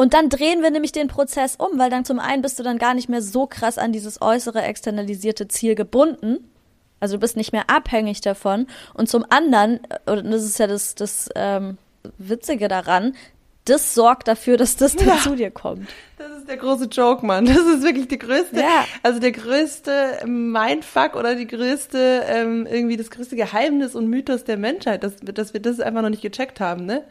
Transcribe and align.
Und 0.00 0.14
dann 0.14 0.30
drehen 0.30 0.62
wir 0.62 0.70
nämlich 0.70 0.92
den 0.92 1.08
Prozess 1.08 1.56
um, 1.56 1.78
weil 1.78 1.90
dann 1.90 2.06
zum 2.06 2.20
einen 2.20 2.40
bist 2.40 2.58
du 2.58 2.62
dann 2.62 2.78
gar 2.78 2.94
nicht 2.94 3.10
mehr 3.10 3.20
so 3.20 3.46
krass 3.46 3.76
an 3.76 3.92
dieses 3.92 4.22
äußere 4.22 4.62
externalisierte 4.62 5.46
Ziel 5.46 5.74
gebunden. 5.74 6.50
Also 7.00 7.16
du 7.16 7.20
bist 7.20 7.36
nicht 7.36 7.52
mehr 7.52 7.68
abhängig 7.68 8.22
davon. 8.22 8.66
Und 8.94 9.10
zum 9.10 9.26
anderen, 9.28 9.80
äh, 10.06 10.12
und 10.12 10.30
das 10.30 10.42
ist 10.44 10.58
ja 10.58 10.66
das, 10.66 10.94
das 10.94 11.28
ähm, 11.34 11.76
Witzige 12.16 12.68
daran, 12.68 13.14
das 13.66 13.92
sorgt 13.92 14.26
dafür, 14.26 14.56
dass 14.56 14.76
das 14.76 14.96
dann 14.96 15.08
ja. 15.08 15.18
zu 15.18 15.36
dir 15.36 15.50
kommt. 15.50 15.86
Das 16.20 16.36
ist 16.36 16.50
der 16.50 16.58
große 16.58 16.84
Joke, 16.84 17.24
Mann. 17.24 17.46
Das 17.46 17.56
ist 17.56 17.82
wirklich 17.82 18.06
die 18.06 18.18
größte, 18.18 18.60
ja. 18.60 18.84
also 19.02 19.20
der 19.20 19.32
größte 19.32 20.26
Mindfuck 20.26 21.16
oder 21.16 21.34
die 21.34 21.46
größte, 21.46 22.24
ähm, 22.28 22.66
irgendwie 22.70 22.98
das 22.98 23.10
größte 23.10 23.36
Geheimnis 23.36 23.94
und 23.94 24.06
Mythos 24.06 24.44
der 24.44 24.58
Menschheit, 24.58 25.02
dass, 25.02 25.14
dass 25.16 25.54
wir 25.54 25.62
das 25.62 25.80
einfach 25.80 26.02
noch 26.02 26.10
nicht 26.10 26.20
gecheckt 26.20 26.60
haben, 26.60 26.84
ne? 26.84 27.04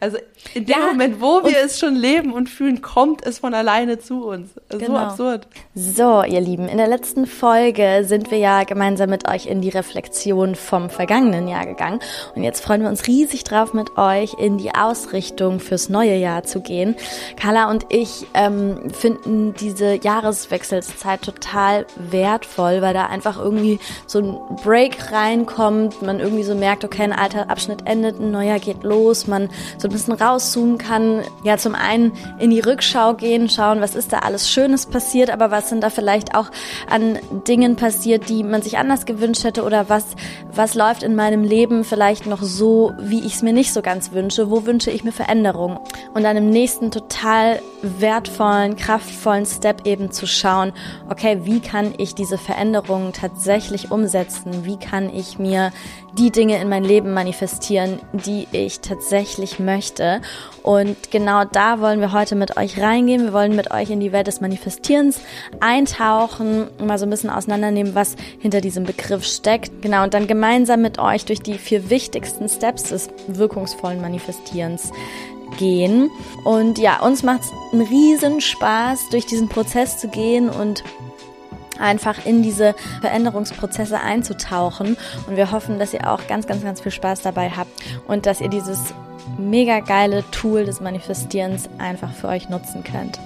Also 0.00 0.16
in 0.54 0.64
dem 0.64 0.78
ja. 0.78 0.86
Moment, 0.86 1.20
wo 1.20 1.44
wir 1.44 1.58
es 1.62 1.78
schon 1.78 1.94
leben 1.94 2.32
und 2.32 2.48
fühlen, 2.48 2.80
kommt 2.80 3.26
es 3.26 3.40
von 3.40 3.52
alleine 3.52 3.98
zu 3.98 4.24
uns. 4.26 4.48
Genau. 4.70 4.86
So 4.86 4.96
absurd. 4.96 5.48
So, 5.74 6.22
ihr 6.22 6.40
Lieben, 6.40 6.66
in 6.66 6.78
der 6.78 6.88
letzten 6.88 7.26
Folge 7.26 8.04
sind 8.06 8.30
wir 8.30 8.38
ja 8.38 8.64
gemeinsam 8.64 9.10
mit 9.10 9.28
euch 9.28 9.44
in 9.44 9.60
die 9.60 9.68
Reflexion 9.68 10.54
vom 10.54 10.88
vergangenen 10.88 11.48
Jahr 11.48 11.66
gegangen. 11.66 12.00
Und 12.34 12.42
jetzt 12.42 12.64
freuen 12.64 12.80
wir 12.80 12.88
uns 12.88 13.06
riesig 13.06 13.44
drauf, 13.44 13.74
mit 13.74 13.98
euch 13.98 14.32
in 14.38 14.56
die 14.56 14.74
Ausrichtung 14.74 15.60
fürs 15.60 15.90
neue 15.90 16.16
Jahr 16.16 16.44
zu 16.44 16.62
gehen. 16.62 16.96
Carla 17.36 17.70
und 17.70 17.84
ich, 17.90 18.26
ähm, 18.32 18.53
ähm, 18.54 18.90
finden 18.90 19.54
diese 19.54 19.94
Jahreswechselszeit 20.02 21.22
total 21.22 21.86
wertvoll, 21.96 22.82
weil 22.82 22.94
da 22.94 23.06
einfach 23.06 23.38
irgendwie 23.38 23.78
so 24.06 24.18
ein 24.20 24.38
Break 24.62 25.12
reinkommt, 25.12 26.02
man 26.02 26.20
irgendwie 26.20 26.44
so 26.44 26.54
merkt, 26.54 26.84
okay, 26.84 27.02
ein 27.02 27.12
alter 27.12 27.50
Abschnitt 27.50 27.86
endet, 27.86 28.20
ein 28.20 28.30
neuer 28.30 28.58
geht 28.58 28.82
los, 28.82 29.26
man 29.26 29.48
so 29.78 29.88
ein 29.88 29.92
bisschen 29.92 30.14
rauszoomen 30.14 30.78
kann, 30.78 31.22
ja 31.42 31.56
zum 31.56 31.74
einen 31.74 32.12
in 32.38 32.50
die 32.50 32.60
Rückschau 32.60 33.14
gehen, 33.14 33.48
schauen, 33.48 33.80
was 33.80 33.94
ist 33.94 34.12
da 34.12 34.20
alles 34.20 34.50
Schönes 34.50 34.86
passiert, 34.86 35.30
aber 35.30 35.50
was 35.50 35.68
sind 35.68 35.82
da 35.82 35.90
vielleicht 35.90 36.34
auch 36.34 36.50
an 36.88 37.18
Dingen 37.46 37.76
passiert, 37.76 38.28
die 38.28 38.42
man 38.42 38.62
sich 38.62 38.78
anders 38.78 39.06
gewünscht 39.06 39.44
hätte 39.44 39.64
oder 39.64 39.88
was, 39.88 40.04
was 40.52 40.74
läuft 40.74 41.02
in 41.02 41.14
meinem 41.14 41.44
Leben 41.44 41.84
vielleicht 41.84 42.26
noch 42.26 42.42
so, 42.42 42.92
wie 42.98 43.20
ich 43.20 43.34
es 43.34 43.42
mir 43.42 43.52
nicht 43.52 43.72
so 43.72 43.82
ganz 43.82 44.12
wünsche, 44.12 44.50
wo 44.50 44.66
wünsche 44.66 44.90
ich 44.90 45.04
mir 45.04 45.12
Veränderung? 45.12 45.78
Und 46.12 46.22
dann 46.22 46.36
im 46.36 46.50
nächsten 46.50 46.90
total 46.90 47.60
wertvoll 47.82 48.43
wertvollen, 48.44 48.76
kraftvollen 48.76 49.46
Step 49.46 49.86
eben 49.86 50.10
zu 50.10 50.26
schauen, 50.26 50.72
okay, 51.08 51.40
wie 51.44 51.60
kann 51.60 51.94
ich 51.98 52.14
diese 52.14 52.38
Veränderungen 52.38 53.12
tatsächlich 53.12 53.90
umsetzen? 53.90 54.64
Wie 54.64 54.76
kann 54.76 55.14
ich 55.14 55.38
mir 55.38 55.72
die 56.18 56.30
Dinge 56.30 56.60
in 56.60 56.68
mein 56.68 56.84
Leben 56.84 57.12
manifestieren, 57.12 58.00
die 58.12 58.46
ich 58.52 58.80
tatsächlich 58.80 59.58
möchte? 59.58 60.20
Und 60.62 61.10
genau 61.10 61.44
da 61.44 61.80
wollen 61.80 62.00
wir 62.00 62.12
heute 62.12 62.36
mit 62.36 62.56
euch 62.56 62.80
reingehen. 62.80 63.24
Wir 63.24 63.32
wollen 63.32 63.56
mit 63.56 63.70
euch 63.70 63.90
in 63.90 64.00
die 64.00 64.12
Welt 64.12 64.26
des 64.26 64.40
Manifestierens 64.40 65.20
eintauchen, 65.60 66.68
mal 66.78 66.98
so 66.98 67.06
ein 67.06 67.10
bisschen 67.10 67.30
auseinandernehmen, 67.30 67.94
was 67.94 68.16
hinter 68.38 68.60
diesem 68.60 68.84
Begriff 68.84 69.24
steckt. 69.24 69.82
Genau, 69.82 70.04
und 70.04 70.14
dann 70.14 70.26
gemeinsam 70.26 70.82
mit 70.82 70.98
euch 70.98 71.24
durch 71.24 71.40
die 71.40 71.58
vier 71.58 71.90
wichtigsten 71.90 72.48
Steps 72.48 72.84
des 72.84 73.08
wirkungsvollen 73.26 74.00
Manifestierens 74.00 74.92
gehen. 75.56 76.10
Und 76.44 76.78
ja, 76.78 77.00
uns 77.00 77.22
macht 77.22 77.42
es 77.42 77.52
einen 77.72 77.82
riesen 77.82 78.40
Spaß, 78.40 79.08
durch 79.10 79.26
diesen 79.26 79.48
Prozess 79.48 79.98
zu 79.98 80.08
gehen 80.08 80.48
und 80.48 80.84
einfach 81.78 82.24
in 82.24 82.42
diese 82.42 82.74
Veränderungsprozesse 83.00 84.00
einzutauchen. 84.00 84.96
Und 85.26 85.36
wir 85.36 85.50
hoffen, 85.50 85.78
dass 85.78 85.94
ihr 85.94 86.10
auch 86.10 86.26
ganz, 86.26 86.46
ganz, 86.46 86.62
ganz 86.62 86.80
viel 86.80 86.92
Spaß 86.92 87.22
dabei 87.22 87.50
habt 87.50 87.72
und 88.06 88.26
dass 88.26 88.40
ihr 88.40 88.48
dieses 88.48 88.94
mega 89.38 89.80
geile 89.80 90.24
Tool 90.30 90.64
des 90.64 90.80
Manifestierens 90.80 91.68
einfach 91.78 92.12
für 92.12 92.28
euch 92.28 92.48
nutzen 92.48 92.84
könnt. 92.84 93.18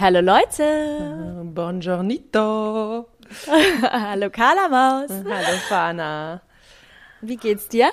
Hallo 0.00 0.20
Leute! 0.20 1.42
Buongiornito! 1.42 3.08
Hallo 3.82 4.30
Carla 4.30 4.68
Maus! 4.68 5.10
Hallo 5.10 5.58
Fana! 5.68 6.40
Wie 7.20 7.36
geht's 7.36 7.66
dir? 7.66 7.90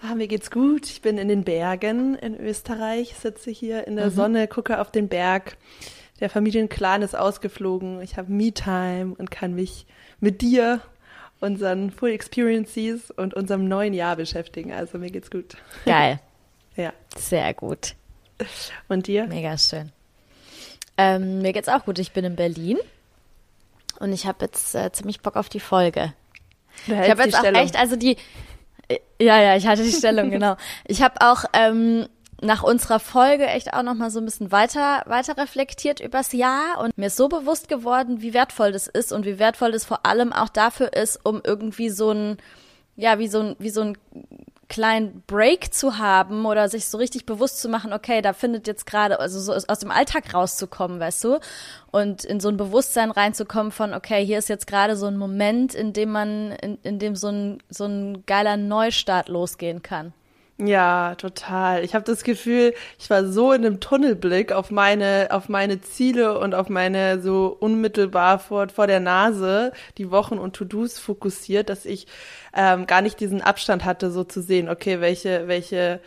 Ah, 0.00 0.14
mir 0.14 0.26
geht's 0.26 0.50
gut. 0.50 0.86
Ich 0.86 1.02
bin 1.02 1.18
in 1.18 1.28
den 1.28 1.44
Bergen 1.44 2.14
in 2.14 2.34
Österreich, 2.34 3.14
sitze 3.14 3.50
hier 3.50 3.86
in 3.86 3.96
der 3.96 4.06
mhm. 4.06 4.14
Sonne, 4.14 4.48
gucke 4.48 4.80
auf 4.80 4.90
den 4.90 5.08
Berg. 5.08 5.58
Der 6.20 6.30
Familienclan 6.30 7.02
ist 7.02 7.14
ausgeflogen. 7.14 8.00
Ich 8.00 8.16
habe 8.16 8.32
Me-Time 8.32 9.14
und 9.18 9.30
kann 9.30 9.54
mich 9.54 9.84
mit 10.18 10.40
dir, 10.40 10.80
unseren 11.40 11.90
Full 11.90 12.12
Experiences 12.12 13.10
und 13.10 13.34
unserem 13.34 13.68
neuen 13.68 13.92
Jahr 13.92 14.16
beschäftigen. 14.16 14.72
Also 14.72 14.96
mir 14.96 15.10
geht's 15.10 15.30
gut. 15.30 15.58
Geil. 15.84 16.20
ja. 16.74 16.94
Sehr 17.18 17.52
gut. 17.52 17.96
Und 18.88 19.08
dir? 19.08 19.26
Mega 19.26 19.58
schön. 19.58 19.92
Ähm, 20.96 21.40
mir 21.42 21.52
geht's 21.52 21.68
auch 21.68 21.84
gut. 21.84 21.98
Ich 21.98 22.12
bin 22.12 22.24
in 22.24 22.36
Berlin 22.36 22.78
und 23.98 24.12
ich 24.12 24.26
habe 24.26 24.44
jetzt 24.44 24.74
äh, 24.74 24.92
ziemlich 24.92 25.20
Bock 25.20 25.36
auf 25.36 25.48
die 25.48 25.60
Folge. 25.60 26.12
Du 26.86 26.92
ich 26.94 27.10
habe 27.10 27.22
jetzt 27.24 27.38
auch 27.38 27.44
echt, 27.44 27.78
also 27.78 27.96
die, 27.96 28.16
äh, 28.88 28.98
ja, 29.20 29.40
ja, 29.40 29.56
ich 29.56 29.66
hatte 29.66 29.82
die 29.82 29.92
Stellung, 29.92 30.30
genau. 30.30 30.56
Ich 30.86 31.02
habe 31.02 31.14
auch 31.20 31.44
ähm, 31.52 32.06
nach 32.40 32.62
unserer 32.62 32.98
Folge 32.98 33.46
echt 33.46 33.72
auch 33.72 33.82
noch 33.82 33.94
mal 33.94 34.10
so 34.10 34.18
ein 34.18 34.24
bisschen 34.24 34.50
weiter 34.50 35.02
weiter 35.06 35.36
reflektiert 35.36 36.00
übers 36.00 36.32
Jahr 36.32 36.80
und 36.80 36.96
mir 36.98 37.06
ist 37.06 37.16
so 37.16 37.28
bewusst 37.28 37.68
geworden, 37.68 38.20
wie 38.20 38.34
wertvoll 38.34 38.72
das 38.72 38.88
ist 38.88 39.12
und 39.12 39.24
wie 39.24 39.38
wertvoll 39.38 39.72
das 39.72 39.84
vor 39.84 40.04
allem 40.04 40.32
auch 40.32 40.48
dafür 40.48 40.92
ist, 40.92 41.24
um 41.24 41.40
irgendwie 41.44 41.88
so 41.88 42.10
ein 42.10 42.38
ja, 42.96 43.18
wie 43.18 43.28
so 43.28 43.40
ein 43.40 43.56
wie 43.58 43.70
so 43.70 43.82
ein 43.82 43.96
kleinen 44.72 45.22
Break 45.26 45.74
zu 45.74 45.98
haben 45.98 46.46
oder 46.46 46.70
sich 46.70 46.86
so 46.86 46.96
richtig 46.96 47.26
bewusst 47.26 47.60
zu 47.60 47.68
machen, 47.68 47.92
okay, 47.92 48.22
da 48.22 48.32
findet 48.32 48.66
jetzt 48.66 48.86
gerade, 48.86 49.20
also 49.20 49.38
so 49.38 49.52
aus 49.52 49.78
dem 49.80 49.90
Alltag 49.90 50.32
rauszukommen, 50.32 50.98
weißt 50.98 51.24
du? 51.24 51.40
Und 51.90 52.24
in 52.24 52.40
so 52.40 52.48
ein 52.48 52.56
Bewusstsein 52.56 53.10
reinzukommen 53.10 53.70
von, 53.70 53.92
okay, 53.92 54.24
hier 54.24 54.38
ist 54.38 54.48
jetzt 54.48 54.66
gerade 54.66 54.96
so 54.96 55.06
ein 55.06 55.18
Moment, 55.18 55.74
in 55.74 55.92
dem 55.92 56.10
man, 56.10 56.52
in, 56.52 56.78
in 56.82 56.98
dem 56.98 57.16
so 57.16 57.28
ein, 57.28 57.62
so 57.68 57.84
ein 57.84 58.24
geiler 58.24 58.56
Neustart 58.56 59.28
losgehen 59.28 59.82
kann. 59.82 60.14
Ja, 60.64 61.16
total. 61.16 61.82
Ich 61.82 61.94
habe 61.94 62.04
das 62.04 62.22
Gefühl, 62.22 62.72
ich 62.98 63.10
war 63.10 63.26
so 63.26 63.52
in 63.52 63.66
einem 63.66 63.80
Tunnelblick 63.80 64.52
auf 64.52 64.70
meine, 64.70 65.28
auf 65.30 65.48
meine 65.48 65.80
Ziele 65.80 66.38
und 66.38 66.54
auf 66.54 66.68
meine 66.68 67.20
so 67.20 67.56
unmittelbar 67.58 68.38
vor, 68.38 68.68
vor 68.68 68.86
der 68.86 69.00
Nase 69.00 69.72
die 69.98 70.10
Wochen 70.12 70.38
und 70.38 70.54
To-Dos 70.54 70.98
fokussiert, 70.98 71.68
dass 71.68 71.84
ich 71.84 72.06
ähm, 72.54 72.86
gar 72.86 73.02
nicht 73.02 73.18
diesen 73.18 73.42
Abstand 73.42 73.84
hatte, 73.84 74.12
so 74.12 74.22
zu 74.22 74.40
sehen, 74.40 74.68
okay, 74.68 75.00
welche, 75.00 75.48
welche 75.48 76.00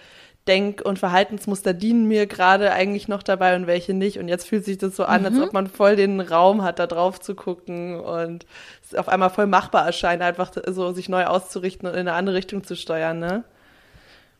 Denk- 0.47 0.81
und 0.85 0.99
Verhaltensmuster 0.99 1.73
dienen 1.73 2.07
mir 2.07 2.25
gerade 2.27 2.71
eigentlich 2.71 3.07
noch 3.09 3.23
dabei 3.23 3.55
und 3.57 3.67
welche 3.67 3.93
nicht. 3.93 4.19
Und 4.19 4.29
jetzt 4.29 4.47
fühlt 4.47 4.63
sich 4.63 4.77
das 4.77 4.95
so 4.95 5.03
an, 5.03 5.21
mhm. 5.21 5.25
als 5.27 5.39
ob 5.39 5.53
man 5.53 5.67
voll 5.67 5.97
den 5.97 6.21
Raum 6.21 6.63
hat, 6.63 6.79
da 6.79 6.87
drauf 6.87 7.19
zu 7.19 7.35
gucken 7.35 7.99
und 7.99 8.45
es 8.83 8.95
auf 8.95 9.09
einmal 9.09 9.31
voll 9.31 9.47
machbar 9.47 9.85
erscheint, 9.85 10.21
einfach 10.21 10.51
so 10.67 10.93
sich 10.93 11.09
neu 11.09 11.25
auszurichten 11.25 11.89
und 11.89 11.95
in 11.95 12.07
eine 12.07 12.13
andere 12.13 12.35
Richtung 12.37 12.63
zu 12.63 12.75
steuern, 12.75 13.19
ne? 13.19 13.43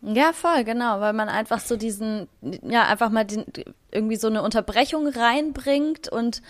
Ja, 0.02 0.34
voll, 0.34 0.64
genau, 0.64 1.00
weil 1.00 1.14
man 1.14 1.30
einfach 1.30 1.60
so 1.60 1.78
diesen, 1.78 2.28
ja, 2.42 2.84
einfach 2.84 3.10
mal 3.10 3.26
den, 3.26 3.46
irgendwie 3.92 4.18
so 4.18 4.28
eine 4.28 4.44
Unterbrechung 4.44 5.08
reinbringt 5.08 6.10
und, 6.10 6.42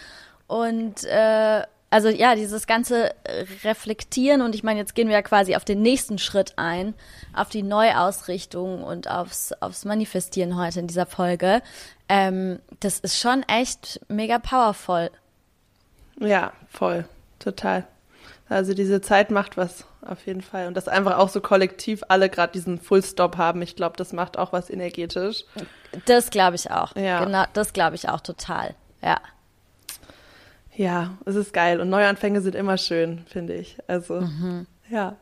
und, 0.47 1.03
äh, 1.05 1.63
also 1.89 2.09
ja, 2.09 2.35
dieses 2.35 2.67
ganze 2.67 3.11
Reflektieren 3.63 4.41
und 4.41 4.55
ich 4.55 4.63
meine, 4.63 4.79
jetzt 4.79 4.95
gehen 4.95 5.07
wir 5.07 5.15
ja 5.15 5.21
quasi 5.21 5.55
auf 5.55 5.63
den 5.63 5.81
nächsten 5.81 6.17
Schritt 6.17 6.53
ein, 6.57 6.93
auf 7.33 7.47
die 7.47 7.63
Neuausrichtung 7.63 8.83
und 8.83 9.09
aufs, 9.09 9.53
aufs 9.61 9.85
Manifestieren 9.85 10.57
heute 10.57 10.81
in 10.81 10.87
dieser 10.87 11.05
Folge. 11.05 11.61
Ähm, 12.09 12.59
das 12.81 12.99
ist 12.99 13.17
schon 13.17 13.43
echt 13.43 14.01
mega 14.09 14.39
powerful. 14.39 15.09
Ja, 16.19 16.51
voll, 16.69 17.05
total. 17.39 17.87
Also 18.47 18.73
diese 18.73 19.01
Zeit 19.01 19.31
macht 19.31 19.57
was 19.57 19.85
auf 20.05 20.25
jeden 20.27 20.41
Fall. 20.41 20.67
Und 20.67 20.77
dass 20.77 20.87
einfach 20.87 21.17
auch 21.17 21.29
so 21.29 21.41
kollektiv 21.41 22.03
alle 22.09 22.29
gerade 22.29 22.53
diesen 22.53 22.79
Full-Stop 22.79 23.37
haben, 23.37 23.61
ich 23.61 23.75
glaube, 23.75 23.97
das 23.97 24.13
macht 24.13 24.37
auch 24.37 24.53
was 24.53 24.69
energetisch. 24.69 25.45
Das 26.05 26.29
glaube 26.29 26.55
ich 26.55 26.69
auch. 26.69 26.95
Ja. 26.95 27.23
Genau, 27.23 27.45
das 27.53 27.73
glaube 27.73 27.95
ich 27.95 28.07
auch 28.09 28.21
total. 28.21 28.75
Ja. 29.01 29.19
Ja, 30.75 31.17
es 31.25 31.35
ist 31.35 31.53
geil. 31.53 31.79
Und 31.79 31.89
Neuanfänge 31.89 32.41
sind 32.41 32.53
immer 32.53 32.77
schön, 32.77 33.23
finde 33.27 33.53
ich. 33.53 33.77
Also, 33.87 34.21
mhm. 34.21 34.67
ja. 34.89 35.15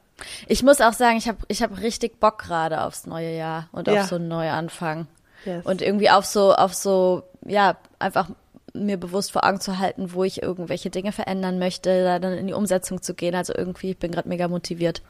Ich 0.48 0.64
muss 0.64 0.82
auch 0.82 0.94
sagen, 0.94 1.18
ich 1.18 1.28
habe 1.28 1.40
ich 1.48 1.62
hab 1.62 1.80
richtig 1.80 2.20
Bock 2.20 2.40
gerade 2.40 2.82
aufs 2.82 3.06
neue 3.06 3.36
Jahr 3.36 3.68
und 3.72 3.88
ja. 3.88 4.02
auf 4.02 4.08
so 4.08 4.16
einen 4.16 4.28
Neuanfang. 4.28 5.08
Yes. 5.46 5.66
Und 5.66 5.82
irgendwie 5.82 6.10
auf 6.10 6.26
so, 6.26 6.54
auf 6.54 6.74
so, 6.74 7.24
ja, 7.46 7.78
einfach 8.00 8.30
mir 8.74 8.98
bewusst 8.98 9.32
vor 9.32 9.46
Augen 9.46 9.60
zu 9.60 9.80
halten, 9.80 10.14
wo 10.14 10.24
ich 10.24 10.42
irgendwelche 10.42 10.90
Dinge 10.90 11.12
verändern 11.12 11.60
möchte, 11.60 12.04
da 12.04 12.20
dann 12.20 12.34
in 12.34 12.48
die 12.48 12.54
Umsetzung 12.54 13.02
zu 13.02 13.14
gehen. 13.14 13.36
Also 13.36 13.54
irgendwie, 13.56 13.92
ich 13.92 13.98
bin 13.98 14.12
gerade 14.12 14.30
mega 14.30 14.48
motiviert. 14.48 15.02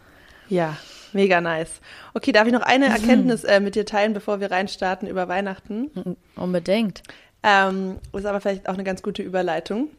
Ja, 0.49 0.77
mega 1.13 1.39
nice. 1.41 1.79
Okay, 2.13 2.31
darf 2.31 2.47
ich 2.47 2.53
noch 2.53 2.61
eine. 2.61 2.85
Erkenntnis 2.89 3.43
äh, 3.43 3.59
mit 3.59 3.75
dir 3.75 3.85
teilen, 3.85 4.13
bevor 4.13 4.39
wir 4.39 4.51
reinstarten 4.51 5.07
über 5.07 5.27
Weihnachten? 5.27 6.17
Unbedingt. 6.35 7.03
Ähm, 7.41 7.99
ist 8.13 8.25
aber 8.25 8.41
vielleicht 8.41 8.67
auch 8.67 8.73
eine 8.73 8.83
ganz 8.83 9.01
gute 9.01 9.21
Überleitung. 9.21 9.89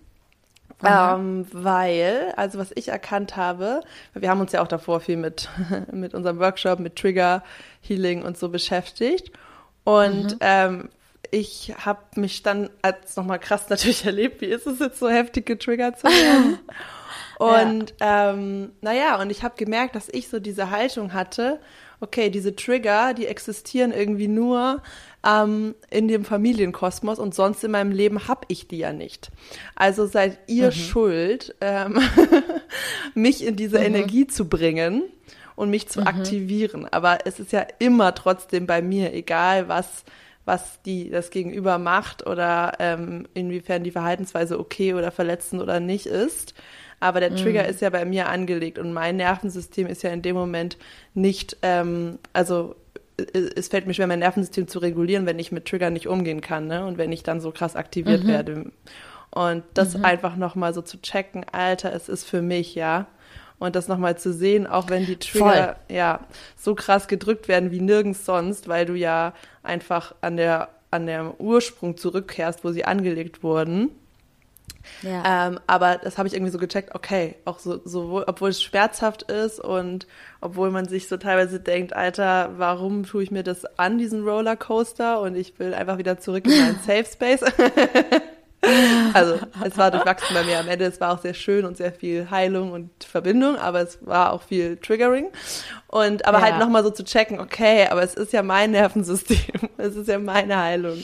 Ähm, 0.83 1.47
weil, 1.53 2.35
also 2.37 2.59
was 2.59 2.71
ich 2.75 2.89
erkannt 2.89 3.37
habe, 3.37 3.81
wir 4.13 4.29
haben 4.29 4.41
uns 4.41 4.53
ja 4.53 4.63
auch 4.63 4.69
davor 4.69 5.01
viel 5.01 5.17
mit, 5.17 5.49
mit 5.93 6.15
unserem 6.15 6.39
Workshop, 6.39 6.79
mit 6.79 6.97
Trigger, 6.97 7.43
Healing 7.81 8.23
und 8.23 8.37
so 8.37 8.49
beschäftigt. 8.49 9.31
Und 9.85 10.33
mhm. 10.33 10.39
ähm, 10.41 10.89
ich 11.35 11.75
habe 11.85 12.01
mich 12.15 12.45
dann 12.45 12.71
als 12.81 13.17
nochmal 13.17 13.41
krass 13.41 13.69
natürlich 13.69 14.05
erlebt, 14.07 14.41
wie 14.41 14.47
ist 14.47 14.67
es 14.67 14.79
jetzt 14.79 15.01
so 15.01 15.09
heftig 15.09 15.47
getriggert 15.47 15.99
zu 15.99 16.07
werden. 16.07 16.61
und 17.39 17.95
ja. 18.01 18.31
ähm, 18.31 18.71
naja, 18.81 19.21
und 19.21 19.31
ich 19.31 19.43
habe 19.43 19.57
gemerkt, 19.57 19.97
dass 19.97 20.09
ich 20.09 20.29
so 20.29 20.39
diese 20.39 20.71
Haltung 20.71 21.13
hatte, 21.13 21.59
okay, 22.01 22.31
diese 22.31 22.55
Trigger, 22.55 23.15
die 23.15 23.27
existieren 23.27 23.91
irgendwie 23.93 24.29
nur 24.29 24.83
ähm, 25.27 25.75
in 25.91 26.07
dem 26.07 26.25
Familienkosmos 26.25 27.19
und 27.19 27.35
sonst 27.35 27.65
in 27.65 27.73
meinem 27.73 27.91
Leben 27.91 28.29
habe 28.29 28.43
ich 28.49 28.69
die 28.69 28.79
ja 28.79 28.93
nicht. 28.93 29.31
Also 29.75 30.07
seid 30.07 30.39
ihr 30.47 30.67
mhm. 30.67 30.73
schuld, 30.73 31.55
ähm, 31.61 32.01
mich 33.15 33.45
in 33.45 33.57
diese 33.57 33.79
mhm. 33.79 33.87
Energie 33.87 34.27
zu 34.29 34.49
bringen 34.49 35.03
und 35.57 35.71
mich 35.71 35.89
zu 35.89 36.03
mhm. 36.03 36.07
aktivieren. 36.07 36.87
Aber 36.93 37.27
es 37.27 37.41
ist 37.41 37.51
ja 37.51 37.67
immer 37.81 38.15
trotzdem 38.15 38.67
bei 38.67 38.83
mir, 38.83 39.13
egal 39.13 39.67
was 39.67 40.05
was 40.45 40.83
die 40.83 41.11
das 41.11 41.31
Gegenüber 41.31 41.79
macht 41.79 42.27
oder 42.27 42.73
ähm, 42.79 43.27
inwiefern 43.35 43.85
die 43.85 43.91
Verhaltensweise 43.91 44.59
okay 44.59 44.95
oder 44.95 45.11
verletzend 45.11 45.63
oder 45.63 45.81
nicht 45.81 46.07
ist. 46.07 46.55
Aber 47.01 47.21
der 47.21 47.35
Trigger 47.35 47.65
mhm. 47.65 47.69
ist 47.69 47.81
ja 47.81 47.91
bei 47.91 48.05
mir 48.05 48.29
angelegt 48.29 48.79
und 48.79 48.93
mein 48.93 49.17
Nervensystem 49.17 49.87
ist 49.87 50.03
ja 50.03 50.11
in 50.11 50.23
dem 50.23 50.37
Moment 50.37 50.79
nicht, 51.13 51.57
ähm, 51.63 52.19
also 52.33 52.77
es 53.17 53.69
fällt 53.69 53.87
mir 53.87 53.95
schwer, 53.95 54.07
mein 54.07 54.19
Nervensystem 54.19 54.67
zu 54.69 54.79
regulieren, 54.79 55.27
wenn 55.27 55.39
ich 55.39 55.53
mit 55.53 55.67
Trigger 55.67 55.91
nicht 55.91 56.09
umgehen 56.09 56.41
kann, 56.41 56.67
ne? 56.67 56.85
Und 56.85 56.99
wenn 56.99 57.13
ich 57.13 57.23
dann 57.23 57.41
so 57.41 57.53
krass 57.53 57.77
aktiviert 57.77 58.25
mhm. 58.25 58.29
werde. 58.29 58.73
Und 59.31 59.65
das 59.75 59.97
mhm. 59.97 60.05
einfach 60.05 60.37
nochmal 60.37 60.75
so 60.75 60.83
zu 60.83 61.01
checken, 61.01 61.45
Alter, 61.51 61.93
es 61.93 62.09
ist 62.09 62.25
für 62.25 62.43
mich, 62.43 62.75
ja. 62.75 63.07
Und 63.59 63.77
das 63.77 63.89
nochmal 63.89 64.19
zu 64.19 64.33
sehen, 64.33 64.67
auch 64.67 64.91
wenn 64.91 65.07
die 65.07 65.17
Trigger 65.17 65.77
Voll. 65.89 65.97
ja 65.97 66.21
so 66.57 66.75
krass 66.75 67.09
gedrückt 67.09 67.49
werden 67.49 67.71
wie 67.71 67.81
nirgends 67.81 68.25
sonst, 68.25 68.69
weil 68.69 68.85
du 68.85 68.95
ja 68.95 69.33
einfach 69.63 70.15
an 70.21 70.37
der 70.37 70.69
an 70.91 71.07
der 71.07 71.41
Ursprung 71.41 71.97
zurückkehrst, 71.97 72.63
wo 72.63 72.71
sie 72.71 72.85
angelegt 72.85 73.43
wurden. 73.43 73.91
Ja. 75.03 75.49
Ähm, 75.49 75.61
aber 75.67 75.99
das 75.99 76.19
habe 76.19 76.29
ich 76.29 76.35
irgendwie 76.35 76.53
so 76.53 76.59
gecheckt, 76.59 76.95
okay, 76.95 77.37
auch 77.45 77.59
so, 77.59 77.81
sowohl, 77.85 78.25
obwohl 78.27 78.51
es 78.51 78.63
schmerzhaft 78.63 79.23
ist 79.23 79.59
und 79.61 80.07
obwohl 80.41 80.71
man 80.71 80.87
sich 80.87 81.09
so 81.09 81.17
teilweise 81.17 81.59
denkt, 81.59 81.95
Alter, 81.95 82.53
warum 82.59 83.05
tue 83.05 83.23
ich 83.23 83.31
mir 83.31 83.43
das 83.43 83.65
an, 83.79 83.99
diesen 83.99 84.25
Rollercoaster 84.25 85.21
und 85.21 85.37
ich 85.37 85.59
will 85.59 85.75
einfach 85.75 85.99
wieder 85.99 86.19
zurück 86.19 86.47
in 86.47 86.59
meinen 86.59 86.79
Safe 86.87 87.05
Space. 87.05 87.41
also 89.13 89.39
es 89.65 89.77
war 89.77 89.91
durchwachsen 89.91 90.35
bei 90.35 90.45
mir 90.45 90.59
am 90.59 90.69
Ende, 90.69 90.85
es 90.85 91.01
war 91.01 91.13
auch 91.13 91.21
sehr 91.21 91.35
schön 91.35 91.65
und 91.65 91.77
sehr 91.77 91.93
viel 91.93 92.31
Heilung 92.31 92.73
und 92.73 92.91
Verbindung, 93.05 93.57
aber 93.57 93.81
es 93.81 93.99
war 94.03 94.33
auch 94.33 94.43
viel 94.43 94.77
Triggering. 94.77 95.27
Und 95.89 96.27
aber 96.27 96.39
halt 96.39 96.53
ja. 96.53 96.53
halt 96.55 96.65
nochmal 96.65 96.83
so 96.83 96.91
zu 96.91 97.05
checken, 97.05 97.41
okay, 97.41 97.87
aber 97.89 98.03
es 98.03 98.15
ist 98.15 98.33
ja 98.33 98.43
mein 98.43 98.73
Nervensystem, 98.73 99.39
es 99.77 99.97
ist 99.97 100.09
ja 100.09 100.19
meine 100.19 100.61
Heilung. 100.61 101.03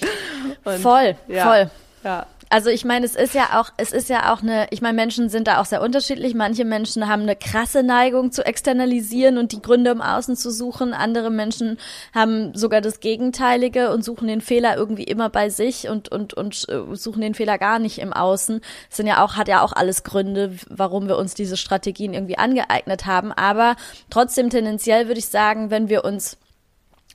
Und, 0.65 0.79
voll, 0.79 1.17
ja, 1.29 1.45
voll. 1.45 1.71
Ja, 2.03 2.27
also 2.53 2.69
ich 2.69 2.85
meine, 2.85 3.07
es 3.07 3.15
ist 3.15 3.33
ja 3.35 3.61
auch, 3.61 3.71
es 3.77 3.93
ist 3.93 4.09
ja 4.09 4.33
auch 4.33 4.43
eine, 4.43 4.67
ich 4.71 4.83
meine, 4.83 4.97
Menschen 4.97 5.29
sind 5.29 5.47
da 5.47 5.61
auch 5.61 5.67
sehr 5.67 5.81
unterschiedlich. 5.81 6.35
Manche 6.35 6.65
Menschen 6.65 7.07
haben 7.07 7.23
eine 7.23 7.37
krasse 7.37 7.85
Neigung 7.85 8.33
zu 8.33 8.45
externalisieren 8.45 9.39
und 9.39 9.53
die 9.53 9.63
Gründe 9.63 9.93
im 9.93 10.03
Außen 10.03 10.35
zu 10.35 10.51
suchen. 10.51 10.93
Andere 10.93 11.31
Menschen 11.31 11.79
haben 12.13 12.53
sogar 12.57 12.81
das 12.81 12.99
Gegenteilige 12.99 13.93
und 13.93 14.05
suchen 14.05 14.27
den 14.27 14.41
Fehler 14.41 14.77
irgendwie 14.77 15.05
immer 15.05 15.31
bei 15.31 15.49
sich 15.49 15.89
und, 15.89 16.11
und, 16.11 16.35
und 16.35 16.69
äh, 16.69 16.97
suchen 16.97 17.21
den 17.21 17.35
Fehler 17.35 17.57
gar 17.57 17.79
nicht 17.79 17.99
im 17.99 18.13
Außen. 18.13 18.61
Das 18.89 18.97
sind 18.97 19.07
ja 19.07 19.25
auch, 19.25 19.37
hat 19.37 19.47
ja 19.47 19.63
auch 19.63 19.73
alles 19.73 20.03
Gründe, 20.03 20.57
warum 20.69 21.07
wir 21.07 21.19
uns 21.19 21.35
diese 21.35 21.57
Strategien 21.57 22.15
irgendwie 22.15 22.37
angeeignet 22.37 23.07
haben. 23.07 23.31
Aber 23.31 23.77
trotzdem 24.11 24.51
tendenziell 24.51 25.07
würde 25.07 25.21
ich 25.21 25.29
sagen, 25.29 25.71
wenn 25.71 25.89
wir 25.89 26.05
uns 26.05 26.37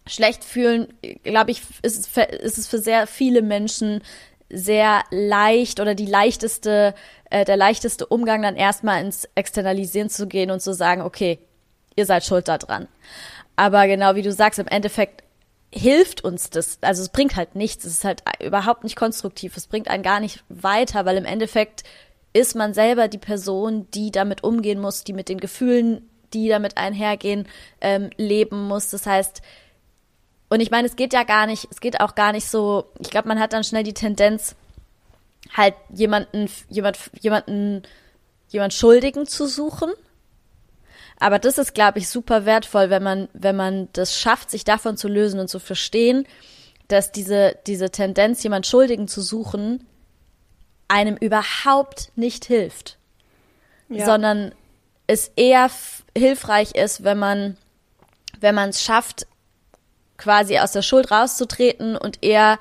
schlecht 0.07 0.45
fühlen, 0.45 0.93
glaube 1.23 1.51
ich, 1.51 1.61
ist 1.81 1.99
es, 1.99 2.07
für, 2.07 2.21
ist 2.21 2.57
es 2.57 2.67
für 2.67 2.77
sehr 2.77 3.05
viele 3.05 3.41
Menschen 3.41 4.01
sehr 4.49 5.03
leicht 5.11 5.79
oder 5.79 5.95
die 5.95 6.05
leichteste, 6.05 6.93
äh, 7.29 7.45
der 7.45 7.57
leichteste 7.57 8.05
Umgang 8.05 8.41
dann 8.41 8.55
erstmal 8.55 9.03
ins 9.03 9.27
Externalisieren 9.35 10.09
zu 10.09 10.27
gehen 10.27 10.51
und 10.51 10.61
zu 10.61 10.73
sagen, 10.73 11.01
okay, 11.01 11.39
ihr 11.95 12.05
seid 12.05 12.25
schuld 12.25 12.47
daran. 12.47 12.87
Aber 13.55 13.87
genau 13.87 14.15
wie 14.15 14.21
du 14.21 14.31
sagst, 14.31 14.59
im 14.59 14.67
Endeffekt 14.67 15.23
hilft 15.71 16.23
uns 16.23 16.49
das. 16.49 16.77
Also 16.81 17.01
es 17.01 17.09
bringt 17.09 17.35
halt 17.35 17.55
nichts. 17.55 17.85
Es 17.85 17.93
ist 17.93 18.05
halt 18.05 18.23
überhaupt 18.41 18.83
nicht 18.83 18.95
konstruktiv. 18.95 19.57
Es 19.57 19.67
bringt 19.67 19.87
einen 19.87 20.03
gar 20.03 20.19
nicht 20.19 20.43
weiter, 20.49 21.05
weil 21.05 21.17
im 21.17 21.25
Endeffekt 21.25 21.83
ist 22.33 22.55
man 22.55 22.73
selber 22.73 23.07
die 23.07 23.17
Person, 23.17 23.87
die 23.93 24.11
damit 24.11 24.43
umgehen 24.43 24.79
muss, 24.79 25.03
die 25.03 25.13
mit 25.13 25.29
den 25.29 25.39
Gefühlen, 25.39 26.09
die 26.33 26.49
damit 26.49 26.77
einhergehen, 26.77 27.47
ähm, 27.81 28.09
leben 28.17 28.67
muss. 28.67 28.89
Das 28.89 29.05
heißt, 29.05 29.41
und 30.55 30.61
ich 30.61 30.71
meine, 30.71 30.87
es 30.87 30.95
geht 30.95 31.11
ja 31.11 31.23
gar 31.23 31.47
nicht, 31.47 31.67
es 31.69 31.81
geht 31.81 31.99
auch 31.99 32.15
gar 32.15 32.31
nicht 32.31 32.47
so, 32.47 32.85
ich 32.99 33.09
glaube, 33.09 33.27
man 33.27 33.41
hat 33.41 33.51
dann 33.51 33.65
schnell 33.65 33.83
die 33.83 33.93
Tendenz, 33.93 34.55
halt 35.53 35.73
jemanden, 35.89 36.49
jemand, 36.69 36.97
jemanden, 37.19 37.83
jemand 38.47 38.73
Schuldigen 38.73 39.27
zu 39.27 39.47
suchen. 39.47 39.91
Aber 41.19 41.39
das 41.39 41.57
ist, 41.57 41.73
glaube 41.73 41.99
ich, 41.99 42.07
super 42.07 42.45
wertvoll, 42.45 42.89
wenn 42.89 43.03
man, 43.03 43.27
wenn 43.33 43.57
man 43.57 43.89
das 43.91 44.17
schafft, 44.17 44.49
sich 44.49 44.63
davon 44.63 44.95
zu 44.95 45.09
lösen 45.09 45.41
und 45.41 45.49
zu 45.49 45.59
verstehen, 45.59 46.25
dass 46.87 47.11
diese, 47.11 47.57
diese 47.67 47.89
Tendenz, 47.89 48.41
jemand 48.41 48.65
Schuldigen 48.65 49.09
zu 49.09 49.21
suchen, 49.21 49.85
einem 50.87 51.17
überhaupt 51.17 52.13
nicht 52.15 52.45
hilft. 52.45 52.97
Ja. 53.89 54.05
Sondern 54.05 54.55
es 55.05 55.33
eher 55.35 55.69
hilfreich 56.17 56.75
ist, 56.75 57.03
wenn 57.03 57.19
man, 57.19 57.57
wenn 58.39 58.55
man 58.55 58.69
es 58.69 58.81
schafft, 58.81 59.27
quasi 60.17 60.59
aus 60.59 60.71
der 60.71 60.81
Schuld 60.81 61.11
rauszutreten 61.11 61.97
und 61.97 62.23
eher 62.23 62.59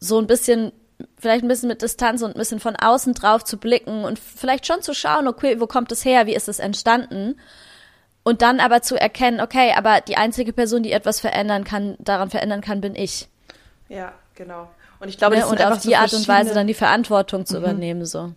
so 0.00 0.18
ein 0.18 0.26
bisschen, 0.26 0.72
vielleicht 1.18 1.44
ein 1.44 1.48
bisschen 1.48 1.68
mit 1.68 1.82
Distanz 1.82 2.22
und 2.22 2.32
ein 2.32 2.38
bisschen 2.38 2.60
von 2.60 2.76
außen 2.76 3.14
drauf 3.14 3.44
zu 3.44 3.56
blicken 3.56 4.04
und 4.04 4.18
vielleicht 4.18 4.66
schon 4.66 4.82
zu 4.82 4.94
schauen, 4.94 5.28
okay, 5.28 5.60
wo 5.60 5.66
kommt 5.66 5.92
es 5.92 6.04
her, 6.04 6.26
wie 6.26 6.34
ist 6.34 6.48
es 6.48 6.58
entstanden? 6.58 7.38
Und 8.22 8.40
dann 8.40 8.60
aber 8.60 8.80
zu 8.80 8.98
erkennen, 8.98 9.40
okay, 9.40 9.72
aber 9.76 10.00
die 10.00 10.16
einzige 10.16 10.52
Person, 10.52 10.82
die 10.82 10.92
etwas 10.92 11.20
verändern 11.20 11.64
kann, 11.64 11.96
daran 11.98 12.30
verändern 12.30 12.62
kann, 12.62 12.80
bin 12.80 12.94
ich. 12.94 13.28
Ja, 13.88 14.12
genau. 14.34 14.70
Und 14.98 15.08
ich 15.08 15.18
glaube, 15.18 15.36
ne? 15.36 15.46
und 15.46 15.62
auf 15.62 15.82
die 15.82 15.90
so 15.90 15.96
Art 15.96 16.14
und 16.14 16.26
Weise 16.26 16.54
dann 16.54 16.66
die 16.66 16.74
Verantwortung 16.74 17.44
zu 17.44 17.58
mhm. 17.58 17.64
übernehmen, 17.64 18.06
so 18.06 18.32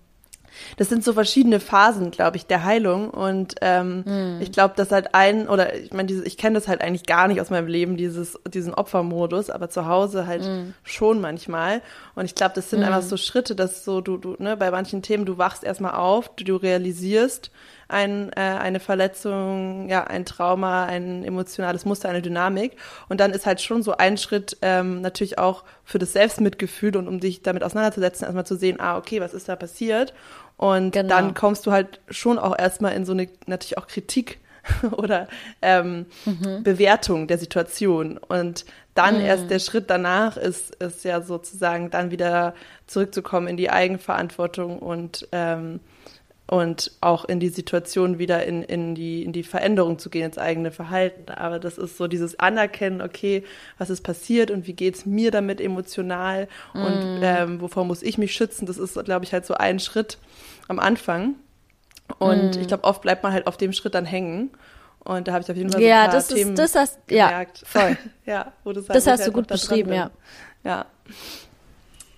das 0.77 0.89
sind 0.89 1.04
so 1.04 1.13
verschiedene 1.13 1.59
Phasen, 1.59 2.12
glaube 2.12 2.38
ich, 2.38 2.45
der 2.45 2.63
Heilung. 2.63 3.09
Und 3.09 3.56
ähm, 3.62 4.04
mhm. 4.06 4.41
ich 4.41 4.51
glaube, 4.51 4.74
dass 4.75 4.91
halt 4.91 5.13
ein, 5.13 5.48
oder 5.48 5.75
ich 5.75 5.93
meine, 5.93 6.12
ich 6.12 6.38
kenne 6.38 6.55
das 6.55 6.67
halt 6.67 6.81
eigentlich 6.81 7.05
gar 7.05 7.27
nicht 7.27 7.41
aus 7.41 7.50
meinem 7.50 7.67
Leben, 7.67 7.98
dieses, 7.98 8.39
diesen 8.48 8.74
Opfermodus, 8.74 9.50
aber 9.50 9.70
zu 9.70 9.86
Hause 9.88 10.27
halt 10.27 10.43
mhm. 10.43 10.74
schon 10.84 11.22
manchmal. 11.22 11.81
Und 12.15 12.25
ich 12.25 12.36
glaube, 12.36 12.53
das 12.55 12.70
sind 12.70 12.79
mhm. 12.79 12.86
einfach 12.86 13.01
so 13.01 13.17
Schritte, 13.17 13.55
dass 13.55 13.84
so 13.84 14.01
du, 14.01 14.17
du, 14.17 14.36
ne, 14.39 14.58
bei 14.58 14.72
manchen 14.72 15.01
Themen, 15.01 15.25
du 15.25 15.38
wachst 15.38 15.63
erstmal 15.63 15.93
auf, 15.93 16.36
du, 16.36 16.43
du 16.43 16.55
realisierst, 16.55 17.51
ein, 17.88 18.32
äh, 18.34 18.39
eine 18.39 18.79
Verletzung, 18.79 19.89
ja, 19.89 20.03
ein 20.03 20.25
Trauma, 20.25 20.86
ein 20.86 21.24
emotionales 21.24 21.86
Muster, 21.86 22.10
eine 22.10 22.22
Dynamik. 22.22 22.75
Und 23.10 23.20
dann 23.20 23.32
ist 23.32 23.46
halt 23.46 23.62
schon 23.62 23.84
so 23.84 23.98
ein 23.98 24.17
Schritt 24.17 24.58
ähm, 24.62 25.01
natürlich 25.01 25.38
auch 25.38 25.63
für 25.84 26.00
das 26.00 26.13
Selbstmitgefühl 26.13 26.98
und 26.98 27.08
um 27.08 27.20
dich 27.20 27.41
damit 27.41 27.63
auseinanderzusetzen, 27.63 28.25
erstmal 28.25 28.46
zu 28.46 28.56
sehen, 28.56 28.79
ah, 28.79 28.98
okay, 28.98 29.22
was 29.22 29.34
ist 29.34 29.50
da 29.50 29.56
passiert? 29.56 30.13
Und 30.58 30.91
genau. 30.91 31.10
dann 31.10 31.34
kommst 31.34 31.65
du 31.65 31.72
halt 31.72 32.01
schon 32.10 32.39
auch 32.39 32.58
erstmal 32.58 32.94
in 32.94 33.06
so 33.06 33.13
eine 33.13 33.29
natürlich 33.46 33.77
auch 33.77 33.88
Kritik 33.88 34.39
oder 34.91 35.27
ähm, 35.62 36.08
mhm. 36.25 36.63
Bewertung 36.63 37.27
der 37.27 37.38
Situation. 37.38 38.17
Und 38.17 38.65
dann 38.96 39.20
mhm. 39.20 39.25
erst 39.25 39.50
der 39.50 39.60
Schritt 39.60 39.89
danach 39.89 40.36
ist, 40.36 40.75
ist 40.75 41.03
ja 41.03 41.22
sozusagen 41.22 41.89
dann 41.89 42.12
wieder 42.12 42.53
zurückzukommen 42.88 43.48
in 43.48 43.58
die 43.58 43.70
Eigenverantwortung 43.70 44.79
und 44.79 45.27
ähm, 45.32 45.79
und 46.50 46.92
auch 47.01 47.25
in 47.25 47.42
die 47.42 47.50
Situation 47.50 48.20
wieder 48.20 48.46
in, 48.46 48.63
in, 48.63 48.96
die, 48.96 49.24
in 49.24 49.34
die 49.34 49.44
Veränderung 49.44 50.00
zu 50.00 50.10
gehen, 50.10 50.25
ins 50.25 50.38
eigene 50.38 50.72
Verhalten. 50.72 51.30
Aber 51.32 51.60
das 51.60 51.77
ist 51.77 51.98
so 51.98 52.08
dieses 52.08 52.39
Anerkennen, 52.39 53.01
okay, 53.01 53.44
was 53.77 53.89
ist 53.89 54.01
passiert 54.01 54.50
und 54.50 54.66
wie 54.66 54.74
geht's 54.74 55.06
mir 55.06 55.30
damit 55.30 55.60
emotional 55.60 56.48
mm. 56.74 56.82
und 56.82 57.20
ähm, 57.22 57.62
wovor 57.62 57.84
muss 57.84 58.01
ich 58.01 58.18
mich 58.18 58.34
schützen, 58.34 58.66
das 58.66 58.77
ist, 58.77 58.94
glaube 59.04 59.25
ich, 59.25 59.34
halt 59.34 59.46
so 59.46 59.56
ein 59.56 59.80
Schritt 59.80 60.18
am 60.70 60.80
Anfang. 60.80 61.36
Und 62.18 62.56
mm. 62.56 62.62
ich 62.62 62.68
glaube, 62.68 62.86
oft 62.86 63.01
bleibt 63.01 63.24
man 63.24 63.34
halt 63.34 63.46
auf 63.46 63.58
dem 63.58 63.74
Schritt 63.74 63.94
dann 63.94 64.06
hängen. 64.06 64.51
Und 65.00 65.27
da 65.27 65.34
habe 65.34 65.44
ich 65.44 65.51
auf 65.51 65.58
jeden 65.58 65.70
Fall 65.70 65.82
so 65.82 65.88
ja, 65.88 66.04
ein 66.04 66.10
paar 66.10 66.16
das 66.16 66.27
Themen 66.27 66.51
ist, 66.51 66.60
das 66.60 66.75
hast, 66.75 67.08
gemerkt. 67.08 67.62
Ja, 67.62 67.68
voll. 67.68 67.98
ja, 68.25 68.54
wo 68.63 68.72
das, 68.72 68.88
halt, 68.88 68.96
das 68.96 69.08
hast 69.08 69.20
du 69.20 69.25
halt 69.25 69.34
gut 69.34 69.48
beschrieben, 69.48 69.92
ja. 69.92 70.12
Ja. 70.63 70.86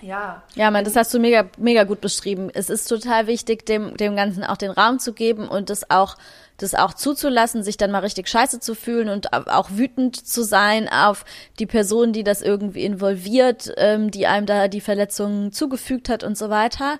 Ja. 0.01 0.43
Ja, 0.55 0.71
man, 0.71 0.85
das 0.85 0.95
hast 0.95 1.13
du 1.13 1.19
mega, 1.19 1.45
mega 1.57 1.83
gut 1.83 2.01
beschrieben. 2.01 2.49
Es 2.53 2.69
ist 2.69 2.85
total 2.85 3.27
wichtig, 3.27 3.65
dem, 3.65 3.97
dem 3.97 4.15
Ganzen 4.15 4.43
auch 4.43 4.57
den 4.57 4.71
Raum 4.71 4.99
zu 4.99 5.13
geben 5.13 5.47
und 5.47 5.69
das 5.69 5.89
auch, 5.89 6.15
das 6.57 6.75
auch 6.75 6.93
zuzulassen, 6.93 7.63
sich 7.63 7.77
dann 7.77 7.91
mal 7.91 7.99
richtig 7.99 8.27
scheiße 8.27 8.59
zu 8.59 8.75
fühlen 8.75 9.09
und 9.09 9.33
auch 9.33 9.69
wütend 9.71 10.15
zu 10.15 10.43
sein 10.43 10.89
auf 10.89 11.25
die 11.59 11.65
Person, 11.65 12.13
die 12.13 12.23
das 12.23 12.41
irgendwie 12.41 12.83
involviert, 12.83 13.73
ähm, 13.77 14.11
die 14.11 14.27
einem 14.27 14.45
da 14.45 14.67
die 14.67 14.81
Verletzungen 14.81 15.51
zugefügt 15.51 16.09
hat 16.09 16.23
und 16.23 16.37
so 16.37 16.49
weiter. 16.49 16.97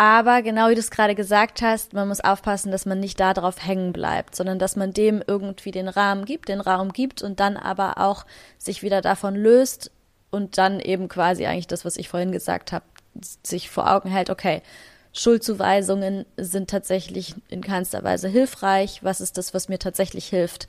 Aber 0.00 0.42
genau 0.42 0.68
wie 0.68 0.74
du 0.74 0.80
es 0.80 0.92
gerade 0.92 1.16
gesagt 1.16 1.60
hast, 1.60 1.92
man 1.92 2.06
muss 2.06 2.20
aufpassen, 2.20 2.70
dass 2.70 2.86
man 2.86 3.00
nicht 3.00 3.18
darauf 3.18 3.66
hängen 3.66 3.92
bleibt, 3.92 4.36
sondern 4.36 4.60
dass 4.60 4.76
man 4.76 4.92
dem 4.92 5.24
irgendwie 5.26 5.72
den 5.72 5.88
Rahmen 5.88 6.24
gibt, 6.24 6.48
den 6.48 6.60
Raum 6.60 6.92
gibt 6.92 7.20
und 7.20 7.40
dann 7.40 7.56
aber 7.56 7.98
auch 7.98 8.24
sich 8.58 8.84
wieder 8.84 9.00
davon 9.00 9.34
löst 9.34 9.90
und 10.30 10.58
dann 10.58 10.80
eben 10.80 11.08
quasi 11.08 11.46
eigentlich 11.46 11.66
das, 11.66 11.84
was 11.84 11.96
ich 11.96 12.08
vorhin 12.08 12.32
gesagt 12.32 12.72
habe, 12.72 12.84
sich 13.42 13.70
vor 13.70 13.90
Augen 13.90 14.10
hält, 14.10 14.30
okay, 14.30 14.62
Schuldzuweisungen 15.12 16.26
sind 16.36 16.70
tatsächlich 16.70 17.34
in 17.48 17.62
keinster 17.62 18.04
Weise 18.04 18.28
hilfreich. 18.28 19.02
Was 19.02 19.20
ist 19.20 19.38
das, 19.38 19.54
was 19.54 19.68
mir 19.68 19.78
tatsächlich 19.78 20.26
hilft, 20.26 20.68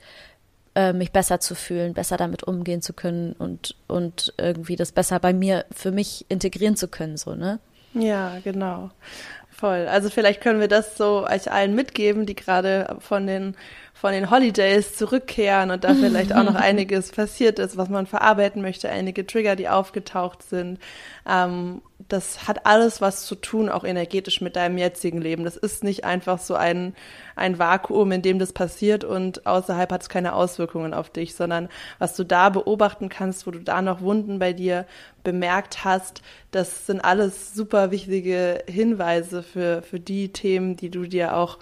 äh, 0.74 0.92
mich 0.92 1.12
besser 1.12 1.40
zu 1.40 1.54
fühlen, 1.54 1.94
besser 1.94 2.16
damit 2.16 2.44
umgehen 2.44 2.82
zu 2.82 2.92
können 2.92 3.32
und, 3.34 3.76
und 3.86 4.34
irgendwie 4.38 4.76
das 4.76 4.92
besser 4.92 5.20
bei 5.20 5.32
mir 5.32 5.66
für 5.70 5.92
mich 5.92 6.26
integrieren 6.28 6.76
zu 6.76 6.88
können, 6.88 7.16
so, 7.16 7.34
ne? 7.34 7.60
Ja, 7.92 8.38
genau. 8.44 8.90
Voll. 9.60 9.88
Also 9.88 10.08
vielleicht 10.08 10.40
können 10.40 10.58
wir 10.58 10.68
das 10.68 10.96
so 10.96 11.26
euch 11.26 11.52
allen 11.52 11.74
mitgeben, 11.74 12.24
die 12.24 12.34
gerade 12.34 12.96
von 13.00 13.26
den 13.26 13.54
von 13.92 14.12
den 14.12 14.30
Holidays 14.30 14.96
zurückkehren 14.96 15.70
und 15.70 15.84
da 15.84 15.92
vielleicht 15.92 16.32
auch 16.34 16.44
noch 16.44 16.54
einiges 16.68 17.10
passiert 17.10 17.58
ist, 17.58 17.76
was 17.76 17.90
man 17.90 18.06
verarbeiten 18.06 18.62
möchte, 18.62 18.88
einige 18.88 19.26
Trigger, 19.26 19.56
die 19.56 19.68
aufgetaucht 19.68 20.42
sind. 20.42 20.78
Ähm, 21.28 21.82
das 22.12 22.48
hat 22.48 22.66
alles 22.66 23.00
was 23.00 23.24
zu 23.24 23.34
tun, 23.34 23.68
auch 23.68 23.84
energetisch 23.84 24.40
mit 24.40 24.56
deinem 24.56 24.78
jetzigen 24.78 25.20
Leben. 25.20 25.44
Das 25.44 25.56
ist 25.56 25.84
nicht 25.84 26.04
einfach 26.04 26.38
so 26.38 26.54
ein, 26.54 26.94
ein 27.36 27.58
Vakuum, 27.58 28.12
in 28.12 28.22
dem 28.22 28.38
das 28.38 28.52
passiert 28.52 29.04
und 29.04 29.46
außerhalb 29.46 29.90
hat 29.92 30.02
es 30.02 30.08
keine 30.08 30.34
Auswirkungen 30.34 30.92
auf 30.92 31.10
dich, 31.10 31.34
sondern 31.34 31.68
was 31.98 32.16
du 32.16 32.24
da 32.24 32.50
beobachten 32.50 33.08
kannst, 33.08 33.46
wo 33.46 33.50
du 33.50 33.60
da 33.60 33.80
noch 33.82 34.00
Wunden 34.00 34.38
bei 34.38 34.52
dir 34.52 34.86
bemerkt 35.22 35.84
hast, 35.84 36.22
das 36.50 36.86
sind 36.86 37.00
alles 37.00 37.54
super 37.54 37.90
wichtige 37.90 38.64
Hinweise 38.66 39.42
für, 39.42 39.82
für 39.82 40.00
die 40.00 40.32
Themen, 40.32 40.76
die 40.76 40.90
du 40.90 41.06
dir 41.06 41.36
auch 41.36 41.58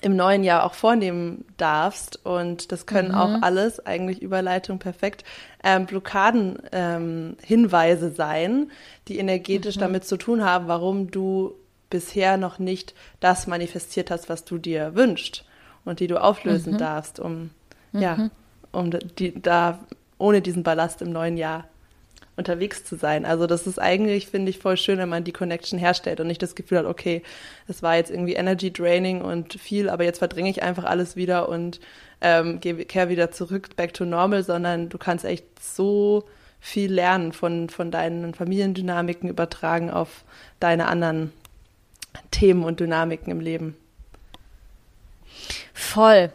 im 0.00 0.16
neuen 0.16 0.42
Jahr 0.42 0.64
auch 0.64 0.74
vornehmen 0.74 1.44
darfst. 1.58 2.24
Und 2.24 2.72
das 2.72 2.86
können 2.86 3.10
mhm. 3.10 3.14
auch 3.14 3.42
alles, 3.42 3.84
eigentlich 3.84 4.22
Überleitung 4.22 4.78
perfekt, 4.78 5.24
ähm, 5.62 5.86
Blockaden 5.86 6.58
ähm, 6.72 7.36
Hinweise 7.42 8.10
sein, 8.10 8.70
die 9.08 9.18
energetisch 9.18 9.76
mhm. 9.76 9.80
damit 9.80 10.04
zu 10.04 10.16
tun 10.16 10.42
haben, 10.44 10.66
warum 10.68 11.10
du 11.10 11.54
bisher 11.90 12.38
noch 12.38 12.58
nicht 12.58 12.94
das 13.20 13.46
manifestiert 13.46 14.10
hast, 14.10 14.30
was 14.30 14.44
du 14.44 14.56
dir 14.56 14.94
wünschst 14.94 15.44
und 15.84 16.00
die 16.00 16.06
du 16.06 16.20
auflösen 16.22 16.74
mhm. 16.74 16.78
darfst, 16.78 17.20
um 17.20 17.50
ja, 17.92 18.16
mhm. 18.16 18.30
um 18.72 18.90
die 18.90 19.40
da 19.40 19.80
ohne 20.16 20.40
diesen 20.40 20.62
Ballast 20.62 21.02
im 21.02 21.12
neuen 21.12 21.36
Jahr 21.36 21.64
unterwegs 22.36 22.84
zu 22.84 22.96
sein. 22.96 23.24
Also 23.26 23.46
das 23.46 23.66
ist 23.66 23.78
eigentlich, 23.78 24.26
finde 24.26 24.50
ich, 24.50 24.58
voll 24.58 24.76
schön, 24.76 24.98
wenn 24.98 25.08
man 25.08 25.24
die 25.24 25.32
Connection 25.32 25.78
herstellt 25.78 26.20
und 26.20 26.26
nicht 26.26 26.42
das 26.42 26.54
Gefühl 26.54 26.78
hat, 26.78 26.86
okay, 26.86 27.22
es 27.68 27.82
war 27.82 27.96
jetzt 27.96 28.10
irgendwie 28.10 28.34
Energy 28.34 28.72
Draining 28.72 29.20
und 29.20 29.54
viel, 29.54 29.90
aber 29.90 30.04
jetzt 30.04 30.18
verdränge 30.18 30.50
ich 30.50 30.62
einfach 30.62 30.84
alles 30.84 31.16
wieder 31.16 31.48
und 31.48 31.80
ähm, 32.20 32.60
kehre 32.60 33.08
wieder 33.08 33.30
zurück, 33.30 33.76
back 33.76 33.92
to 33.92 34.04
normal, 34.04 34.42
sondern 34.42 34.88
du 34.88 34.96
kannst 34.96 35.24
echt 35.24 35.44
so 35.60 36.24
viel 36.60 36.92
lernen 36.92 37.32
von, 37.32 37.68
von 37.68 37.90
deinen 37.90 38.34
Familiendynamiken 38.34 39.28
übertragen 39.28 39.90
auf 39.90 40.24
deine 40.60 40.86
anderen 40.86 41.32
Themen 42.30 42.64
und 42.64 42.80
Dynamiken 42.80 43.32
im 43.32 43.40
Leben. 43.40 43.76
Voll. 45.74 46.30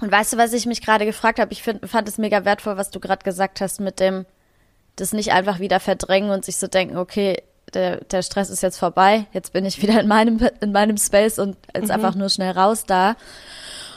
Und 0.00 0.12
weißt 0.12 0.34
du, 0.34 0.36
was 0.36 0.52
ich 0.52 0.66
mich 0.66 0.82
gerade 0.82 1.06
gefragt 1.06 1.38
habe? 1.38 1.52
Ich 1.52 1.62
find, 1.62 1.88
fand 1.88 2.08
es 2.08 2.18
mega 2.18 2.44
wertvoll, 2.44 2.76
was 2.76 2.90
du 2.90 3.00
gerade 3.00 3.24
gesagt 3.24 3.60
hast 3.60 3.80
mit 3.80 3.98
dem, 4.00 4.26
das 5.00 5.12
nicht 5.12 5.32
einfach 5.32 5.58
wieder 5.58 5.80
verdrängen 5.80 6.30
und 6.30 6.44
sich 6.44 6.56
so 6.56 6.66
denken, 6.66 6.96
okay, 6.96 7.42
der, 7.74 7.98
der 8.04 8.22
Stress 8.22 8.50
ist 8.50 8.62
jetzt 8.62 8.78
vorbei, 8.78 9.26
jetzt 9.32 9.52
bin 9.52 9.64
ich 9.64 9.80
wieder 9.82 10.00
in 10.00 10.08
meinem, 10.08 10.40
in 10.60 10.72
meinem 10.72 10.96
Space 10.96 11.38
und 11.38 11.56
jetzt 11.74 11.86
mhm. 11.86 11.90
einfach 11.92 12.14
nur 12.14 12.28
schnell 12.28 12.52
raus 12.52 12.84
da. 12.86 13.16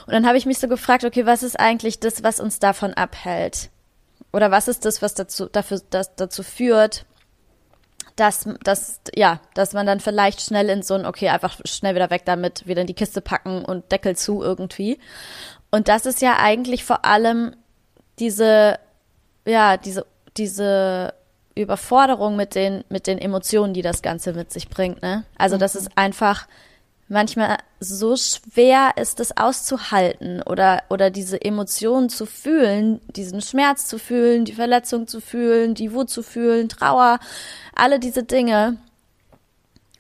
Und 0.06 0.14
dann 0.14 0.28
habe 0.28 0.38
ich 0.38 0.46
mich 0.46 0.60
so 0.60 0.68
gefragt, 0.68 1.06
okay, 1.06 1.26
was 1.26 1.44
ist 1.44 1.60
eigentlich 1.60 2.00
das, 2.00 2.24
was 2.24 2.40
uns 2.40 2.60
davon 2.60 2.94
abhält? 2.94 3.70
Oder 4.32 4.52
was 4.52 4.68
ist 4.68 4.86
das, 4.86 5.02
was 5.02 5.14
dazu, 5.14 5.46
dafür, 5.46 5.82
das, 5.90 6.16
dazu 6.16 6.44
führt, 6.44 7.06
dass, 8.16 8.48
dass, 8.64 9.00
ja, 9.16 9.40
dass 9.54 9.74
man 9.74 9.86
dann 9.86 10.00
vielleicht 10.00 10.42
schnell 10.42 10.70
in 10.70 10.84
so 10.84 10.94
ein, 10.96 11.06
okay, 11.06 11.30
einfach 11.30 11.60
schnell 11.66 11.96
wieder 11.96 12.10
weg 12.10 12.24
damit, 12.26 12.68
wieder 12.68 12.82
in 12.82 12.88
die 12.88 12.94
Kiste 12.94 13.22
packen 13.22 13.64
und 13.66 13.92
Deckel 13.92 14.16
zu 14.16 14.44
irgendwie. 14.44 15.00
Und 15.72 15.88
das 15.88 16.06
ist 16.06 16.22
ja 16.22 16.38
eigentlich 16.38 16.84
vor 16.84 17.06
allem 17.06 17.56
diese, 18.20 18.78
ja, 19.46 19.78
diese 19.78 20.06
diese 20.38 21.14
Überforderung 21.56 22.36
mit 22.36 22.56
den, 22.56 22.84
mit 22.90 23.08
den 23.08 23.18
Emotionen, 23.18 23.74
die 23.74 23.82
das 23.82 24.02
Ganze 24.02 24.34
mit 24.34 24.52
sich 24.52 24.70
bringt, 24.70 25.02
ne? 25.02 25.24
Also, 25.38 25.56
mhm. 25.56 25.60
das 25.60 25.76
ist 25.76 25.90
einfach 25.96 26.48
manchmal 27.08 27.58
so 27.80 28.16
schwer 28.16 28.92
ist, 28.96 29.20
das 29.20 29.38
auszuhalten 29.38 30.42
oder, 30.42 30.84
oder 30.90 31.10
diese 31.10 31.42
Emotionen 31.42 32.10
zu 32.10 32.26
fühlen, 32.26 33.02
diesen 33.16 33.42
Schmerz 33.42 33.88
zu 33.88 34.00
fühlen, 34.00 34.46
die 34.46 34.54
Verletzung 34.54 35.08
zu 35.08 35.22
fühlen, 35.22 35.76
die 35.76 35.94
Wut 35.94 36.10
zu 36.10 36.24
fühlen, 36.24 36.70
Trauer, 36.70 37.20
alle 37.76 38.00
diese 38.00 38.24
Dinge, 38.24 38.78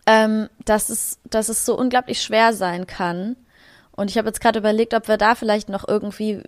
ähm, 0.06 0.50
dass 0.66 0.90
es, 0.90 1.20
dass 1.30 1.50
es 1.50 1.66
so 1.66 1.78
unglaublich 1.78 2.22
schwer 2.22 2.54
sein 2.54 2.88
kann. 2.88 3.36
Und 3.92 4.10
ich 4.10 4.18
habe 4.18 4.28
jetzt 4.28 4.42
gerade 4.42 4.60
überlegt, 4.60 4.94
ob 4.94 5.08
wir 5.08 5.18
da 5.18 5.36
vielleicht 5.36 5.70
noch 5.70 5.88
irgendwie 5.88 6.42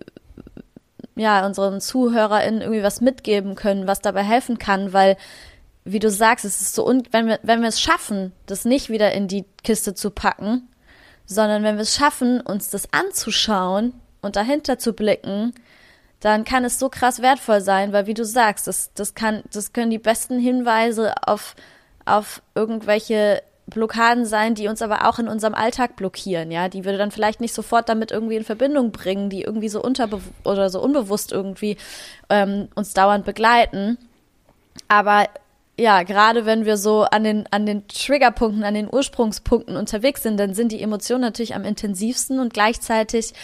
ja, 1.16 1.44
unseren 1.44 1.80
ZuhörerInnen 1.80 2.60
irgendwie 2.60 2.82
was 2.82 3.00
mitgeben 3.00 3.54
können, 3.54 3.86
was 3.86 4.00
dabei 4.00 4.22
helfen 4.22 4.58
kann, 4.58 4.92
weil, 4.92 5.16
wie 5.84 5.98
du 5.98 6.10
sagst, 6.10 6.44
es 6.44 6.60
ist 6.60 6.74
so, 6.74 6.86
und 6.86 7.12
wenn 7.12 7.26
wir, 7.26 7.40
wenn 7.42 7.62
wir 7.62 7.68
es 7.68 7.80
schaffen, 7.80 8.32
das 8.44 8.64
nicht 8.64 8.90
wieder 8.90 9.12
in 9.12 9.26
die 9.26 9.46
Kiste 9.64 9.94
zu 9.94 10.10
packen, 10.10 10.68
sondern 11.24 11.62
wenn 11.62 11.76
wir 11.76 11.82
es 11.82 11.96
schaffen, 11.96 12.40
uns 12.40 12.70
das 12.70 12.92
anzuschauen 12.92 13.94
und 14.20 14.36
dahinter 14.36 14.78
zu 14.78 14.92
blicken, 14.92 15.54
dann 16.20 16.44
kann 16.44 16.64
es 16.64 16.78
so 16.78 16.88
krass 16.88 17.22
wertvoll 17.22 17.60
sein, 17.60 17.92
weil 17.92 18.06
wie 18.06 18.14
du 18.14 18.24
sagst, 18.24 18.66
das, 18.66 18.92
das 18.94 19.14
kann, 19.14 19.42
das 19.52 19.72
können 19.72 19.90
die 19.90 19.98
besten 19.98 20.38
Hinweise 20.38 21.14
auf, 21.26 21.54
auf 22.04 22.42
irgendwelche 22.54 23.42
Blockaden 23.66 24.26
sein, 24.26 24.54
die 24.54 24.68
uns 24.68 24.80
aber 24.80 25.08
auch 25.08 25.18
in 25.18 25.28
unserem 25.28 25.54
Alltag 25.54 25.96
blockieren, 25.96 26.50
ja, 26.52 26.68
die 26.68 26.84
wir 26.84 26.96
dann 26.96 27.10
vielleicht 27.10 27.40
nicht 27.40 27.54
sofort 27.54 27.88
damit 27.88 28.12
irgendwie 28.12 28.36
in 28.36 28.44
Verbindung 28.44 28.92
bringen, 28.92 29.28
die 29.28 29.42
irgendwie 29.42 29.68
so 29.68 29.82
unterbe 29.82 30.20
oder 30.44 30.70
so 30.70 30.80
unbewusst 30.80 31.32
irgendwie 31.32 31.76
ähm, 32.30 32.68
uns 32.76 32.94
dauernd 32.94 33.24
begleiten. 33.24 33.98
Aber 34.86 35.26
ja, 35.78 36.04
gerade 36.04 36.46
wenn 36.46 36.64
wir 36.64 36.76
so 36.76 37.02
an 37.02 37.24
den, 37.24 37.46
an 37.50 37.66
den 37.66 37.86
Triggerpunkten, 37.88 38.64
an 38.64 38.74
den 38.74 38.88
Ursprungspunkten 38.90 39.76
unterwegs 39.76 40.22
sind, 40.22 40.38
dann 40.38 40.54
sind 40.54 40.70
die 40.70 40.80
Emotionen 40.80 41.22
natürlich 41.22 41.54
am 41.54 41.64
intensivsten 41.64 42.38
und 42.38 42.52
gleichzeitig 42.52 43.34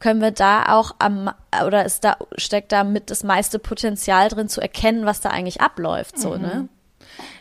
können 0.00 0.20
wir 0.20 0.30
da 0.30 0.74
auch 0.74 0.94
am, 0.98 1.30
oder 1.64 1.84
ist 1.84 2.04
da, 2.04 2.16
steckt 2.36 2.72
da 2.72 2.82
mit 2.82 3.10
das 3.10 3.24
meiste 3.24 3.58
Potenzial 3.58 4.28
drin 4.28 4.48
zu 4.48 4.60
erkennen, 4.60 5.06
was 5.06 5.20
da 5.20 5.30
eigentlich 5.30 5.60
abläuft, 5.60 6.18
so, 6.18 6.30
mhm. 6.30 6.42
ne? 6.42 6.68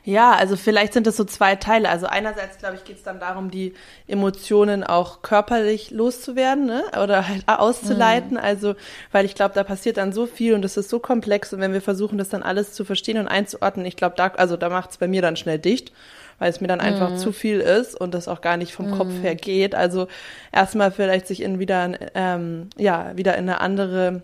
Ja, 0.04 0.34
also 0.34 0.56
vielleicht 0.56 0.94
sind 0.94 1.08
das 1.08 1.18
so 1.18 1.24
zwei 1.24 1.56
Teile. 1.56 1.90
Also 1.90 2.06
einerseits, 2.06 2.58
glaube 2.58 2.76
ich, 2.76 2.84
geht 2.84 2.98
es 2.98 3.04
dann 3.04 3.20
darum, 3.20 3.52
die 3.52 3.74
Emotionen 4.08 4.84
auch 4.84 5.22
körperlich 5.22 5.92
loszuwerden 5.92 6.66
ne? 6.66 6.84
oder 7.02 7.28
halt 7.28 7.44
auszuleiten. 7.48 8.32
Mhm. 8.32 8.44
Also, 8.44 8.76
weil 9.12 9.26
ich 9.26 9.36
glaube, 9.36 9.56
da 9.56 9.64
passiert 9.64 9.98
dann 9.98 10.14
so 10.14 10.26
viel 10.26 10.54
und 10.54 10.64
es 10.64 10.78
ist 10.78 10.90
so 10.90 11.00
komplex 11.00 11.54
und 11.54 11.60
wenn 11.60 11.74
wir 11.74 11.82
versuchen, 11.82 12.18
das 12.18 12.30
dann 12.30 12.44
alles 12.44 12.74
zu 12.74 12.86
verstehen 12.86 13.18
und 13.18 13.28
einzuordnen, 13.28 13.86
ich 13.86 13.98
glaube, 13.98 14.16
da, 14.16 14.28
also 14.28 14.58
da 14.58 14.70
macht 14.70 14.92
es 14.92 14.98
bei 14.98 15.08
mir 15.08 15.22
dann 15.22 15.36
schnell 15.36 15.60
dicht 15.60 15.92
weil 16.40 16.50
es 16.50 16.62
mir 16.62 16.68
dann 16.68 16.82
einfach 16.82 17.12
mhm. 17.12 17.18
zu 17.18 17.32
viel 17.32 17.60
ist 17.60 17.96
und 17.96 18.14
das 18.14 18.28
auch 18.28 18.42
gar 18.42 18.58
nicht 18.58 18.74
vom 18.74 18.92
mhm. 18.92 18.98
Kopf 18.98 19.12
her 19.22 19.36
geht. 19.36 19.76
Also 19.76 20.08
erstmal 20.52 20.92
vielleicht 20.92 21.28
sich 21.28 21.42
in 21.42 21.60
wieder, 21.60 21.92
ähm, 22.14 22.70
ja, 22.78 23.16
wieder 23.16 23.38
in 23.38 23.50
eine 23.50 23.62
andere 23.62 24.22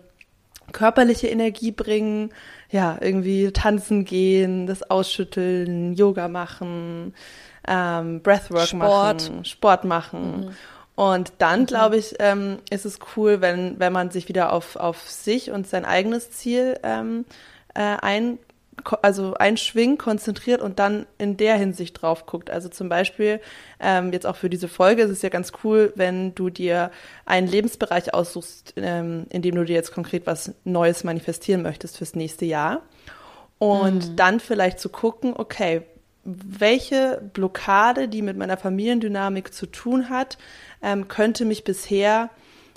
körperliche 0.72 1.28
Energie 1.28 1.70
bringen, 1.70 2.32
ja, 2.72 2.96
irgendwie 3.00 3.52
tanzen 3.52 4.04
gehen, 4.04 4.66
das 4.66 4.82
ausschütteln, 4.82 5.92
Yoga 5.94 6.26
machen, 6.26 7.14
ähm, 7.68 8.22
Breathwork 8.22 8.68
Sport. 8.68 9.30
machen, 9.30 9.44
Sport 9.44 9.84
machen. 9.84 10.46
Mhm. 10.46 10.50
Und 10.94 11.32
dann, 11.38 11.60
mhm. 11.60 11.66
glaube 11.66 11.98
ich, 11.98 12.16
ähm, 12.18 12.58
ist 12.70 12.86
es 12.86 12.98
cool, 13.16 13.40
wenn, 13.42 13.78
wenn 13.78 13.92
man 13.92 14.10
sich 14.10 14.28
wieder 14.28 14.52
auf, 14.52 14.76
auf 14.76 15.08
sich 15.08 15.50
und 15.50 15.66
sein 15.66 15.84
eigenes 15.84 16.30
Ziel 16.30 16.78
ähm, 16.82 17.26
äh, 17.74 17.96
ein, 18.00 18.38
also 19.02 19.34
einschwingt, 19.34 19.98
konzentriert 19.98 20.60
und 20.60 20.78
dann 20.78 21.06
in 21.18 21.36
der 21.36 21.56
Hinsicht 21.56 22.00
drauf 22.00 22.26
guckt. 22.26 22.50
Also 22.50 22.68
zum 22.68 22.88
Beispiel, 22.88 23.40
ähm, 23.80 24.12
jetzt 24.12 24.26
auch 24.26 24.36
für 24.36 24.50
diese 24.50 24.68
Folge, 24.68 25.02
ist 25.02 25.10
es 25.10 25.22
ja 25.22 25.28
ganz 25.28 25.52
cool, 25.64 25.92
wenn 25.96 26.34
du 26.34 26.50
dir 26.50 26.90
einen 27.24 27.46
Lebensbereich 27.46 28.14
aussuchst, 28.14 28.74
ähm, 28.76 29.26
in 29.30 29.42
dem 29.42 29.54
du 29.54 29.64
dir 29.64 29.74
jetzt 29.74 29.92
konkret 29.92 30.26
was 30.26 30.52
Neues 30.64 31.04
manifestieren 31.04 31.62
möchtest 31.62 31.98
fürs 31.98 32.14
nächste 32.14 32.44
Jahr. 32.44 32.82
Und 33.58 34.10
mhm. 34.10 34.16
dann 34.16 34.40
vielleicht 34.40 34.80
zu 34.80 34.88
gucken, 34.88 35.34
okay, 35.36 35.82
welche 36.24 37.20
Blockade, 37.32 38.08
die 38.08 38.22
mit 38.22 38.36
meiner 38.36 38.56
Familiendynamik 38.56 39.52
zu 39.52 39.66
tun 39.66 40.08
hat, 40.08 40.38
ähm, 40.82 41.08
könnte 41.08 41.44
mich 41.44 41.64
bisher 41.64 42.30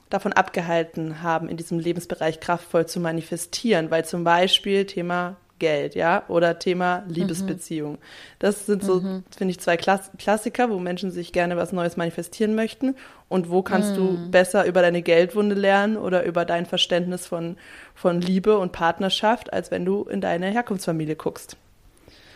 davon 0.09 0.33
abgehalten 0.33 1.21
haben, 1.21 1.49
in 1.49 1.57
diesem 1.57 1.79
Lebensbereich 1.79 2.39
kraftvoll 2.39 2.85
zu 2.85 2.99
manifestieren, 2.99 3.91
weil 3.91 4.05
zum 4.05 4.23
Beispiel 4.23 4.85
Thema 4.85 5.37
Geld, 5.59 5.95
ja, 5.95 6.23
oder 6.27 6.59
Thema 6.59 7.03
Liebesbeziehung. 7.07 7.93
Mhm. 7.93 7.99
Das 8.39 8.65
sind 8.65 8.83
so, 8.83 9.01
mhm. 9.01 9.23
finde 9.35 9.51
ich, 9.51 9.59
zwei 9.59 9.77
Klass 9.77 10.11
Klassiker, 10.17 10.69
wo 10.69 10.79
Menschen 10.79 11.11
sich 11.11 11.31
gerne 11.31 11.57
was 11.57 11.71
Neues 11.71 11.97
manifestieren 11.97 12.55
möchten. 12.55 12.95
Und 13.29 13.49
wo 13.49 13.61
kannst 13.61 13.91
mhm. 13.91 13.95
du 13.95 14.31
besser 14.31 14.65
über 14.65 14.81
deine 14.81 15.01
Geldwunde 15.01 15.55
lernen 15.55 15.97
oder 15.97 16.23
über 16.23 16.45
dein 16.45 16.65
Verständnis 16.65 17.25
von, 17.25 17.57
von 17.93 18.21
Liebe 18.21 18.57
und 18.57 18.71
Partnerschaft, 18.71 19.51
als 19.53 19.71
wenn 19.71 19.85
du 19.85 20.03
in 20.03 20.21
deine 20.21 20.47
Herkunftsfamilie 20.47 21.15
guckst. 21.15 21.57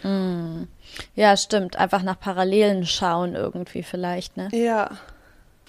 Mhm. 0.04 0.68
Ja, 1.16 1.38
stimmt. 1.38 1.76
Einfach 1.78 2.04
nach 2.04 2.20
Parallelen 2.20 2.86
schauen 2.86 3.36
irgendwie 3.36 3.84
vielleicht, 3.84 4.38
ne? 4.38 4.50
Ja. 4.52 4.92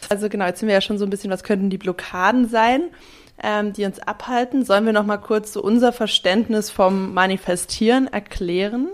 Also 0.08 0.28
genau, 0.28 0.46
jetzt 0.46 0.60
sind 0.60 0.68
wir 0.68 0.74
ja 0.74 0.80
schon 0.80 0.98
so 0.98 1.04
ein 1.04 1.10
bisschen, 1.10 1.30
was 1.30 1.44
könnten 1.44 1.68
die 1.68 1.78
Blockaden 1.78 2.48
sein? 2.48 2.84
Ähm, 3.42 3.72
die 3.72 3.84
uns 3.84 3.98
abhalten. 3.98 4.64
Sollen 4.64 4.86
wir 4.86 4.92
noch 4.92 5.06
mal 5.06 5.18
kurz 5.18 5.52
so 5.52 5.62
unser 5.62 5.92
Verständnis 5.92 6.70
vom 6.70 7.14
Manifestieren 7.14 8.06
erklären? 8.06 8.88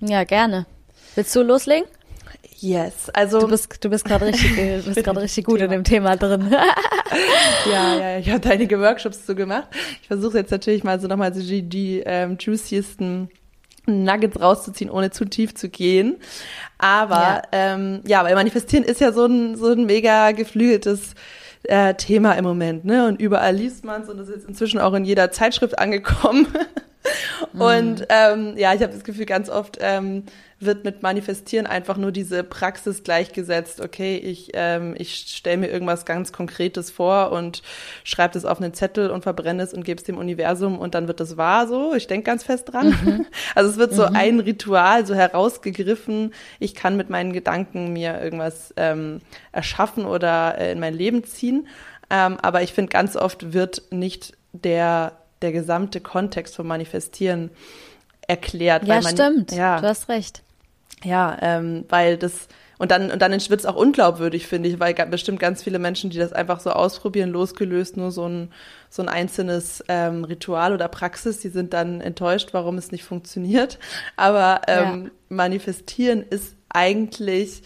Ja, 0.00 0.24
gerne. 0.24 0.66
Willst 1.14 1.34
du 1.34 1.42
loslegen? 1.42 1.88
Yes, 2.58 3.10
also 3.10 3.40
du 3.40 3.48
bist 3.48 3.84
du 3.84 3.90
bist 3.90 4.04
gerade 4.04 4.26
richtig 4.26 4.56
du 4.56 4.82
bist 4.82 5.04
gerade 5.04 5.20
richtig 5.20 5.44
gut 5.44 5.60
in 5.60 5.70
dem 5.70 5.84
Thema 5.84 6.16
drin. 6.16 6.50
ja, 7.70 7.98
ja, 7.98 8.18
ich 8.18 8.30
habe 8.30 8.48
einige 8.50 8.80
Workshops 8.80 9.26
so 9.26 9.34
gemacht. 9.34 9.68
Ich 10.00 10.08
versuche 10.08 10.38
jetzt 10.38 10.50
natürlich 10.50 10.84
mal 10.84 10.98
so 11.00 11.06
nochmal 11.06 11.32
die, 11.32 11.62
die 11.62 12.02
ähm, 12.04 12.36
juiciesten 12.40 13.28
Nuggets 13.86 14.40
rauszuziehen, 14.40 14.90
ohne 14.90 15.10
zu 15.10 15.26
tief 15.26 15.54
zu 15.54 15.68
gehen. 15.68 16.16
Aber 16.78 17.14
ja, 17.14 17.42
ähm, 17.52 18.00
ja 18.06 18.24
weil 18.24 18.34
manifestieren 18.34 18.84
ist 18.84 19.00
ja 19.00 19.12
so 19.12 19.26
ein 19.26 19.56
so 19.56 19.72
ein 19.72 19.84
mega 19.86 20.32
geflügeltes 20.32 21.14
äh, 21.68 21.94
Thema 21.94 22.32
im 22.32 22.44
Moment, 22.44 22.84
ne? 22.84 23.06
Und 23.06 23.20
überall 23.20 23.54
liest 23.54 23.84
man 23.84 24.02
es 24.02 24.08
und 24.08 24.18
es 24.18 24.28
ist 24.28 24.48
inzwischen 24.48 24.78
auch 24.80 24.94
in 24.94 25.04
jeder 25.04 25.30
Zeitschrift 25.30 25.78
angekommen. 25.78 26.46
Mhm. 27.52 27.60
und 27.60 28.06
ähm, 28.08 28.54
ja, 28.56 28.74
ich 28.74 28.82
habe 28.82 28.92
das 28.92 29.04
Gefühl, 29.04 29.26
ganz 29.26 29.48
oft 29.48 29.78
ähm, 29.80 30.24
wird 30.58 30.84
mit 30.84 31.02
Manifestieren 31.02 31.66
einfach 31.66 31.98
nur 31.98 32.12
diese 32.12 32.42
Praxis 32.42 33.02
gleichgesetzt. 33.02 33.80
Okay, 33.80 34.16
ich, 34.16 34.52
ähm, 34.54 34.94
ich 34.96 35.14
stelle 35.14 35.58
mir 35.58 35.68
irgendwas 35.68 36.06
ganz 36.06 36.32
Konkretes 36.32 36.90
vor 36.90 37.30
und 37.30 37.62
schreibe 38.04 38.34
das 38.34 38.46
auf 38.46 38.58
einen 38.58 38.72
Zettel 38.72 39.10
und 39.10 39.22
verbrenne 39.22 39.62
es 39.62 39.74
und 39.74 39.84
gebe 39.84 39.98
es 39.98 40.04
dem 40.04 40.16
Universum 40.16 40.78
und 40.78 40.94
dann 40.94 41.08
wird 41.08 41.20
das 41.20 41.36
wahr 41.36 41.68
so. 41.68 41.94
Ich 41.94 42.06
denke 42.06 42.24
ganz 42.24 42.42
fest 42.42 42.72
dran. 42.72 42.88
Mhm. 42.88 43.26
Also 43.54 43.70
es 43.70 43.76
wird 43.76 43.94
so 43.94 44.06
mhm. 44.06 44.16
ein 44.16 44.40
Ritual 44.40 45.06
so 45.06 45.14
herausgegriffen. 45.14 46.32
Ich 46.58 46.74
kann 46.74 46.96
mit 46.96 47.10
meinen 47.10 47.32
Gedanken 47.32 47.92
mir 47.92 48.20
irgendwas 48.20 48.72
ähm, 48.76 49.20
erschaffen 49.52 50.04
oder 50.04 50.58
äh, 50.58 50.72
in 50.72 50.80
mein 50.80 50.94
Leben 50.94 51.24
ziehen. 51.24 51.68
Ähm, 52.10 52.38
aber 52.40 52.62
ich 52.62 52.72
finde, 52.72 52.90
ganz 52.90 53.16
oft 53.16 53.52
wird 53.52 53.82
nicht 53.90 54.36
der, 54.52 55.12
der 55.42 55.52
gesamte 55.52 56.00
Kontext 56.00 56.56
vom 56.56 56.66
Manifestieren 56.66 57.50
erklärt. 58.26 58.84
Ja, 58.84 59.00
man, 59.00 59.12
stimmt. 59.12 59.52
Ja, 59.52 59.80
du 59.80 59.86
hast 59.86 60.08
recht. 60.08 60.42
Ja, 61.04 61.36
ähm, 61.40 61.84
weil 61.88 62.16
das 62.16 62.48
und 62.78 62.90
dann 62.90 63.10
und 63.10 63.22
dann 63.22 63.32
es 63.32 63.66
auch 63.66 63.76
unglaubwürdig, 63.76 64.46
finde 64.46 64.68
ich, 64.68 64.78
weil 64.78 64.94
bestimmt 64.94 65.40
ganz 65.40 65.62
viele 65.62 65.78
Menschen, 65.78 66.10
die 66.10 66.18
das 66.18 66.32
einfach 66.32 66.60
so 66.60 66.70
ausprobieren, 66.70 67.30
losgelöst 67.30 67.96
nur 67.96 68.10
so 68.10 68.26
ein 68.28 68.52
so 68.90 69.02
ein 69.02 69.08
einzelnes 69.08 69.82
ähm, 69.88 70.24
Ritual 70.24 70.72
oder 70.72 70.88
Praxis, 70.88 71.40
die 71.40 71.48
sind 71.48 71.72
dann 71.72 72.00
enttäuscht, 72.00 72.50
warum 72.52 72.76
es 72.76 72.92
nicht 72.92 73.04
funktioniert. 73.04 73.78
Aber 74.16 74.62
ähm, 74.68 75.04
ja. 75.04 75.10
manifestieren 75.28 76.22
ist 76.28 76.54
eigentlich 76.68 77.62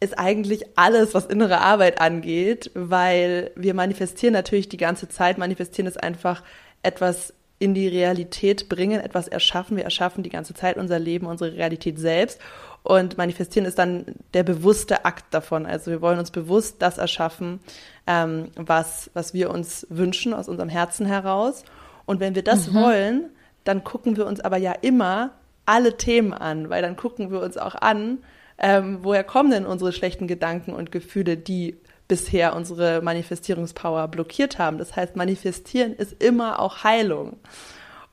ist 0.00 0.18
eigentlich 0.18 0.64
alles, 0.76 1.14
was 1.14 1.24
innere 1.24 1.60
Arbeit 1.60 2.00
angeht, 2.00 2.70
weil 2.74 3.52
wir 3.56 3.72
manifestieren 3.72 4.34
natürlich 4.34 4.68
die 4.68 4.76
ganze 4.76 5.08
Zeit. 5.08 5.38
Manifestieren 5.38 5.86
ist 5.86 6.02
einfach 6.02 6.42
etwas 6.82 7.32
in 7.64 7.74
die 7.74 7.88
Realität 7.88 8.68
bringen, 8.68 9.00
etwas 9.00 9.26
erschaffen. 9.26 9.76
Wir 9.76 9.84
erschaffen 9.84 10.22
die 10.22 10.30
ganze 10.30 10.54
Zeit 10.54 10.76
unser 10.76 10.98
Leben, 10.98 11.26
unsere 11.26 11.54
Realität 11.54 11.98
selbst. 11.98 12.40
Und 12.82 13.16
manifestieren 13.16 13.66
ist 13.66 13.78
dann 13.78 14.04
der 14.34 14.42
bewusste 14.42 15.06
Akt 15.06 15.32
davon. 15.32 15.64
Also 15.64 15.90
wir 15.90 16.02
wollen 16.02 16.18
uns 16.18 16.30
bewusst 16.30 16.76
das 16.80 16.98
erschaffen, 16.98 17.60
ähm, 18.06 18.50
was, 18.56 19.10
was 19.14 19.32
wir 19.32 19.50
uns 19.50 19.86
wünschen 19.88 20.34
aus 20.34 20.48
unserem 20.48 20.68
Herzen 20.68 21.06
heraus. 21.06 21.64
Und 22.04 22.20
wenn 22.20 22.34
wir 22.34 22.44
das 22.44 22.70
mhm. 22.70 22.74
wollen, 22.74 23.30
dann 23.64 23.82
gucken 23.84 24.18
wir 24.18 24.26
uns 24.26 24.40
aber 24.40 24.58
ja 24.58 24.72
immer 24.72 25.30
alle 25.64 25.96
Themen 25.96 26.34
an, 26.34 26.68
weil 26.68 26.82
dann 26.82 26.96
gucken 26.96 27.30
wir 27.30 27.40
uns 27.40 27.56
auch 27.56 27.74
an, 27.74 28.18
ähm, 28.58 28.98
woher 29.00 29.24
kommen 29.24 29.50
denn 29.50 29.64
unsere 29.64 29.92
schlechten 29.92 30.26
Gedanken 30.26 30.74
und 30.74 30.92
Gefühle, 30.92 31.38
die 31.38 31.76
bisher 32.08 32.54
unsere 32.54 33.00
Manifestierungspower 33.02 34.08
blockiert 34.08 34.58
haben. 34.58 34.78
Das 34.78 34.94
heißt, 34.96 35.16
manifestieren 35.16 35.94
ist 35.94 36.22
immer 36.22 36.60
auch 36.60 36.84
Heilung. 36.84 37.38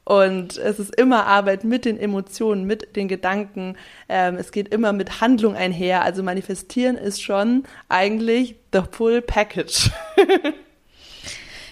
Und 0.04 0.58
es 0.58 0.80
ist 0.80 0.96
immer 0.96 1.28
Arbeit 1.28 1.64
mit 1.64 1.86
den 1.86 2.00
Emotionen, 2.00 2.66
mit 2.66 2.96
den 2.96 3.08
Gedanken. 3.08 3.78
Ähm, 4.10 4.36
es 4.36 4.52
geht 4.52 4.70
immer 4.70 4.94
mit 4.94 5.22
Handlung 5.22 5.56
einher. 5.56 6.04
Also 6.04 6.24
manifestieren 6.24 6.98
ist 6.98 7.22
schon 7.22 7.64
eigentlich 7.88 8.56
the 8.74 8.82
full 8.92 9.22
package. 9.22 9.92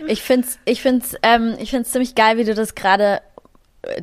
ich 0.07 0.21
finde 0.21 0.47
es 0.47 0.59
ich 0.65 0.81
find's, 0.81 1.15
ähm, 1.23 1.57
ziemlich 1.83 2.15
geil, 2.15 2.37
wie 2.37 2.43
du 2.43 2.53
das 2.53 2.75
gerade 2.75 3.21
äh, 3.81 4.01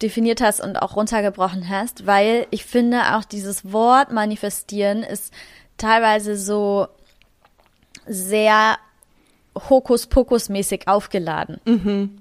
definiert 0.00 0.40
hast 0.40 0.60
und 0.60 0.76
auch 0.76 0.94
runtergebrochen 0.96 1.68
hast, 1.68 2.06
weil 2.06 2.46
ich 2.50 2.64
finde 2.64 3.16
auch 3.16 3.24
dieses 3.24 3.72
Wort 3.72 4.12
manifestieren 4.12 5.02
ist 5.02 5.32
teilweise 5.76 6.36
so 6.36 6.86
sehr 8.06 8.76
Hokuspokus-mäßig 9.56 10.88
aufgeladen. 10.88 11.60
Mhm. 11.64 12.18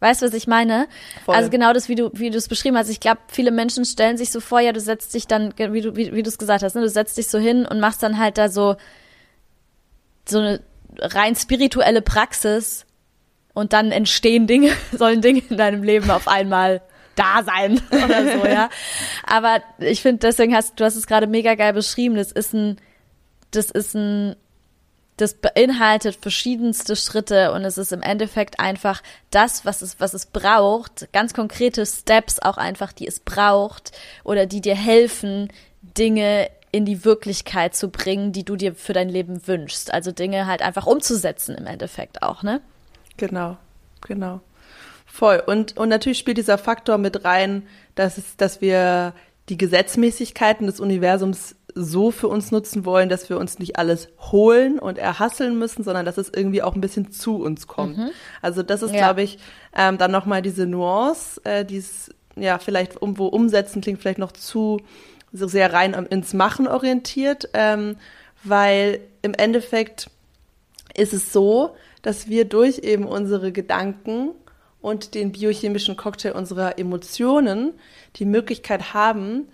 Weißt 0.00 0.22
du, 0.22 0.26
was 0.26 0.34
ich 0.34 0.46
meine? 0.46 0.86
Voll. 1.24 1.34
Also 1.34 1.50
genau 1.50 1.72
das, 1.72 1.88
wie 1.88 1.96
du, 1.96 2.10
wie 2.14 2.30
du 2.30 2.38
es 2.38 2.46
beschrieben 2.46 2.76
hast. 2.76 2.88
Ich 2.88 3.00
glaube, 3.00 3.20
viele 3.28 3.50
Menschen 3.50 3.84
stellen 3.84 4.16
sich 4.16 4.30
so 4.30 4.40
vor, 4.40 4.60
ja, 4.60 4.72
du 4.72 4.80
setzt 4.80 5.12
dich 5.14 5.26
dann, 5.26 5.52
wie 5.56 5.80
du, 5.80 5.96
wie, 5.96 6.14
wie 6.14 6.22
du 6.22 6.28
es 6.28 6.38
gesagt 6.38 6.62
hast, 6.62 6.74
ne, 6.76 6.82
du 6.82 6.88
setzt 6.88 7.16
dich 7.18 7.28
so 7.28 7.38
hin 7.38 7.66
und 7.66 7.80
machst 7.80 8.02
dann 8.02 8.18
halt 8.18 8.38
da 8.38 8.48
so, 8.48 8.76
so 10.28 10.38
eine 10.38 10.60
rein 11.00 11.34
spirituelle 11.34 12.02
Praxis 12.02 12.86
und 13.54 13.72
dann 13.72 13.90
entstehen 13.90 14.46
Dinge, 14.46 14.70
sollen 14.92 15.20
Dinge 15.20 15.42
in 15.48 15.56
deinem 15.56 15.82
Leben 15.82 16.10
auf 16.10 16.28
einmal 16.28 16.80
da 17.16 17.42
sein 17.42 17.80
oder 17.90 18.38
so, 18.38 18.46
ja. 18.46 18.70
Aber 19.26 19.60
ich 19.78 20.02
finde, 20.02 20.20
deswegen 20.20 20.54
hast, 20.54 20.78
du 20.78 20.84
hast 20.84 20.94
es 20.94 21.08
gerade 21.08 21.26
mega 21.26 21.56
geil 21.56 21.72
beschrieben. 21.72 22.14
Das 22.14 22.30
ist 22.30 22.54
ein, 22.54 22.76
das 23.50 23.72
ist 23.72 23.96
ein 23.96 24.36
das 25.18 25.34
beinhaltet 25.34 26.16
verschiedenste 26.16 26.96
Schritte 26.96 27.52
und 27.52 27.64
es 27.64 27.76
ist 27.76 27.92
im 27.92 28.02
Endeffekt 28.02 28.60
einfach 28.60 29.02
das, 29.30 29.64
was 29.64 29.82
es, 29.82 30.00
was 30.00 30.14
es 30.14 30.26
braucht, 30.26 31.12
ganz 31.12 31.34
konkrete 31.34 31.84
Steps 31.84 32.38
auch 32.38 32.56
einfach, 32.56 32.92
die 32.92 33.06
es 33.06 33.20
braucht 33.20 33.92
oder 34.24 34.46
die 34.46 34.60
dir 34.60 34.76
helfen, 34.76 35.52
Dinge 35.82 36.48
in 36.70 36.84
die 36.84 37.04
Wirklichkeit 37.04 37.74
zu 37.74 37.88
bringen, 37.88 38.32
die 38.32 38.44
du 38.44 38.56
dir 38.56 38.74
für 38.74 38.92
dein 38.92 39.08
Leben 39.08 39.46
wünschst. 39.46 39.92
Also 39.92 40.12
Dinge 40.12 40.46
halt 40.46 40.62
einfach 40.62 40.86
umzusetzen 40.86 41.54
im 41.56 41.66
Endeffekt 41.66 42.22
auch, 42.22 42.42
ne? 42.42 42.60
Genau, 43.16 43.56
genau. 44.00 44.40
Voll. 45.06 45.42
Und, 45.44 45.76
und 45.76 45.88
natürlich 45.88 46.18
spielt 46.18 46.38
dieser 46.38 46.58
Faktor 46.58 46.98
mit 46.98 47.24
rein, 47.24 47.66
dass 47.94 48.18
es, 48.18 48.36
dass 48.36 48.60
wir 48.60 49.14
die 49.48 49.56
Gesetzmäßigkeiten 49.56 50.66
des 50.66 50.78
Universums 50.78 51.56
so 51.84 52.10
für 52.10 52.28
uns 52.28 52.50
nutzen 52.50 52.84
wollen, 52.84 53.08
dass 53.08 53.28
wir 53.30 53.38
uns 53.38 53.58
nicht 53.58 53.78
alles 53.78 54.08
holen 54.18 54.78
und 54.78 54.98
erhasseln 54.98 55.58
müssen, 55.58 55.84
sondern 55.84 56.04
dass 56.04 56.18
es 56.18 56.30
irgendwie 56.34 56.62
auch 56.62 56.74
ein 56.74 56.80
bisschen 56.80 57.12
zu 57.12 57.36
uns 57.36 57.66
kommt. 57.66 57.96
Mhm. 57.96 58.10
Also 58.42 58.62
das 58.62 58.82
ist, 58.82 58.92
ja. 58.92 58.98
glaube 58.98 59.22
ich, 59.22 59.38
ähm, 59.76 59.98
dann 59.98 60.10
nochmal 60.10 60.42
diese 60.42 60.66
Nuance, 60.66 61.40
äh, 61.44 61.64
die 61.64 61.78
es 61.78 62.10
ja 62.36 62.58
vielleicht 62.58 62.94
irgendwo 62.94 63.26
umsetzen 63.26 63.80
klingt 63.80 64.00
vielleicht 64.00 64.18
noch 64.18 64.32
zu 64.32 64.80
so 65.32 65.46
sehr 65.46 65.72
rein 65.72 65.94
ins 65.94 66.32
Machen 66.34 66.66
orientiert, 66.66 67.50
ähm, 67.52 67.96
weil 68.44 69.00
im 69.22 69.34
Endeffekt 69.34 70.10
ist 70.94 71.12
es 71.12 71.32
so, 71.32 71.76
dass 72.02 72.28
wir 72.28 72.44
durch 72.44 72.78
eben 72.78 73.04
unsere 73.04 73.52
Gedanken 73.52 74.30
und 74.80 75.14
den 75.14 75.32
biochemischen 75.32 75.96
Cocktail 75.96 76.32
unserer 76.32 76.78
Emotionen 76.78 77.74
die 78.16 78.24
Möglichkeit 78.24 78.94
haben, 78.94 79.48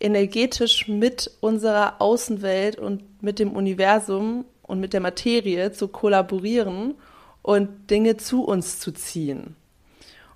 energetisch 0.00 0.88
mit 0.88 1.30
unserer 1.40 2.00
Außenwelt 2.00 2.78
und 2.78 3.22
mit 3.22 3.38
dem 3.38 3.52
Universum 3.52 4.44
und 4.62 4.80
mit 4.80 4.92
der 4.92 5.00
Materie 5.00 5.72
zu 5.72 5.88
kollaborieren 5.88 6.94
und 7.42 7.90
Dinge 7.90 8.16
zu 8.16 8.44
uns 8.44 8.78
zu 8.80 8.92
ziehen. 8.92 9.56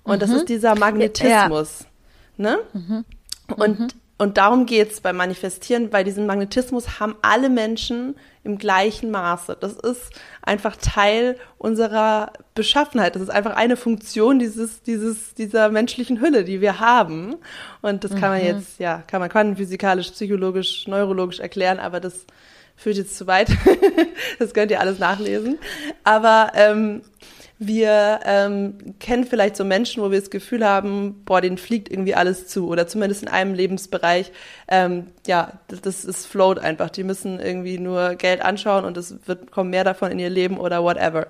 Und 0.03 0.15
mhm. 0.15 0.19
das 0.19 0.29
ist 0.31 0.49
dieser 0.49 0.75
Magnetismus. 0.75 1.81
Ja. 1.81 1.87
Ne? 2.37 2.59
Mhm. 2.73 3.05
Und 3.55 3.79
mhm. 3.79 3.87
Und 4.21 4.37
darum 4.37 4.67
geht's 4.67 5.01
beim 5.01 5.17
Manifestieren. 5.17 5.91
weil 5.91 6.03
diesen 6.03 6.27
Magnetismus 6.27 6.99
haben 6.99 7.15
alle 7.23 7.49
Menschen 7.49 8.15
im 8.43 8.57
gleichen 8.57 9.11
Maße. 9.11 9.57
Das 9.59 9.73
ist 9.73 10.11
einfach 10.41 10.75
Teil 10.75 11.37
unserer 11.57 12.33
Beschaffenheit. 12.55 13.15
Das 13.15 13.21
ist 13.21 13.29
einfach 13.29 13.55
eine 13.55 13.77
Funktion 13.77 14.39
dieses, 14.39 14.81
dieses, 14.81 15.35
dieser 15.35 15.69
menschlichen 15.69 16.21
Hülle, 16.21 16.43
die 16.43 16.61
wir 16.61 16.79
haben. 16.79 17.35
Und 17.81 18.03
das 18.03 18.11
kann 18.11 18.31
man 18.31 18.41
mhm. 18.41 18.47
jetzt, 18.47 18.79
ja, 18.79 19.03
kann 19.05 19.19
man 19.19 19.29
quantenphysikalisch, 19.29 20.11
psychologisch, 20.11 20.87
neurologisch 20.87 21.39
erklären, 21.39 21.79
aber 21.79 21.99
das 21.99 22.25
führt 22.75 22.97
jetzt 22.97 23.15
zu 23.15 23.27
weit. 23.27 23.49
das 24.39 24.53
könnt 24.53 24.71
ihr 24.71 24.79
alles 24.79 24.97
nachlesen. 24.97 25.59
Aber 26.03 26.51
ähm, 26.55 27.03
wir 27.63 28.21
ähm, 28.25 28.95
kennen 28.99 29.23
vielleicht 29.23 29.55
so 29.55 29.63
Menschen, 29.63 30.01
wo 30.01 30.09
wir 30.09 30.19
das 30.19 30.31
Gefühl 30.31 30.65
haben, 30.65 31.23
boah, 31.25 31.41
denen 31.41 31.59
fliegt 31.59 31.91
irgendwie 31.91 32.15
alles 32.15 32.47
zu 32.47 32.67
oder 32.67 32.87
zumindest 32.87 33.21
in 33.21 33.27
einem 33.27 33.53
Lebensbereich, 33.53 34.31
ähm, 34.67 35.09
ja, 35.27 35.59
das, 35.67 35.81
das 35.81 36.03
ist 36.03 36.25
float 36.25 36.57
einfach. 36.57 36.89
Die 36.89 37.03
müssen 37.03 37.39
irgendwie 37.39 37.77
nur 37.77 38.15
Geld 38.15 38.41
anschauen 38.41 38.83
und 38.83 38.97
es 38.97 39.15
wird 39.27 39.51
kommen 39.51 39.69
mehr 39.69 39.83
davon 39.83 40.11
in 40.11 40.17
ihr 40.17 40.31
Leben 40.31 40.57
oder 40.57 40.81
whatever. 40.83 41.27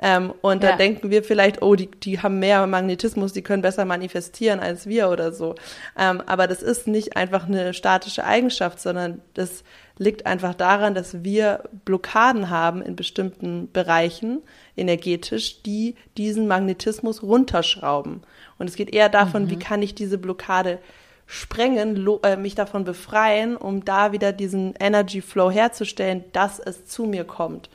Ähm, 0.00 0.32
und 0.40 0.62
ja. 0.62 0.70
da 0.70 0.76
denken 0.78 1.10
wir 1.10 1.22
vielleicht, 1.22 1.60
oh, 1.60 1.74
die, 1.74 1.90
die 1.90 2.18
haben 2.18 2.38
mehr 2.38 2.66
Magnetismus, 2.66 3.34
die 3.34 3.42
können 3.42 3.60
besser 3.60 3.84
manifestieren 3.84 4.60
als 4.60 4.86
wir 4.86 5.10
oder 5.10 5.32
so. 5.32 5.54
Ähm, 5.98 6.22
aber 6.24 6.46
das 6.46 6.62
ist 6.62 6.86
nicht 6.86 7.18
einfach 7.18 7.46
eine 7.46 7.74
statische 7.74 8.24
Eigenschaft, 8.24 8.80
sondern 8.80 9.20
das 9.34 9.64
liegt 9.98 10.24
einfach 10.24 10.54
daran, 10.54 10.94
dass 10.94 11.22
wir 11.22 11.64
Blockaden 11.84 12.48
haben 12.48 12.80
in 12.80 12.96
bestimmten 12.96 13.70
Bereichen 13.70 14.42
energetisch, 14.76 15.62
die 15.62 15.96
diesen 16.16 16.46
Magnetismus 16.46 17.22
runterschrauben. 17.22 18.22
Und 18.58 18.68
es 18.68 18.76
geht 18.76 18.92
eher 18.92 19.08
davon, 19.08 19.44
mhm. 19.44 19.50
wie 19.50 19.58
kann 19.58 19.82
ich 19.82 19.94
diese 19.94 20.18
Blockade 20.18 20.78
sprengen, 21.26 22.06
äh, 22.22 22.36
mich 22.36 22.54
davon 22.54 22.84
befreien, 22.84 23.56
um 23.56 23.84
da 23.84 24.12
wieder 24.12 24.32
diesen 24.32 24.74
Energy 24.78 25.22
Flow 25.22 25.50
herzustellen, 25.50 26.24
dass 26.32 26.58
es 26.58 26.86
zu 26.86 27.04
mir 27.04 27.24
kommt. 27.24 27.70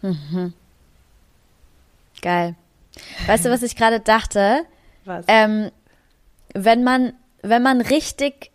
Mhm. 0.00 0.52
Geil. 2.20 2.54
Weißt 3.26 3.44
du, 3.44 3.50
was 3.50 3.62
ich 3.62 3.76
gerade 3.76 4.00
dachte? 4.00 4.64
Was? 5.04 5.24
Ähm, 5.28 5.70
wenn 6.54 6.84
man, 6.84 7.14
wenn 7.42 7.62
man 7.62 7.80
richtig, 7.80 8.50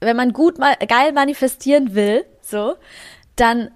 wenn 0.00 0.16
man 0.16 0.32
gut 0.32 0.58
mal 0.58 0.74
geil 0.88 1.12
manifestieren 1.12 1.94
will, 1.94 2.24
so, 2.40 2.76
dann 3.36 3.70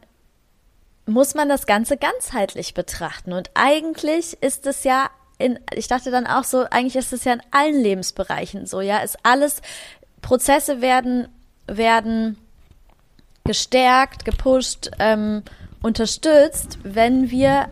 muss 1.10 1.34
man 1.34 1.48
das 1.48 1.66
Ganze 1.66 1.96
ganzheitlich 1.96 2.74
betrachten. 2.74 3.32
Und 3.32 3.50
eigentlich 3.54 4.42
ist 4.42 4.66
es 4.66 4.84
ja 4.84 5.10
in, 5.38 5.58
ich 5.74 5.88
dachte 5.88 6.10
dann 6.10 6.26
auch 6.26 6.44
so, 6.44 6.66
eigentlich 6.70 6.96
ist 6.96 7.12
es 7.12 7.24
ja 7.24 7.32
in 7.32 7.42
allen 7.50 7.80
Lebensbereichen 7.80 8.66
so, 8.66 8.80
ja, 8.80 8.98
ist 8.98 9.18
alles, 9.22 9.62
Prozesse 10.22 10.82
werden, 10.82 11.28
werden 11.66 12.36
gestärkt, 13.44 14.24
gepusht, 14.24 14.90
ähm, 14.98 15.42
unterstützt, 15.82 16.78
wenn 16.82 17.30
wir 17.30 17.70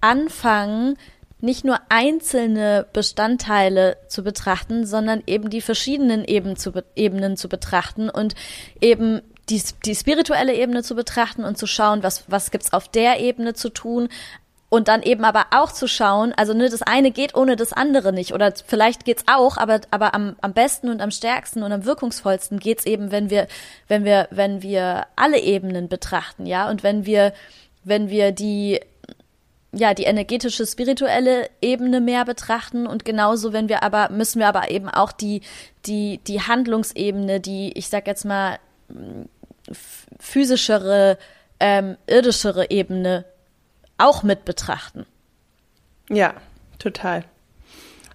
anfangen, 0.00 0.96
nicht 1.40 1.64
nur 1.64 1.80
einzelne 1.88 2.86
Bestandteile 2.92 3.96
zu 4.08 4.22
betrachten, 4.22 4.86
sondern 4.86 5.22
eben 5.26 5.50
die 5.50 5.62
verschiedenen 5.62 6.24
Eben 6.24 6.56
zu, 6.56 6.72
Ebenen 6.94 7.36
zu 7.36 7.48
betrachten 7.48 8.10
und 8.10 8.34
eben 8.80 9.22
die, 9.48 9.62
die 9.84 9.94
spirituelle 9.94 10.54
Ebene 10.54 10.82
zu 10.82 10.94
betrachten 10.94 11.44
und 11.44 11.58
zu 11.58 11.66
schauen, 11.66 12.02
was, 12.02 12.24
was 12.28 12.50
gibt's 12.50 12.72
auf 12.72 12.88
der 12.88 13.20
Ebene 13.20 13.54
zu 13.54 13.68
tun, 13.70 14.08
und 14.70 14.86
dann 14.86 15.02
eben 15.02 15.24
aber 15.24 15.46
auch 15.50 15.72
zu 15.72 15.88
schauen, 15.88 16.32
also 16.36 16.54
ne, 16.54 16.70
das 16.70 16.82
eine 16.82 17.10
geht 17.10 17.34
ohne 17.34 17.56
das 17.56 17.72
andere 17.72 18.12
nicht. 18.12 18.32
Oder 18.32 18.54
vielleicht 18.64 19.04
geht's 19.04 19.24
auch, 19.26 19.56
aber 19.56 19.80
aber 19.90 20.14
am, 20.14 20.36
am 20.40 20.54
besten 20.54 20.88
und 20.88 21.02
am 21.02 21.10
stärksten 21.10 21.64
und 21.64 21.72
am 21.72 21.84
wirkungsvollsten 21.84 22.60
geht's 22.60 22.86
eben, 22.86 23.10
wenn 23.10 23.30
wir 23.30 23.48
wenn 23.88 24.04
wir 24.04 24.28
wenn 24.30 24.62
wir 24.62 25.06
alle 25.16 25.40
Ebenen 25.40 25.88
betrachten, 25.88 26.46
ja, 26.46 26.70
und 26.70 26.84
wenn 26.84 27.04
wir 27.04 27.32
wenn 27.82 28.08
wir 28.08 28.30
die 28.32 28.80
ja, 29.72 29.94
die 29.94 30.04
energetische, 30.04 30.66
spirituelle 30.66 31.48
Ebene 31.62 32.00
mehr 32.00 32.24
betrachten 32.24 32.88
und 32.88 33.04
genauso, 33.04 33.52
wenn 33.52 33.68
wir 33.68 33.84
aber, 33.84 34.10
müssen 34.10 34.40
wir 34.40 34.48
aber 34.48 34.68
eben 34.72 34.88
auch 34.88 35.12
die, 35.12 35.42
die, 35.86 36.18
die 36.26 36.40
Handlungsebene, 36.42 37.38
die, 37.38 37.70
ich 37.78 37.88
sag 37.88 38.08
jetzt 38.08 38.24
mal, 38.24 38.58
physischere, 40.18 41.18
ähm, 41.58 41.96
irdischere 42.06 42.70
Ebene 42.70 43.24
auch 43.98 44.22
mit 44.22 44.44
betrachten. 44.44 45.06
Ja, 46.08 46.34
total. 46.78 47.24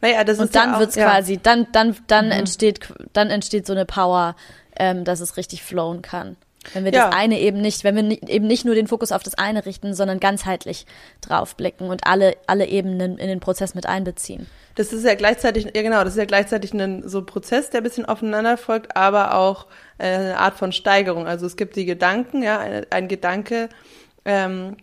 Naja, 0.01 0.23
das 0.23 0.39
und 0.39 0.45
ist 0.45 0.55
dann 0.55 0.73
ja 0.73 0.79
wird's 0.79 0.95
ja. 0.95 1.09
quasi, 1.09 1.37
dann, 1.37 1.67
dann, 1.71 1.95
dann 2.07 2.25
mhm. 2.27 2.31
entsteht, 2.31 2.79
dann 3.13 3.29
entsteht 3.29 3.65
so 3.65 3.73
eine 3.73 3.85
Power, 3.85 4.35
ähm, 4.77 5.03
dass 5.05 5.19
es 5.19 5.37
richtig 5.37 5.63
flowen 5.63 6.01
kann. 6.01 6.35
Wenn 6.73 6.85
wir 6.85 6.93
ja. 6.93 7.07
das 7.09 7.15
eine 7.15 7.39
eben 7.39 7.61
nicht, 7.61 7.83
wenn 7.83 7.95
wir 7.95 8.03
nicht, 8.03 8.29
eben 8.29 8.47
nicht 8.47 8.65
nur 8.65 8.75
den 8.75 8.87
Fokus 8.87 9.11
auf 9.11 9.23
das 9.23 9.35
eine 9.35 9.65
richten, 9.65 9.93
sondern 9.93 10.19
ganzheitlich 10.19 10.85
draufblicken 11.21 11.89
und 11.89 12.07
alle, 12.07 12.35
alle 12.47 12.67
Ebenen 12.67 13.17
in 13.17 13.27
den 13.27 13.39
Prozess 13.39 13.75
mit 13.75 13.85
einbeziehen. 13.85 14.47
Das 14.75 14.91
ist 14.91 15.05
ja 15.05 15.15
gleichzeitig, 15.15 15.71
ja 15.73 15.81
genau, 15.81 16.03
das 16.03 16.13
ist 16.13 16.19
ja 16.19 16.25
gleichzeitig 16.25 16.73
ein 16.73 17.07
so 17.07 17.23
Prozess, 17.23 17.69
der 17.69 17.81
ein 17.81 17.83
bisschen 17.83 18.05
aufeinander 18.05 18.57
folgt, 18.57 18.95
aber 18.97 19.35
auch 19.35 19.67
äh, 19.97 20.07
eine 20.07 20.37
Art 20.37 20.55
von 20.55 20.73
Steigerung. 20.73 21.27
Also 21.27 21.45
es 21.45 21.55
gibt 21.55 21.77
die 21.77 21.85
Gedanken, 21.85 22.43
ja, 22.43 22.59
ein, 22.59 22.85
ein 22.89 23.07
Gedanke, 23.07 23.69
ähm, 24.25 24.75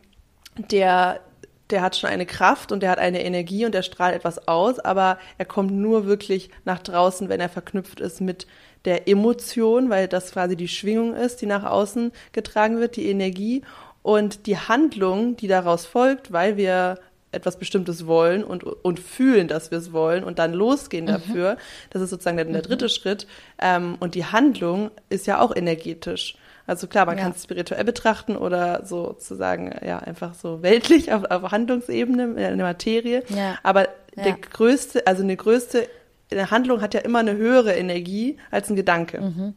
der, 0.57 1.21
der 1.69 1.83
hat 1.83 1.97
schon 1.97 2.09
eine 2.09 2.25
Kraft 2.25 2.73
und 2.73 2.83
der 2.83 2.91
hat 2.91 2.99
eine 2.99 3.23
Energie 3.23 3.67
und 3.67 3.75
der 3.75 3.83
strahlt 3.83 4.15
etwas 4.15 4.49
aus, 4.49 4.79
aber 4.79 5.19
er 5.37 5.45
kommt 5.45 5.73
nur 5.73 6.07
wirklich 6.07 6.51
nach 6.65 6.79
draußen, 6.79 7.29
wenn 7.29 7.41
er 7.41 7.51
verknüpft 7.51 8.01
ist 8.01 8.21
mit 8.23 8.47
der 8.85 9.09
Emotion, 9.09 9.91
weil 9.91 10.09
das 10.09 10.33
quasi 10.33 10.57
die 10.57 10.69
Schwingung 10.69 11.15
ist, 11.15 11.41
die 11.41 11.47
nach 11.47 11.65
außen 11.65 12.13
getragen 12.33 12.81
wird, 12.81 12.97
die 12.97 13.09
Energie 13.09 13.63
und 14.03 14.47
die 14.47 14.59
Handlung, 14.59 15.37
die 15.37 15.49
daraus 15.49 15.87
folgt, 15.87 16.33
weil 16.33 16.57
wir 16.57 16.99
etwas 17.33 17.57
Bestimmtes 17.59 18.07
wollen 18.07 18.45
und, 18.45 18.63
und 18.63 19.01
fühlen, 19.01 19.49
dass 19.49 19.71
wir 19.71 19.79
es 19.79 19.93
wollen 19.93 20.23
und 20.23 20.39
dann 20.39 20.53
losgehen 20.53 21.07
mhm. 21.07 21.09
dafür. 21.09 21.57
Das 21.91 22.03
ist 22.03 22.11
sozusagen 22.11 22.37
der, 22.37 22.47
der 22.47 22.63
dritte 22.63 22.85
mhm. 22.87 22.91
Schritt. 22.91 23.27
Ähm, 23.59 23.97
und 24.01 24.15
die 24.15 24.27
Handlung 24.27 24.91
ist 25.09 25.27
ja 25.27 25.41
auch 25.41 25.55
energetisch. 25.55 26.37
Also 26.67 26.87
klar, 26.87 27.07
man 27.07 27.17
ja. 27.17 27.25
kann 27.25 27.33
es 27.33 27.43
spirituell 27.43 27.85
betrachten 27.85 28.37
oder 28.37 28.85
sozusagen 28.85 29.75
ja 29.85 29.99
einfach 29.99 30.35
so 30.35 30.63
weltlich 30.63 31.13
auf, 31.13 31.25
auf 31.25 31.51
Handlungsebene 31.51 32.25
in 32.25 32.37
der 32.37 32.57
Materie. 32.57 33.25
Ja. 33.29 33.59
Aber 33.63 33.89
ja. 34.15 34.25
der 34.25 34.35
größte, 34.35 35.07
also 35.07 35.23
eine 35.23 35.37
größte 35.37 35.89
eine 36.33 36.51
Handlung 36.51 36.81
hat 36.81 36.95
ja 36.95 37.01
immer 37.01 37.21
eine 37.21 37.37
höhere 37.37 37.75
Energie 37.75 38.39
als 38.51 38.71
ein 38.71 38.77
Gedanke. 38.77 39.21
Mhm. 39.21 39.55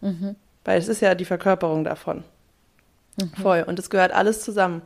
Mhm. 0.00 0.36
Weil 0.64 0.78
es 0.78 0.88
ist 0.88 1.00
ja 1.00 1.14
die 1.14 1.24
Verkörperung 1.24 1.84
davon. 1.84 2.24
Mhm. 3.20 3.30
Voll. 3.40 3.64
Und 3.66 3.78
es 3.78 3.90
gehört 3.90 4.12
alles 4.12 4.42
zusammen. 4.42 4.82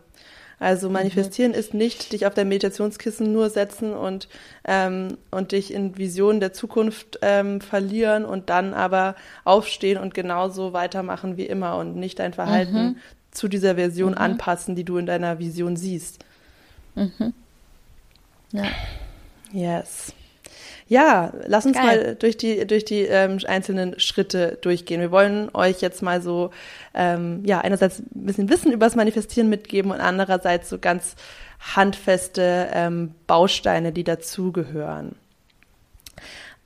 Also 0.61 0.89
mhm. 0.89 0.95
manifestieren 0.95 1.55
ist 1.55 1.73
nicht 1.73 2.13
dich 2.13 2.27
auf 2.27 2.35
dein 2.35 2.49
Meditationskissen 2.49 3.33
nur 3.33 3.49
setzen 3.49 3.95
und, 3.95 4.29
ähm, 4.65 5.17
und 5.31 5.53
dich 5.53 5.73
in 5.73 5.97
Visionen 5.97 6.39
der 6.39 6.53
Zukunft 6.53 7.19
ähm, 7.23 7.63
verlieren 7.63 8.27
und 8.27 8.51
dann 8.51 8.75
aber 8.75 9.17
aufstehen 9.45 9.99
und 9.99 10.13
genauso 10.13 10.75
weitermachen 10.75 11.39
wie 11.39 11.47
immer 11.47 11.77
und 11.77 11.97
nicht 11.97 12.19
dein 12.19 12.35
Verhalten 12.35 12.83
mhm. 12.83 12.97
zu 13.31 13.49
dieser 13.49 13.77
Version 13.77 14.13
mhm. 14.13 14.19
anpassen, 14.19 14.77
die 14.77 14.85
du 14.85 14.99
in 14.99 15.07
deiner 15.07 15.39
Vision 15.39 15.77
siehst. 15.77 16.25
Mhm. 16.95 17.33
Ja. 18.53 18.65
Yes. 19.53 20.13
Ja, 20.91 21.33
lass 21.47 21.67
uns 21.67 21.77
Geil. 21.77 21.85
mal 21.85 22.15
durch 22.17 22.37
die, 22.37 22.67
durch 22.67 22.85
die 22.85 23.03
ähm, 23.03 23.39
einzelnen 23.47 24.01
Schritte 24.01 24.59
durchgehen. 24.61 25.01
Wir 25.01 25.13
wollen 25.13 25.49
euch 25.55 25.81
jetzt 25.81 26.03
mal 26.03 26.21
so, 26.21 26.51
ähm, 26.95 27.45
ja, 27.45 27.61
einerseits 27.61 28.01
ein 28.01 28.27
bisschen 28.27 28.51
Wissen 28.51 28.73
über 28.73 28.87
das 28.87 28.97
Manifestieren 28.97 29.49
mitgeben 29.49 29.93
und 29.93 30.01
andererseits 30.01 30.69
so 30.69 30.81
ganz 30.81 31.15
handfeste 31.77 32.71
ähm, 32.73 33.15
Bausteine, 33.29 33.93
die 33.93 34.03
dazugehören. 34.03 35.15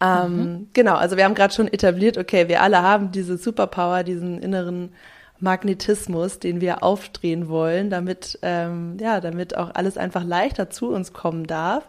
Ähm, 0.01 0.37
mhm. 0.37 0.69
Genau, 0.73 0.95
also 0.95 1.19
wir 1.19 1.25
haben 1.25 1.35
gerade 1.35 1.53
schon 1.53 1.69
etabliert, 1.69 2.17
okay, 2.17 2.49
wir 2.49 2.63
alle 2.63 2.81
haben 2.81 3.13
diese 3.13 3.37
Superpower, 3.37 4.05
diesen 4.05 4.41
inneren 4.41 4.95
Magnetismus, 5.39 6.39
den 6.39 6.63
wir 6.63 6.83
aufdrehen 6.83 7.51
wollen, 7.51 7.91
damit, 7.91 8.39
ähm, 8.41 8.97
ja, 8.99 9.21
damit 9.21 9.55
auch 9.55 9.75
alles 9.75 9.99
einfach 9.99 10.25
leichter 10.25 10.71
zu 10.71 10.89
uns 10.89 11.13
kommen 11.13 11.47
darf. 11.47 11.85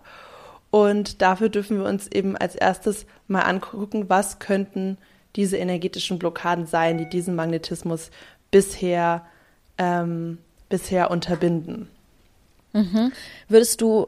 Und 0.76 1.22
dafür 1.22 1.48
dürfen 1.48 1.78
wir 1.78 1.86
uns 1.86 2.08
eben 2.08 2.36
als 2.36 2.54
erstes 2.54 3.06
mal 3.30 3.44
angucken, 3.44 4.10
was 4.10 4.40
könnten 4.40 4.98
diese 5.38 5.56
energetischen 5.56 6.20
Blockaden 6.20 6.66
sein, 6.66 6.98
die 6.98 7.08
diesen 7.08 7.34
Magnetismus 7.34 8.12
bisher, 8.52 9.26
ähm, 9.78 10.38
bisher 10.68 11.12
unterbinden. 11.12 11.88
Mhm. 12.74 13.14
Würdest 13.48 13.80
du 13.80 14.08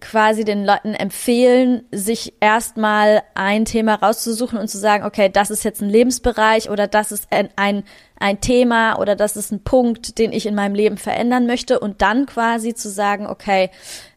quasi 0.00 0.44
den 0.44 0.64
Leuten 0.64 0.94
empfehlen, 0.94 1.84
sich 1.92 2.34
erstmal 2.40 3.22
ein 3.36 3.64
Thema 3.64 3.94
rauszusuchen 3.94 4.58
und 4.58 4.66
zu 4.66 4.78
sagen, 4.78 5.04
okay, 5.04 5.28
das 5.32 5.52
ist 5.52 5.62
jetzt 5.62 5.82
ein 5.82 5.88
Lebensbereich 5.88 6.68
oder 6.68 6.88
das 6.88 7.12
ist 7.12 7.28
ein, 7.30 7.48
ein, 7.54 7.84
ein 8.18 8.40
Thema 8.40 8.98
oder 8.98 9.14
das 9.14 9.36
ist 9.36 9.52
ein 9.52 9.62
Punkt, 9.62 10.18
den 10.18 10.32
ich 10.32 10.46
in 10.46 10.56
meinem 10.56 10.74
Leben 10.74 10.96
verändern 10.96 11.46
möchte 11.46 11.78
und 11.78 12.02
dann 12.02 12.26
quasi 12.26 12.74
zu 12.74 12.90
sagen, 12.90 13.28
okay, 13.28 13.70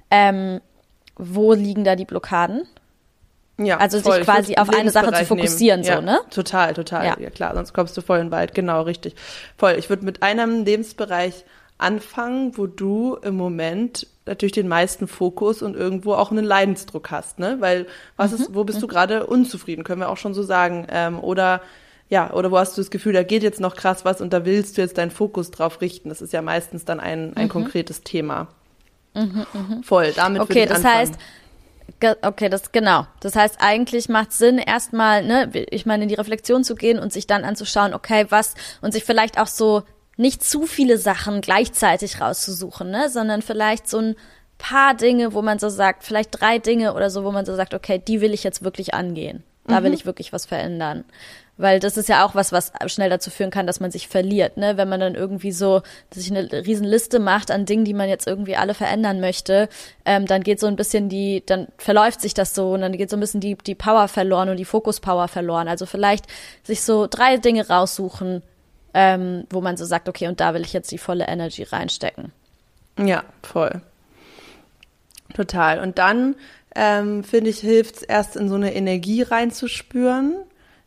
ähm, 0.09 0.61
wo 1.17 1.53
liegen 1.53 1.83
da 1.83 1.95
die 1.95 2.05
Blockaden? 2.05 2.67
Ja, 3.57 3.77
also 3.77 4.01
voll. 4.01 4.15
sich 4.17 4.25
quasi 4.25 4.55
auf 4.57 4.69
eine 4.69 4.91
Sache 4.91 5.13
zu 5.13 5.25
fokussieren, 5.25 5.81
nehmen. 5.81 5.95
so, 5.95 6.01
ne? 6.01 6.19
Total, 6.29 6.73
total. 6.73 7.05
Ja. 7.05 7.17
ja. 7.19 7.29
klar, 7.29 7.53
sonst 7.55 7.73
kommst 7.73 7.95
du 7.95 8.01
voll 8.01 8.19
in 8.19 8.27
den 8.27 8.31
Wald. 8.31 8.53
Genau, 8.53 8.81
richtig. 8.81 9.15
Voll. 9.57 9.75
Ich 9.77 9.89
würde 9.89 10.03
mit 10.03 10.23
einem 10.23 10.65
Lebensbereich 10.65 11.45
anfangen, 11.77 12.57
wo 12.57 12.67
du 12.67 13.17
im 13.21 13.35
Moment 13.35 14.07
natürlich 14.25 14.53
den 14.53 14.67
meisten 14.67 15.07
Fokus 15.07 15.61
und 15.61 15.75
irgendwo 15.75 16.13
auch 16.13 16.31
einen 16.31 16.45
Leidensdruck 16.45 17.11
hast, 17.11 17.39
ne? 17.39 17.57
Weil 17.59 17.85
was 18.17 18.31
mhm. 18.31 18.37
ist, 18.37 18.55
wo 18.55 18.63
bist 18.63 18.79
mhm. 18.79 18.81
du 18.81 18.87
gerade 18.87 19.27
unzufrieden, 19.27 19.83
können 19.83 20.01
wir 20.01 20.09
auch 20.09 20.17
schon 20.17 20.33
so 20.33 20.43
sagen. 20.43 20.87
Ähm, 20.89 21.19
oder 21.19 21.61
ja, 22.09 22.31
oder 22.33 22.51
wo 22.51 22.57
hast 22.57 22.77
du 22.77 22.81
das 22.81 22.91
Gefühl, 22.91 23.13
da 23.13 23.23
geht 23.23 23.41
jetzt 23.41 23.59
noch 23.59 23.75
krass 23.75 24.05
was 24.05 24.21
und 24.21 24.31
da 24.31 24.45
willst 24.45 24.77
du 24.77 24.81
jetzt 24.81 24.97
deinen 24.97 25.11
Fokus 25.11 25.51
drauf 25.51 25.81
richten. 25.81 26.09
Das 26.09 26.21
ist 26.21 26.33
ja 26.33 26.41
meistens 26.41 26.85
dann 26.85 26.99
ein, 26.99 27.35
ein 27.35 27.45
mhm. 27.45 27.49
konkretes 27.49 28.03
Thema. 28.03 28.47
Mhm, 29.15 29.45
mh. 29.53 29.83
Voll, 29.83 30.11
damit 30.13 30.41
Okay, 30.41 30.65
das 30.65 30.77
anfangen. 30.77 30.97
heißt, 30.97 31.13
Okay, 32.21 32.49
das 32.49 32.71
genau. 32.71 33.07
Das 33.21 33.35
heißt, 33.35 33.57
eigentlich 33.59 34.09
macht 34.09 34.33
Sinn, 34.33 34.57
erstmal, 34.57 35.23
ne, 35.23 35.49
ich 35.69 35.85
meine, 35.85 36.03
in 36.03 36.09
die 36.09 36.15
Reflexion 36.15 36.63
zu 36.63 36.75
gehen 36.75 36.99
und 36.99 37.13
sich 37.13 37.27
dann 37.27 37.43
anzuschauen, 37.43 37.93
okay, 37.93 38.25
was, 38.29 38.55
und 38.81 38.91
sich 38.91 39.03
vielleicht 39.03 39.39
auch 39.39 39.47
so 39.47 39.83
nicht 40.17 40.43
zu 40.43 40.65
viele 40.65 40.97
Sachen 40.97 41.41
gleichzeitig 41.41 42.19
rauszusuchen, 42.19 42.89
ne, 42.89 43.09
sondern 43.09 43.41
vielleicht 43.41 43.87
so 43.87 43.99
ein 43.99 44.15
paar 44.57 44.93
Dinge, 44.95 45.33
wo 45.33 45.41
man 45.41 45.59
so 45.59 45.69
sagt, 45.69 46.03
vielleicht 46.03 46.39
drei 46.39 46.59
Dinge 46.59 46.93
oder 46.93 47.09
so, 47.09 47.23
wo 47.23 47.31
man 47.31 47.45
so 47.45 47.55
sagt, 47.55 47.73
okay, 47.73 48.01
die 48.05 48.21
will 48.21 48.33
ich 48.33 48.43
jetzt 48.43 48.63
wirklich 48.63 48.93
angehen. 48.93 49.43
Da 49.67 49.79
mhm. 49.79 49.85
will 49.85 49.93
ich 49.93 50.05
wirklich 50.05 50.33
was 50.33 50.45
verändern. 50.45 51.05
Weil 51.57 51.79
das 51.79 51.95
ist 51.95 52.09
ja 52.09 52.25
auch 52.25 52.35
was, 52.35 52.51
was 52.51 52.73
schnell 52.87 53.09
dazu 53.09 53.29
führen 53.29 53.49
kann, 53.49 53.65
dass 53.65 53.79
man 53.79 53.89
sich 53.89 54.09
verliert, 54.09 54.57
ne? 54.57 54.75
Wenn 54.75 54.89
man 54.89 54.99
dann 54.99 55.15
irgendwie 55.15 55.53
so 55.53 55.83
sich 56.11 56.29
eine 56.29 56.51
riesen 56.51 56.85
Liste 56.85 57.19
macht 57.19 57.49
an 57.49 57.65
Dingen, 57.65 57.85
die 57.85 57.93
man 57.93 58.09
jetzt 58.09 58.27
irgendwie 58.27 58.57
alle 58.57 58.73
verändern 58.73 59.21
möchte, 59.21 59.69
ähm, 60.03 60.25
dann 60.25 60.43
geht 60.43 60.59
so 60.59 60.67
ein 60.67 60.75
bisschen 60.75 61.07
die, 61.07 61.43
dann 61.45 61.67
verläuft 61.77 62.19
sich 62.19 62.33
das 62.33 62.53
so 62.55 62.73
und 62.73 62.81
dann 62.81 62.91
geht 62.91 63.09
so 63.09 63.15
ein 63.15 63.21
bisschen 63.21 63.39
die, 63.39 63.55
die 63.55 63.75
Power 63.75 64.09
verloren 64.09 64.49
und 64.49 64.57
die 64.57 64.65
Fokuspower 64.65 65.29
verloren. 65.29 65.69
Also 65.69 65.85
vielleicht 65.85 66.25
sich 66.63 66.81
so 66.81 67.07
drei 67.07 67.37
Dinge 67.37 67.65
raussuchen, 67.69 68.41
ähm, 68.93 69.47
wo 69.49 69.61
man 69.61 69.77
so 69.77 69.85
sagt, 69.85 70.09
okay, 70.09 70.27
und 70.27 70.41
da 70.41 70.53
will 70.53 70.61
ich 70.61 70.73
jetzt 70.73 70.91
die 70.91 70.97
volle 70.97 71.25
Energy 71.27 71.63
reinstecken. 71.63 72.33
Ja, 72.99 73.23
voll. 73.43 73.81
Total. 75.33 75.79
Und 75.79 75.99
dann, 75.99 76.35
ähm, 76.75 77.23
finde 77.23 77.49
ich, 77.49 77.59
hilft 77.59 77.95
es 77.95 78.01
erst 78.01 78.35
in 78.35 78.49
so 78.49 78.55
eine 78.55 78.73
Energie 78.73 79.21
reinzuspüren 79.21 80.35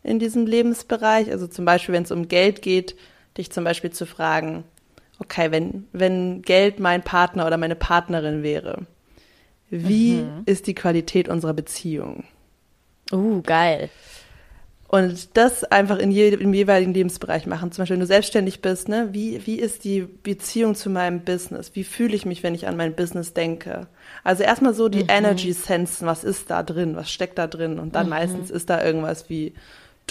in 0.03 0.19
diesem 0.19 0.45
Lebensbereich. 0.45 1.31
Also 1.31 1.47
zum 1.47 1.65
Beispiel, 1.65 1.93
wenn 1.93 2.03
es 2.03 2.11
um 2.11 2.27
Geld 2.27 2.61
geht, 2.61 2.95
dich 3.37 3.51
zum 3.51 3.63
Beispiel 3.63 3.91
zu 3.91 4.05
fragen, 4.05 4.63
okay, 5.19 5.51
wenn, 5.51 5.87
wenn 5.91 6.41
Geld 6.41 6.79
mein 6.79 7.03
Partner 7.03 7.45
oder 7.45 7.57
meine 7.57 7.75
Partnerin 7.75 8.43
wäre, 8.43 8.85
wie 9.69 10.21
mhm. 10.21 10.43
ist 10.45 10.67
die 10.67 10.75
Qualität 10.75 11.29
unserer 11.29 11.53
Beziehung? 11.53 12.23
Uh, 13.11 13.41
geil. 13.41 13.89
Und 14.87 15.37
das 15.37 15.63
einfach 15.65 15.99
in 15.99 16.09
jedem 16.09 16.41
im 16.41 16.51
jeweiligen 16.51 16.95
Lebensbereich 16.95 17.45
machen. 17.45 17.71
Zum 17.71 17.83
Beispiel, 17.83 17.93
wenn 17.93 18.01
du 18.01 18.07
selbstständig 18.07 18.61
bist, 18.61 18.89
ne, 18.89 19.09
wie, 19.11 19.45
wie 19.45 19.59
ist 19.59 19.83
die 19.83 20.01
Beziehung 20.01 20.73
zu 20.73 20.89
meinem 20.89 21.19
Business? 21.19 21.75
Wie 21.75 21.83
fühle 21.83 22.15
ich 22.15 22.25
mich, 22.25 22.41
wenn 22.41 22.55
ich 22.55 22.65
an 22.65 22.75
mein 22.75 22.95
Business 22.95 23.35
denke? 23.35 23.85
Also 24.23 24.41
erstmal 24.41 24.73
so 24.73 24.89
die 24.89 25.03
mhm. 25.03 25.09
Energy 25.09 25.53
Sensen, 25.53 26.07
was 26.07 26.23
ist 26.23 26.49
da 26.49 26.63
drin, 26.63 26.95
was 26.95 27.11
steckt 27.11 27.37
da 27.37 27.45
drin? 27.45 27.77
Und 27.77 27.93
dann 27.93 28.07
mhm. 28.07 28.11
meistens 28.11 28.49
ist 28.49 28.71
da 28.71 28.83
irgendwas 28.83 29.29
wie 29.29 29.53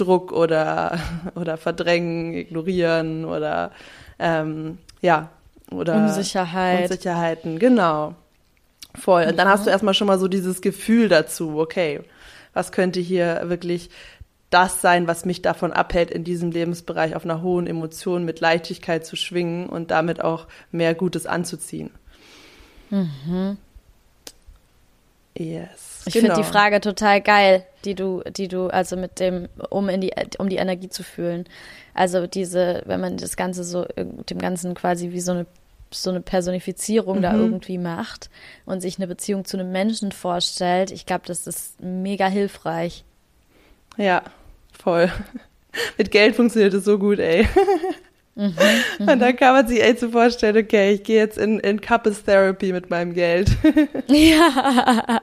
Druck 0.00 0.32
oder, 0.32 0.98
oder 1.34 1.56
verdrängen, 1.56 2.34
ignorieren 2.34 3.24
oder 3.24 3.72
ähm, 4.18 4.78
ja, 5.00 5.30
oder 5.70 5.96
Unsicherheit. 5.96 6.90
Unsicherheiten, 6.90 7.58
genau. 7.58 8.14
Voll. 8.94 9.24
Und 9.24 9.36
dann 9.36 9.48
hast 9.48 9.66
du 9.66 9.70
erstmal 9.70 9.94
schon 9.94 10.06
mal 10.06 10.18
so 10.18 10.28
dieses 10.28 10.60
Gefühl 10.60 11.08
dazu, 11.08 11.58
okay, 11.58 12.00
was 12.54 12.72
könnte 12.72 13.00
hier 13.00 13.42
wirklich 13.44 13.90
das 14.50 14.80
sein, 14.80 15.06
was 15.06 15.24
mich 15.24 15.42
davon 15.42 15.72
abhält, 15.72 16.10
in 16.10 16.24
diesem 16.24 16.50
Lebensbereich 16.50 17.14
auf 17.14 17.24
einer 17.24 17.42
hohen 17.42 17.66
Emotion 17.66 18.24
mit 18.24 18.40
Leichtigkeit 18.40 19.04
zu 19.04 19.14
schwingen 19.14 19.68
und 19.68 19.90
damit 19.90 20.22
auch 20.24 20.46
mehr 20.72 20.94
Gutes 20.94 21.26
anzuziehen. 21.26 21.90
Mhm. 22.90 23.58
Yes. 25.36 26.02
Ich 26.06 26.14
genau. 26.14 26.34
finde 26.34 26.42
die 26.42 26.50
Frage 26.50 26.80
total 26.80 27.20
geil, 27.20 27.64
die 27.84 27.94
du, 27.94 28.22
die 28.36 28.48
du, 28.48 28.68
also 28.68 28.96
mit 28.96 29.20
dem, 29.20 29.48
um 29.70 29.88
in 29.88 30.00
die, 30.00 30.12
um 30.38 30.48
die 30.48 30.56
Energie 30.56 30.88
zu 30.88 31.02
fühlen. 31.02 31.44
Also 31.94 32.26
diese, 32.26 32.82
wenn 32.86 33.00
man 33.00 33.16
das 33.16 33.36
Ganze 33.36 33.64
so, 33.64 33.86
dem 33.96 34.38
Ganzen 34.38 34.74
quasi 34.74 35.10
wie 35.12 35.20
so 35.20 35.32
eine 35.32 35.46
so 35.90 36.10
eine 36.10 36.20
Personifizierung 36.20 37.18
mhm. 37.18 37.22
da 37.22 37.34
irgendwie 37.34 37.78
macht 37.78 38.30
und 38.66 38.80
sich 38.80 38.98
eine 38.98 39.06
Beziehung 39.06 39.44
zu 39.44 39.58
einem 39.58 39.72
Menschen 39.72 40.12
vorstellt, 40.12 40.90
ich 40.90 41.06
glaube, 41.06 41.24
das 41.26 41.46
ist 41.46 41.80
mega 41.80 42.26
hilfreich. 42.26 43.04
Ja, 43.96 44.22
voll. 44.78 45.10
Mit 45.98 46.10
Geld 46.10 46.36
funktioniert 46.36 46.74
es 46.74 46.84
so 46.84 46.98
gut, 46.98 47.18
ey. 47.18 47.48
Mhm, 48.38 48.54
und 49.00 49.18
dann 49.18 49.34
kann 49.34 49.52
man 49.52 49.66
sich 49.66 49.82
echt 49.82 49.98
so 49.98 50.10
vorstellen, 50.10 50.56
okay, 50.56 50.92
ich 50.92 51.02
gehe 51.02 51.18
jetzt 51.18 51.36
in, 51.38 51.58
in 51.58 51.80
Couples 51.80 52.22
Therapy 52.22 52.72
mit 52.72 52.88
meinem 52.88 53.12
Geld. 53.12 53.50
Ja. 54.06 55.20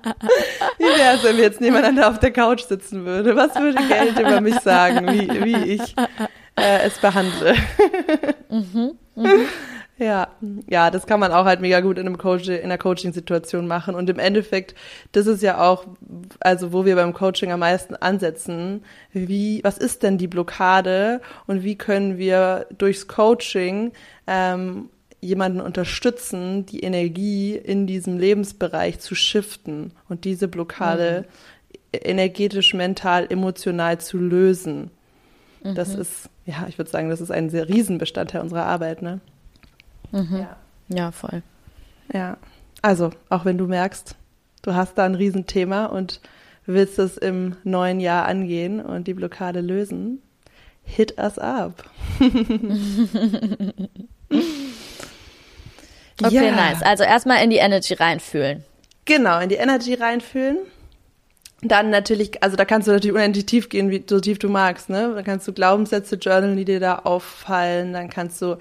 Wie 0.77 0.83
wäre 0.83 1.15
es, 1.15 1.23
wenn 1.23 1.37
wir 1.37 1.45
jetzt 1.45 1.61
nebeneinander 1.61 2.09
auf 2.09 2.19
der 2.19 2.31
Couch 2.31 2.63
sitzen 2.63 3.05
würde? 3.05 3.35
Was 3.35 3.55
würde 3.55 3.81
Geld 3.87 4.19
über 4.19 4.41
mich 4.41 4.55
sagen, 4.59 5.07
wie, 5.07 5.43
wie 5.43 5.73
ich 5.73 5.95
äh, 6.55 6.79
es 6.85 6.97
behandle? 6.97 7.55
Mhm, 8.49 8.97
mhm. 9.15 9.47
Ja, 9.97 10.27
ja, 10.69 10.91
das 10.91 11.07
kann 11.07 11.21
man 11.21 11.31
auch 11.31 11.45
halt 11.45 11.61
mega 11.61 11.79
gut 11.79 11.97
in 11.97 12.05
einem 12.05 12.17
Coach, 12.17 12.49
in 12.49 12.65
einer 12.65 12.77
Coaching-Situation 12.77 13.65
machen. 13.65 13.95
Und 13.95 14.09
im 14.09 14.19
Endeffekt, 14.19 14.75
das 15.13 15.25
ist 15.25 15.41
ja 15.41 15.61
auch, 15.61 15.85
also 16.41 16.73
wo 16.73 16.83
wir 16.83 16.95
beim 16.95 17.13
Coaching 17.13 17.51
am 17.53 17.61
meisten 17.61 17.95
ansetzen. 17.95 18.83
Wie, 19.13 19.61
was 19.63 19.77
ist 19.77 20.03
denn 20.03 20.17
die 20.17 20.27
Blockade 20.27 21.21
und 21.47 21.63
wie 21.63 21.77
können 21.77 22.17
wir 22.17 22.67
durchs 22.77 23.07
Coaching 23.07 23.93
ähm, 24.27 24.89
jemanden 25.21 25.61
unterstützen, 25.61 26.65
die 26.65 26.81
Energie 26.81 27.55
in 27.55 27.87
diesem 27.87 28.17
Lebensbereich 28.17 28.99
zu 28.99 29.15
shiften 29.15 29.93
und 30.09 30.25
diese 30.25 30.49
Blockade 30.49 31.25
mhm. 31.93 31.99
energetisch, 32.03 32.73
mental, 32.73 33.27
emotional 33.29 33.99
zu 33.99 34.17
lösen. 34.17 34.91
Mhm. 35.63 35.75
Das 35.75 35.95
ist, 35.95 36.29
ja, 36.45 36.65
ich 36.67 36.77
würde 36.77 36.91
sagen, 36.91 37.09
das 37.09 37.21
ist 37.21 37.31
ein 37.31 37.49
sehr 37.49 37.69
Riesenbestandteil 37.69 38.41
unserer 38.41 38.65
Arbeit, 38.65 39.01
ne? 39.01 39.21
Mhm. 40.11 40.37
Ja. 40.37 40.57
ja, 40.89 41.11
voll. 41.11 41.41
Ja, 42.13 42.37
also 42.81 43.09
auch 43.29 43.45
wenn 43.45 43.57
du 43.57 43.67
merkst, 43.67 44.15
du 44.61 44.73
hast 44.73 44.97
da 44.97 45.05
ein 45.05 45.15
Riesenthema 45.15 45.85
und 45.87 46.21
willst 46.65 46.99
es 46.99 47.17
im 47.17 47.55
neuen 47.63 47.99
Jahr 47.99 48.25
angehen 48.25 48.79
und 48.79 49.07
die 49.07 49.13
Blockade 49.13 49.61
lösen, 49.61 50.21
hit 50.83 51.17
us 51.17 51.37
up. 51.39 51.89
okay, 56.23 56.45
ja. 56.45 56.51
nice. 56.51 56.81
Also 56.81 57.03
erstmal 57.03 57.43
in 57.43 57.49
die 57.49 57.57
Energy 57.57 57.93
reinfühlen. 57.93 58.63
Genau, 59.05 59.39
in 59.39 59.49
die 59.49 59.55
Energy 59.55 59.93
reinfühlen. 59.93 60.57
Dann 61.61 61.89
natürlich, 61.89 62.43
also 62.43 62.57
da 62.57 62.65
kannst 62.65 62.87
du 62.87 62.91
natürlich 62.91 63.15
unendlich 63.15 63.45
tief 63.45 63.69
gehen, 63.69 63.89
wie 63.89 64.03
so 64.07 64.19
tief 64.19 64.39
du 64.39 64.49
magst, 64.49 64.89
ne? 64.89 65.13
Dann 65.15 65.23
kannst 65.23 65.47
du 65.47 65.53
Glaubenssätze 65.53 66.15
journalen, 66.15 66.57
die 66.57 66.65
dir 66.65 66.79
da 66.79 66.99
auffallen. 66.99 67.93
Dann 67.93 68.09
kannst 68.09 68.41
du 68.41 68.57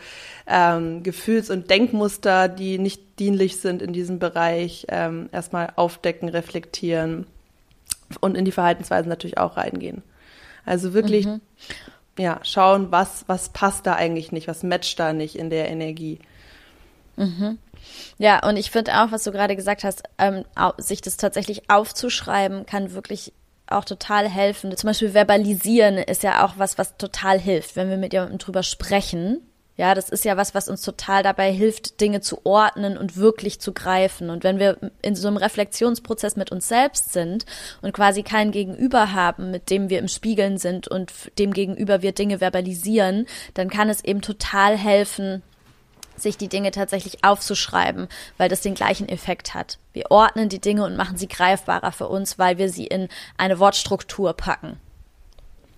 ähm, 0.46 1.02
Gefühls- 1.02 1.50
und 1.50 1.68
Denkmuster, 1.68 2.48
die 2.48 2.78
nicht 2.78 3.18
dienlich 3.18 3.60
sind 3.60 3.82
in 3.82 3.92
diesem 3.92 4.20
Bereich, 4.20 4.86
ähm, 4.88 5.28
erstmal 5.32 5.72
aufdecken, 5.76 6.28
reflektieren 6.28 7.26
und 8.20 8.36
in 8.36 8.44
die 8.44 8.52
Verhaltensweisen 8.52 9.08
natürlich 9.08 9.38
auch 9.38 9.56
reingehen. 9.56 10.02
Also 10.64 10.94
wirklich, 10.94 11.26
mhm. 11.26 11.40
ja, 12.18 12.40
schauen, 12.42 12.90
was, 12.90 13.24
was 13.26 13.50
passt 13.50 13.86
da 13.86 13.94
eigentlich 13.94 14.32
nicht, 14.32 14.48
was 14.48 14.62
matcht 14.62 14.98
da 14.98 15.12
nicht 15.12 15.36
in 15.36 15.50
der 15.50 15.68
Energie. 15.68 16.20
Mhm. 17.16 17.58
Ja, 18.18 18.46
und 18.46 18.56
ich 18.56 18.70
finde 18.70 19.02
auch, 19.02 19.12
was 19.12 19.24
du 19.24 19.32
gerade 19.32 19.56
gesagt 19.56 19.84
hast, 19.84 20.02
ähm, 20.18 20.44
sich 20.78 21.00
das 21.00 21.16
tatsächlich 21.16 21.70
aufzuschreiben, 21.70 22.66
kann 22.66 22.92
wirklich 22.92 23.32
auch 23.66 23.84
total 23.84 24.28
helfen. 24.28 24.76
Zum 24.76 24.88
Beispiel 24.88 25.10
verbalisieren 25.10 25.96
ist 25.98 26.22
ja 26.22 26.44
auch 26.44 26.54
was, 26.58 26.78
was 26.78 26.96
total 26.96 27.38
hilft, 27.38 27.76
wenn 27.76 27.90
wir 27.90 27.96
mit 27.96 28.12
jemandem 28.12 28.38
drüber 28.38 28.62
sprechen. 28.62 29.40
Ja, 29.76 29.94
das 29.96 30.08
ist 30.08 30.24
ja 30.24 30.36
was, 30.36 30.54
was 30.54 30.68
uns 30.68 30.82
total 30.82 31.24
dabei 31.24 31.50
hilft, 31.50 32.00
Dinge 32.00 32.20
zu 32.20 32.46
ordnen 32.46 32.96
und 32.96 33.16
wirklich 33.16 33.60
zu 33.60 33.72
greifen. 33.72 34.30
Und 34.30 34.44
wenn 34.44 34.60
wir 34.60 34.78
in 35.02 35.16
so 35.16 35.26
einem 35.26 35.36
Reflexionsprozess 35.36 36.36
mit 36.36 36.52
uns 36.52 36.68
selbst 36.68 37.12
sind 37.12 37.44
und 37.82 37.92
quasi 37.92 38.22
kein 38.22 38.52
Gegenüber 38.52 39.12
haben, 39.12 39.50
mit 39.50 39.70
dem 39.70 39.90
wir 39.90 39.98
im 39.98 40.06
Spiegeln 40.06 40.58
sind 40.58 40.86
und 40.86 41.12
dem 41.40 41.52
gegenüber 41.52 42.02
wir 42.02 42.12
Dinge 42.12 42.40
verbalisieren, 42.40 43.26
dann 43.54 43.68
kann 43.68 43.88
es 43.88 44.04
eben 44.04 44.20
total 44.20 44.78
helfen, 44.78 45.42
sich 46.16 46.36
die 46.36 46.48
Dinge 46.48 46.70
tatsächlich 46.70 47.24
aufzuschreiben, 47.24 48.08
weil 48.38 48.48
das 48.48 48.60
den 48.60 48.74
gleichen 48.74 49.08
Effekt 49.08 49.54
hat. 49.54 49.78
Wir 49.92 50.10
ordnen 50.10 50.48
die 50.48 50.60
Dinge 50.60 50.84
und 50.84 50.96
machen 50.96 51.16
sie 51.16 51.28
greifbarer 51.28 51.92
für 51.92 52.08
uns, 52.08 52.38
weil 52.38 52.58
wir 52.58 52.68
sie 52.68 52.86
in 52.86 53.08
eine 53.36 53.58
Wortstruktur 53.58 54.32
packen. 54.32 54.78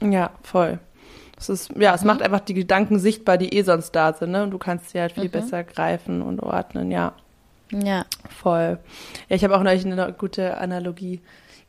Ja, 0.01 0.31
voll. 0.43 0.79
Es 1.39 1.49
ist, 1.49 1.71
ja, 1.77 1.95
es 1.95 2.03
mhm. 2.03 2.09
macht 2.09 2.23
einfach 2.23 2.41
die 2.41 2.55
Gedanken 2.55 2.99
sichtbar, 2.99 3.39
die 3.39 3.55
eh 3.55 3.63
sonst 3.63 3.93
da 3.93 4.13
sind, 4.13 4.31
ne? 4.31 4.43
Und 4.43 4.51
du 4.51 4.59
kannst 4.59 4.91
sie 4.91 5.01
halt 5.01 5.13
viel 5.13 5.25
mhm. 5.25 5.31
besser 5.31 5.65
greifen 5.65 6.23
und 6.23 6.41
ordnen, 6.41 6.91
ja. 6.91 7.13
Ja. 7.73 8.05
Voll. 8.29 8.79
Ja, 9.29 9.37
ich 9.37 9.45
habe 9.45 9.57
auch 9.57 9.63
neulich 9.63 9.85
eine 9.85 10.13
gute 10.13 10.57
Analogie 10.59 11.21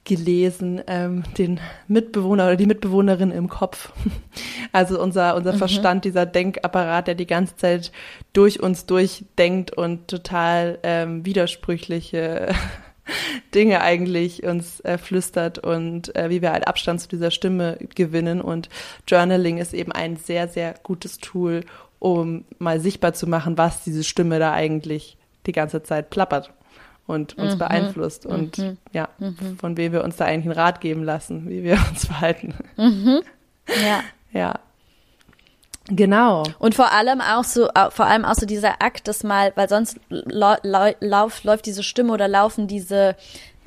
gelesen, 0.08 0.82
ähm, 0.88 1.24
den 1.38 1.60
Mitbewohner 1.88 2.46
oder 2.46 2.56
die 2.56 2.66
Mitbewohnerin 2.66 3.32
im 3.32 3.50
Kopf. 3.50 3.92
Also 4.74 5.02
unser, 5.02 5.36
unser 5.36 5.54
mhm. 5.54 5.58
Verstand, 5.58 6.06
dieser 6.06 6.26
Denkapparat, 6.26 7.08
der 7.08 7.16
die 7.16 7.26
ganze 7.26 7.56
Zeit 7.56 7.92
durch 8.34 8.62
uns 8.62 8.86
durchdenkt 8.86 9.72
und 9.72 10.10
total 10.10 10.78
ähm, 10.84 11.26
widersprüchliche 11.26 12.50
Dinge 13.56 13.82
eigentlich 13.82 14.44
uns 14.44 14.82
äh, 14.82 14.98
flüstert 14.98 15.58
und 15.60 16.14
äh, 16.16 16.30
wie 16.30 16.42
wir 16.42 16.52
halt 16.52 16.68
Abstand 16.68 17.00
zu 17.02 17.08
dieser 17.08 17.32
Stimme 17.32 17.80
gewinnen. 17.96 18.42
Und 18.42 18.70
Journaling 19.08 19.58
ist 19.58 19.74
eben 19.74 19.94
ein 19.94 20.18
sehr, 20.18 20.48
sehr 20.50 20.76
gutes 20.84 21.18
Tool, 21.18 21.62
um 21.98 22.44
mal 22.60 22.80
sichtbar 22.80 23.14
zu 23.14 23.26
machen, 23.26 23.58
was 23.58 23.84
diese 23.84 24.04
Stimme 24.04 24.38
da 24.38 24.52
eigentlich 24.52 25.18
die 25.46 25.54
ganze 25.54 25.82
Zeit 25.82 26.10
plappert. 26.10 26.52
Und 27.08 27.38
uns 27.38 27.56
mhm. 27.56 27.60
beeinflusst 27.60 28.26
und 28.26 28.58
mhm. 28.58 28.78
ja, 28.92 29.10
mhm. 29.18 29.58
von 29.58 29.78
wem 29.78 29.94
wir 29.94 30.04
uns 30.04 30.18
da 30.18 30.26
eigentlich 30.26 30.46
einen 30.46 30.60
Rat 30.60 30.82
geben 30.82 31.04
lassen, 31.04 31.50
wie 31.50 31.64
wir 31.64 31.74
uns 31.90 32.06
verhalten. 32.06 32.54
Mhm. 32.76 33.22
Ja. 33.82 34.04
Ja. 34.32 34.60
Genau. 35.90 36.44
Und 36.60 36.76
vor 36.76 36.92
allem 36.92 37.22
auch 37.22 37.46
so, 37.46 37.70
vor 37.92 38.06
allem 38.06 38.26
auch 38.26 38.36
so 38.36 38.46
dieser 38.46 38.82
Akt, 38.82 39.08
das 39.08 39.24
mal, 39.24 39.54
weil 39.56 39.70
sonst 39.70 39.98
lauf, 40.10 41.44
läuft 41.44 41.66
diese 41.66 41.82
Stimme 41.82 42.12
oder 42.12 42.28
laufen 42.28 42.68
diese, 42.68 43.16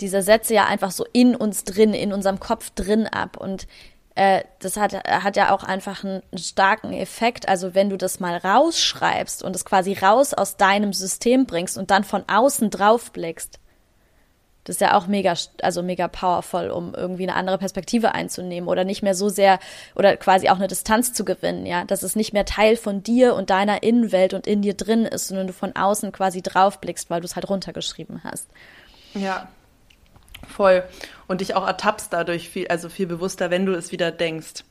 diese 0.01 0.21
Sätze 0.21 0.53
ja 0.53 0.67
einfach 0.67 0.91
so 0.91 1.07
in 1.15 1.35
uns 1.35 1.65
drin, 1.65 1.95
in 1.95 2.13
unserem 2.13 2.39
Kopf 2.39 2.71
drin 2.71 3.07
ab. 3.07 3.39
Und 3.39 3.67
äh, 4.15 4.43
das 4.59 4.77
hat, 4.77 4.95
hat 4.95 5.37
ja 5.37 5.55
auch 5.55 5.63
einfach 5.63 6.05
einen, 6.05 6.23
starken 6.37 6.93
Effekt. 6.93 7.49
Also 7.49 7.75
wenn 7.75 7.91
du 7.91 7.97
das 7.97 8.21
mal 8.21 8.37
rausschreibst 8.37 9.43
und 9.43 9.55
es 9.55 9.65
quasi 9.65 9.95
raus 9.95 10.35
aus 10.35 10.57
deinem 10.57 10.93
System 10.93 11.47
bringst 11.47 11.79
und 11.79 11.91
dann 11.91 12.05
von 12.05 12.25
außen 12.29 12.71
drauf 12.71 13.13
blickst, 13.13 13.59
das 14.65 14.77
ist 14.77 14.81
ja 14.81 14.97
auch 14.97 15.07
mega, 15.07 15.35
also 15.63 15.83
mega 15.83 16.07
powerful, 16.07 16.71
um 16.71 16.95
irgendwie 16.95 17.23
eine 17.23 17.35
andere 17.35 17.57
Perspektive 17.57 18.13
einzunehmen 18.15 18.69
oder 18.69 18.85
nicht 18.85 19.03
mehr 19.03 19.15
so 19.15 19.29
sehr 19.29 19.59
oder 19.97 20.17
quasi 20.17 20.49
auch 20.51 20.57
eine 20.57 20.69
Distanz 20.69 21.13
zu 21.15 21.25
gewinnen, 21.25 21.65
ja, 21.65 21.85
dass 21.85 22.03
es 22.03 22.15
nicht 22.15 22.33
mehr 22.33 22.45
Teil 22.45 22.77
von 22.77 23.03
dir 23.03 23.35
und 23.35 23.49
deiner 23.49 23.83
Innenwelt 23.83 24.35
und 24.35 24.47
in 24.47 24.61
dir 24.61 24.75
drin 24.75 25.07
ist, 25.07 25.29
sondern 25.29 25.47
du 25.47 25.53
von 25.55 25.75
außen 25.75 26.13
quasi 26.13 26.43
draufblickst, 26.43 27.09
weil 27.09 27.21
du 27.21 27.25
es 27.25 27.37
halt 27.37 27.49
runtergeschrieben 27.49 28.23
hast. 28.23 28.49
Ja, 29.15 29.49
voll. 30.51 30.85
Und 31.27 31.41
dich 31.41 31.55
auch 31.55 31.67
ertappst 31.67 32.13
dadurch 32.13 32.49
viel, 32.49 32.69
also 32.69 32.89
viel 32.89 33.07
bewusster, 33.07 33.51
wenn 33.51 33.67
du 33.67 33.73
es 33.73 33.93
wieder 33.93 34.11
denkst. 34.11 34.65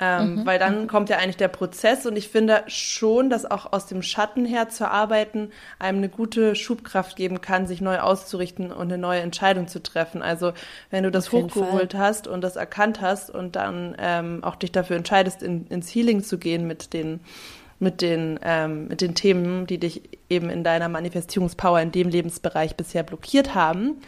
Ähm, 0.00 0.36
mhm. 0.36 0.46
Weil 0.46 0.60
dann 0.60 0.86
kommt 0.86 1.08
ja 1.08 1.18
eigentlich 1.18 1.38
der 1.38 1.48
Prozess 1.48 2.06
und 2.06 2.16
ich 2.16 2.28
finde 2.28 2.62
schon, 2.68 3.30
dass 3.30 3.44
auch 3.44 3.72
aus 3.72 3.86
dem 3.86 4.02
Schatten 4.02 4.44
her 4.44 4.68
zu 4.68 4.88
arbeiten 4.88 5.50
einem 5.80 5.98
eine 5.98 6.08
gute 6.08 6.54
Schubkraft 6.54 7.16
geben 7.16 7.40
kann, 7.40 7.66
sich 7.66 7.80
neu 7.80 7.98
auszurichten 7.98 8.70
und 8.70 8.92
eine 8.92 8.98
neue 8.98 9.20
Entscheidung 9.20 9.66
zu 9.66 9.82
treffen. 9.82 10.22
Also 10.22 10.52
wenn 10.90 11.02
du 11.02 11.10
das 11.10 11.32
hochgeholt 11.32 11.92
Fall. 11.92 12.00
hast 12.00 12.28
und 12.28 12.42
das 12.42 12.54
erkannt 12.54 13.00
hast 13.00 13.28
und 13.30 13.56
dann 13.56 13.96
ähm, 13.98 14.44
auch 14.44 14.54
dich 14.54 14.70
dafür 14.70 14.96
entscheidest, 14.96 15.42
in, 15.42 15.66
ins 15.66 15.92
Healing 15.92 16.22
zu 16.22 16.38
gehen 16.38 16.68
mit 16.68 16.92
den 16.92 17.18
mit 17.80 18.02
den, 18.02 18.40
ähm, 18.42 18.88
mit 18.88 19.00
den 19.00 19.14
Themen, 19.14 19.66
die 19.66 19.78
dich 19.78 20.02
eben 20.28 20.50
in 20.50 20.64
deiner 20.64 20.88
Manifestierungspower 20.88 21.80
in 21.80 21.92
dem 21.92 22.08
Lebensbereich 22.08 22.76
bisher 22.76 23.02
blockiert 23.02 23.54
haben. 23.54 23.98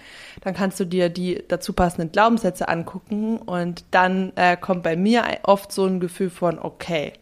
Dann 0.42 0.54
kannst 0.54 0.80
du 0.80 0.84
dir 0.84 1.08
die 1.08 1.44
dazu 1.46 1.72
passenden 1.72 2.10
Glaubenssätze 2.10 2.68
angucken 2.68 3.36
und 3.36 3.84
dann 3.92 4.32
äh, 4.36 4.56
kommt 4.56 4.82
bei 4.82 4.96
mir 4.96 5.24
oft 5.44 5.72
so 5.72 5.86
ein 5.86 6.00
Gefühl 6.00 6.30
von, 6.30 6.58
okay, 6.58 7.12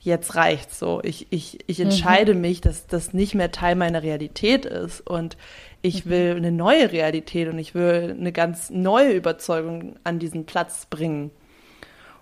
jetzt 0.00 0.34
reicht's 0.34 0.78
so. 0.78 1.00
Ich, 1.02 1.26
ich, 1.30 1.58
ich 1.66 1.80
entscheide 1.80 2.34
mhm. 2.34 2.42
mich, 2.42 2.60
dass 2.60 2.86
das 2.86 3.14
nicht 3.14 3.34
mehr 3.34 3.50
Teil 3.50 3.74
meiner 3.74 4.02
Realität 4.02 4.66
ist 4.66 5.00
und 5.00 5.36
ich 5.80 6.04
mhm. 6.04 6.10
will 6.10 6.34
eine 6.36 6.52
neue 6.52 6.92
Realität 6.92 7.48
und 7.48 7.58
ich 7.58 7.74
will 7.74 8.14
eine 8.18 8.32
ganz 8.32 8.70
neue 8.70 9.12
Überzeugung 9.12 9.96
an 10.04 10.18
diesen 10.18 10.44
Platz 10.44 10.86
bringen. 10.86 11.30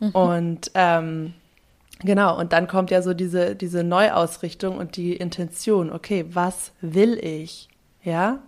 Mhm. 0.01 0.11
Und 0.11 0.71
ähm, 0.75 1.35
Genau, 2.01 2.39
und 2.39 2.53
dann 2.53 2.69
kommt 2.69 2.91
ja 2.91 3.01
so 3.01 3.15
diese, 3.15 3.57
diese 3.57 3.83
Neuausrichtung 3.83 4.77
und 4.77 4.97
die 4.97 5.17
Intention, 5.17 5.91
okay, 5.91 6.27
was 6.29 6.73
will 6.81 7.19
ich? 7.19 7.69
Ja? 8.03 8.41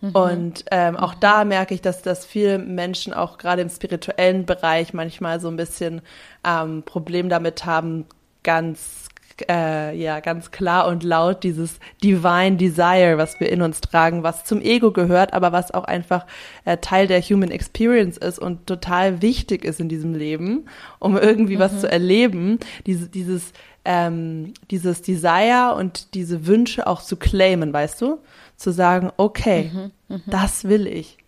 Mhm. 0.00 0.10
Und 0.10 0.64
ähm, 0.70 0.96
auch 0.96 1.14
da 1.14 1.44
merke 1.44 1.74
ich, 1.74 1.82
dass, 1.82 2.02
dass 2.02 2.26
viele 2.26 2.58
Menschen 2.58 3.14
auch 3.14 3.38
gerade 3.38 3.62
im 3.62 3.68
spirituellen 3.70 4.44
Bereich 4.44 4.92
manchmal 4.92 5.40
so 5.40 5.48
ein 5.48 5.56
bisschen 5.56 6.02
ähm, 6.44 6.82
Problem 6.82 7.28
damit 7.28 7.64
haben, 7.64 8.06
ganz 8.42 9.08
äh, 9.48 9.96
ja 9.96 10.20
ganz 10.20 10.50
klar 10.50 10.86
und 10.86 11.02
laut 11.02 11.42
dieses 11.44 11.78
Divine 12.02 12.56
Desire, 12.56 13.18
was 13.18 13.38
wir 13.40 13.50
in 13.50 13.62
uns 13.62 13.80
tragen, 13.80 14.22
was 14.22 14.44
zum 14.44 14.60
Ego 14.60 14.92
gehört, 14.92 15.32
aber 15.32 15.52
was 15.52 15.72
auch 15.72 15.84
einfach 15.84 16.26
äh, 16.64 16.76
Teil 16.78 17.06
der 17.06 17.20
Human 17.20 17.50
Experience 17.50 18.16
ist 18.16 18.38
und 18.38 18.66
total 18.66 19.22
wichtig 19.22 19.64
ist 19.64 19.80
in 19.80 19.88
diesem 19.88 20.14
Leben, 20.14 20.66
um 20.98 21.16
irgendwie 21.16 21.56
mhm. 21.56 21.60
was 21.60 21.80
zu 21.80 21.90
erleben. 21.90 22.58
Diese, 22.86 23.08
dieses 23.08 23.52
ähm, 23.86 24.54
dieses 24.70 25.02
Desire 25.02 25.74
und 25.76 26.14
diese 26.14 26.46
Wünsche 26.46 26.86
auch 26.86 27.02
zu 27.02 27.16
claimen, 27.16 27.72
weißt 27.72 28.00
du? 28.00 28.18
Zu 28.56 28.70
sagen, 28.70 29.12
okay, 29.18 29.70
mhm, 29.74 29.90
mh. 30.08 30.20
das 30.26 30.64
will 30.64 30.86
ich. 30.86 31.18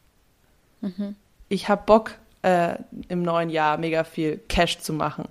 Mhm. 0.81 1.17
Ich 1.51 1.69
habe 1.69 1.83
Bock, 1.85 2.13
äh, 2.41 2.77
im 3.09 3.23
neuen 3.23 3.51
Jahr 3.51 3.77
mega 3.77 4.05
viel 4.05 4.41
Cash 4.49 4.79
zu 4.79 4.95
machen 4.95 5.29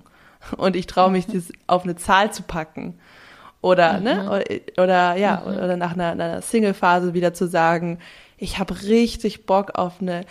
und 0.57 0.75
ich 0.75 0.87
traue 0.87 1.11
mich, 1.11 1.27
das 1.27 1.51
auf 1.67 1.83
eine 1.83 1.95
Zahl 1.95 2.31
zu 2.31 2.43
packen. 2.43 2.99
Oder, 3.61 3.99
ne, 3.99 4.15
mhm. 4.15 4.21
ne? 4.21 4.29
Oder, 4.29 4.83
oder 4.83 5.15
ja, 5.17 5.43
mhm. 5.45 5.57
oder 5.57 5.77
nach 5.77 5.93
einer, 5.93 6.11
einer 6.11 6.41
Single-Phase 6.41 7.13
wieder 7.13 7.33
zu 7.33 7.47
sagen, 7.47 7.99
ich 8.37 8.59
habe 8.59 8.79
richtig 8.83 9.45
Bock 9.45 9.71
auf 9.75 10.01
eine, 10.01 10.21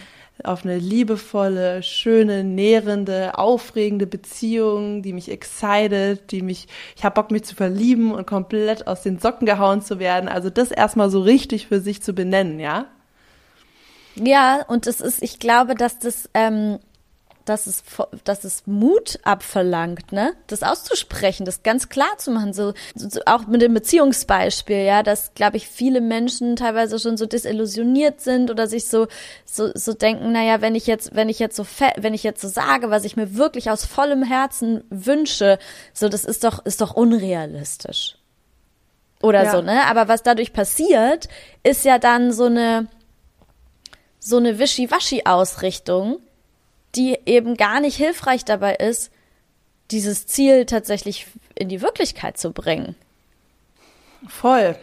auf 0.42 0.64
eine 0.64 0.78
liebevolle, 0.78 1.82
schöne, 1.82 2.44
nährende, 2.44 3.38
aufregende 3.38 4.06
Beziehung, 4.06 5.02
die 5.02 5.12
mich 5.12 5.30
excited, 5.30 6.30
die 6.30 6.42
mich, 6.42 6.68
ich 6.96 7.04
habe 7.04 7.14
Bock, 7.14 7.30
mich 7.30 7.44
zu 7.44 7.54
verlieben 7.54 8.12
und 8.12 8.26
komplett 8.26 8.86
aus 8.86 9.02
den 9.02 9.18
Socken 9.18 9.46
gehauen 9.46 9.80
zu 9.80 9.98
werden. 9.98 10.28
Also 10.28 10.50
das 10.50 10.70
erstmal 10.70 11.10
so 11.10 11.20
richtig 11.20 11.66
für 11.66 11.80
sich 11.80 12.02
zu 12.02 12.12
benennen, 12.12 12.60
ja? 12.60 12.86
Ja, 14.16 14.64
und 14.68 14.86
es 14.86 15.00
ist, 15.00 15.22
ich 15.22 15.38
glaube, 15.38 15.74
dass 15.74 15.98
das, 15.98 16.30
ähm, 16.34 16.78
dass 17.44 17.66
es, 17.66 17.82
dass 18.24 18.44
es 18.44 18.66
Mut 18.66 19.18
abverlangt, 19.22 20.12
ne? 20.12 20.34
Das 20.46 20.62
auszusprechen, 20.62 21.44
das 21.44 21.62
ganz 21.62 21.88
klar 21.88 22.16
zu 22.18 22.30
machen, 22.30 22.52
so, 22.52 22.72
so 22.94 23.20
auch 23.26 23.46
mit 23.46 23.60
dem 23.60 23.74
Beziehungsbeispiel, 23.74 24.78
ja, 24.78 25.02
dass, 25.02 25.34
glaube 25.34 25.58
ich, 25.58 25.68
viele 25.68 26.00
Menschen 26.00 26.56
teilweise 26.56 26.98
schon 26.98 27.16
so 27.16 27.26
desillusioniert 27.26 28.20
sind 28.20 28.50
oder 28.50 28.66
sich 28.66 28.88
so, 28.88 29.08
so, 29.44 29.70
so 29.74 29.92
denken, 29.92 30.32
naja, 30.32 30.60
wenn 30.60 30.74
ich 30.74 30.86
jetzt, 30.86 31.14
wenn 31.14 31.28
ich 31.28 31.38
jetzt 31.38 31.56
so, 31.56 31.66
wenn 31.96 32.14
ich 32.14 32.22
jetzt 32.22 32.40
so 32.40 32.48
sage, 32.48 32.90
was 32.90 33.04
ich 33.04 33.16
mir 33.16 33.34
wirklich 33.34 33.70
aus 33.70 33.84
vollem 33.84 34.22
Herzen 34.22 34.84
wünsche, 34.88 35.58
so, 35.92 36.08
das 36.08 36.24
ist 36.24 36.44
doch, 36.44 36.64
ist 36.64 36.80
doch 36.80 36.94
unrealistisch. 36.94 38.16
Oder 39.22 39.44
ja. 39.44 39.52
so, 39.52 39.62
ne? 39.62 39.86
Aber 39.86 40.08
was 40.08 40.22
dadurch 40.22 40.52
passiert, 40.52 41.28
ist 41.62 41.84
ja 41.84 41.98
dann 41.98 42.32
so 42.32 42.44
eine, 42.44 42.88
so 44.18 44.36
eine 44.38 44.58
Wischiwaschi-Ausrichtung, 44.58 46.18
die 46.96 47.18
eben 47.26 47.56
gar 47.56 47.80
nicht 47.80 47.96
hilfreich 47.96 48.44
dabei 48.44 48.74
ist, 48.76 49.10
dieses 49.90 50.26
Ziel 50.26 50.66
tatsächlich 50.66 51.26
in 51.54 51.68
die 51.68 51.82
Wirklichkeit 51.82 52.38
zu 52.38 52.52
bringen. 52.52 52.94
Voll. 54.28 54.76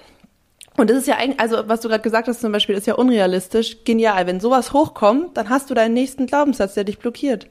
Und 0.78 0.89
das 0.89 0.97
ist 0.97 1.08
ja 1.08 1.17
eigentlich, 1.17 1.39
also 1.39 1.67
was 1.67 1.82
du 1.82 1.89
gerade 1.89 2.04
gesagt 2.04 2.28
hast 2.28 2.41
zum 2.41 2.52
Beispiel, 2.52 2.76
ist 2.76 2.88
ja 2.88 2.95
unrealistisch. 2.95 3.84
Genial. 3.84 4.26
Wenn 4.28 4.39
sowas 4.39 4.74
hochkommt, 4.74 5.36
dann 5.36 5.50
hast 5.50 5.69
du 5.69 5.74
deinen 5.74 5.93
nächsten 5.93 6.28
Glaubenssatz, 6.28 6.76
der 6.76 6.86
dich 6.86 7.00
blockiert. 7.00 7.47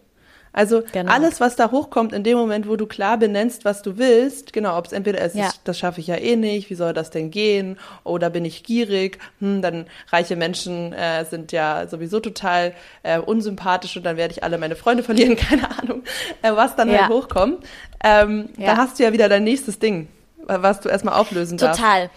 Also 0.52 0.82
genau. 0.92 1.12
alles, 1.12 1.40
was 1.40 1.56
da 1.56 1.70
hochkommt 1.70 2.12
in 2.12 2.24
dem 2.24 2.36
Moment, 2.36 2.68
wo 2.68 2.76
du 2.76 2.86
klar 2.86 3.18
benennst, 3.18 3.64
was 3.64 3.82
du 3.82 3.98
willst, 3.98 4.52
genau, 4.52 4.76
ob 4.76 4.86
es 4.86 4.92
entweder 4.92 5.20
ist, 5.20 5.36
ja. 5.36 5.50
das 5.64 5.78
schaffe 5.78 6.00
ich 6.00 6.08
ja 6.08 6.16
eh 6.16 6.36
nicht, 6.36 6.70
wie 6.70 6.74
soll 6.74 6.92
das 6.92 7.10
denn 7.10 7.30
gehen? 7.30 7.78
Oder 8.02 8.30
bin 8.30 8.44
ich 8.44 8.64
gierig? 8.64 9.18
Hm, 9.38 9.62
dann 9.62 9.86
reiche 10.08 10.34
Menschen 10.34 10.92
äh, 10.92 11.24
sind 11.24 11.52
ja 11.52 11.86
sowieso 11.86 12.18
total 12.18 12.74
äh, 13.02 13.18
unsympathisch 13.18 13.96
und 13.96 14.04
dann 14.04 14.16
werde 14.16 14.32
ich 14.32 14.42
alle 14.42 14.58
meine 14.58 14.76
Freunde 14.76 15.02
verlieren, 15.04 15.36
keine 15.36 15.70
Ahnung, 15.78 16.02
äh, 16.42 16.52
was 16.52 16.74
dann 16.74 16.90
ja. 16.90 17.02
halt 17.02 17.10
hochkommt. 17.10 17.64
Ähm, 18.02 18.48
ja. 18.56 18.74
Da 18.74 18.76
hast 18.76 18.98
du 18.98 19.04
ja 19.04 19.12
wieder 19.12 19.28
dein 19.28 19.44
nächstes 19.44 19.78
Ding, 19.78 20.08
was 20.46 20.80
du 20.80 20.88
erstmal 20.88 21.14
auflösen 21.14 21.58
darfst. 21.58 21.80
Total. 21.80 22.10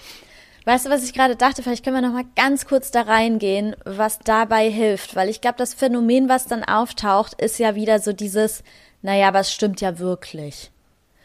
Weißt 0.65 0.85
du, 0.85 0.89
was 0.89 1.03
ich 1.03 1.13
gerade 1.13 1.35
dachte? 1.35 1.61
Vielleicht 1.61 1.83
können 1.83 1.97
wir 1.97 2.01
noch 2.01 2.13
mal 2.13 2.25
ganz 2.35 2.65
kurz 2.65 2.91
da 2.91 3.01
reingehen, 3.01 3.75
was 3.83 4.19
dabei 4.19 4.69
hilft, 4.69 5.15
weil 5.15 5.29
ich 5.29 5.41
glaube, 5.41 5.57
das 5.57 5.73
Phänomen, 5.73 6.29
was 6.29 6.45
dann 6.45 6.63
auftaucht, 6.63 7.41
ist 7.41 7.59
ja 7.59 7.75
wieder 7.75 7.99
so 7.99 8.13
dieses, 8.13 8.63
naja, 9.01 9.27
aber 9.27 9.39
es 9.39 9.51
stimmt 9.51 9.81
ja 9.81 9.99
wirklich. 9.99 10.71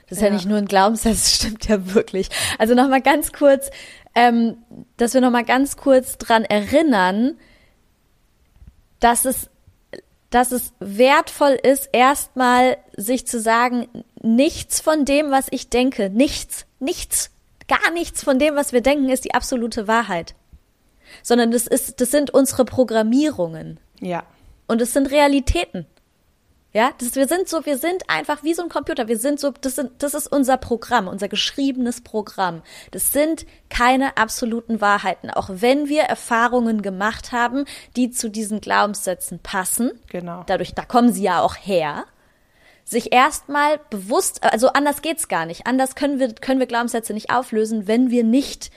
Das 0.08 0.18
ist 0.18 0.22
ja, 0.22 0.28
ja 0.28 0.34
nicht 0.34 0.46
nur 0.46 0.58
ein 0.58 0.66
Glaubenssatz, 0.66 1.12
es 1.26 1.34
stimmt 1.36 1.68
ja 1.68 1.94
wirklich. 1.94 2.28
Also 2.58 2.74
noch 2.74 2.88
mal 2.88 3.02
ganz 3.02 3.32
kurz, 3.32 3.70
ähm, 4.14 4.56
dass 4.96 5.14
wir 5.14 5.20
noch 5.20 5.30
mal 5.30 5.44
ganz 5.44 5.76
kurz 5.76 6.18
dran 6.18 6.44
erinnern, 6.44 7.38
dass 8.98 9.24
es 9.24 9.50
dass 10.30 10.52
es 10.52 10.74
wertvoll 10.78 11.58
ist, 11.62 11.88
erstmal 11.92 12.76
sich 12.94 13.26
zu 13.26 13.40
sagen, 13.40 13.88
nichts 14.20 14.78
von 14.80 15.06
dem, 15.06 15.30
was 15.30 15.46
ich 15.50 15.70
denke, 15.70 16.10
nichts, 16.10 16.66
nichts 16.80 17.30
gar 17.68 17.90
nichts 17.92 18.24
von 18.24 18.38
dem, 18.38 18.56
was 18.56 18.72
wir 18.72 18.80
denken, 18.80 19.08
ist 19.08 19.24
die 19.24 19.34
absolute 19.34 19.86
Wahrheit. 19.86 20.34
Sondern 21.22 21.50
das 21.50 21.66
ist, 21.66 22.00
das 22.00 22.10
sind 22.10 22.30
unsere 22.30 22.64
Programmierungen. 22.64 23.80
Ja. 24.00 24.24
Und 24.66 24.82
es 24.82 24.92
sind 24.92 25.10
Realitäten. 25.10 25.86
Ja, 26.74 26.90
das, 26.98 27.14
wir 27.14 27.26
sind 27.26 27.48
so, 27.48 27.64
wir 27.64 27.78
sind 27.78 28.10
einfach 28.10 28.42
wie 28.42 28.52
so 28.52 28.62
ein 28.62 28.68
Computer. 28.68 29.08
Wir 29.08 29.16
sind 29.16 29.40
so, 29.40 29.52
das, 29.58 29.76
sind, 29.76 29.90
das 30.02 30.12
ist 30.12 30.30
unser 30.30 30.58
Programm, 30.58 31.08
unser 31.08 31.28
geschriebenes 31.28 32.02
Programm. 32.02 32.62
Das 32.90 33.12
sind 33.12 33.46
keine 33.70 34.18
absoluten 34.18 34.82
Wahrheiten, 34.82 35.30
auch 35.30 35.48
wenn 35.50 35.88
wir 35.88 36.02
Erfahrungen 36.02 36.82
gemacht 36.82 37.32
haben, 37.32 37.64
die 37.96 38.10
zu 38.10 38.28
diesen 38.28 38.60
Glaubenssätzen 38.60 39.38
passen. 39.38 39.92
Genau. 40.10 40.44
Dadurch, 40.46 40.74
da 40.74 40.84
kommen 40.84 41.10
sie 41.10 41.22
ja 41.22 41.40
auch 41.40 41.56
her 41.56 42.04
sich 42.88 43.12
erstmal 43.12 43.78
bewusst, 43.90 44.42
also 44.42 44.68
anders 44.68 45.02
geht's 45.02 45.28
gar 45.28 45.44
nicht. 45.44 45.66
Anders 45.66 45.94
können 45.94 46.18
wir, 46.18 46.32
können 46.34 46.58
wir 46.58 46.66
Glaubenssätze 46.66 47.12
nicht 47.12 47.30
auflösen, 47.30 47.86
wenn 47.86 48.10
wir 48.10 48.24
nicht 48.24 48.70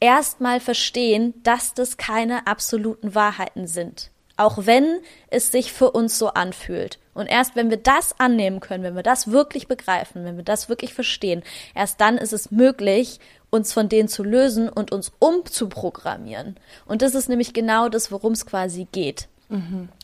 erstmal 0.00 0.58
verstehen, 0.58 1.32
dass 1.44 1.72
das 1.72 1.96
keine 1.96 2.48
absoluten 2.48 3.14
Wahrheiten 3.14 3.68
sind. 3.68 4.10
Auch 4.36 4.66
wenn 4.66 4.98
es 5.28 5.52
sich 5.52 5.72
für 5.72 5.92
uns 5.92 6.18
so 6.18 6.28
anfühlt. 6.28 6.98
Und 7.14 7.26
erst 7.26 7.54
wenn 7.54 7.70
wir 7.70 7.76
das 7.76 8.18
annehmen 8.18 8.58
können, 8.58 8.82
wenn 8.82 8.96
wir 8.96 9.04
das 9.04 9.30
wirklich 9.30 9.68
begreifen, 9.68 10.24
wenn 10.24 10.36
wir 10.36 10.44
das 10.44 10.68
wirklich 10.68 10.92
verstehen, 10.92 11.44
erst 11.74 12.00
dann 12.00 12.18
ist 12.18 12.32
es 12.32 12.50
möglich, 12.50 13.20
uns 13.50 13.72
von 13.72 13.88
denen 13.88 14.08
zu 14.08 14.24
lösen 14.24 14.68
und 14.68 14.90
uns 14.90 15.12
umzuprogrammieren. 15.20 16.56
Und 16.84 17.02
das 17.02 17.14
ist 17.14 17.28
nämlich 17.28 17.52
genau 17.52 17.88
das, 17.88 18.10
worum 18.10 18.32
es 18.32 18.44
quasi 18.44 18.88
geht. 18.90 19.28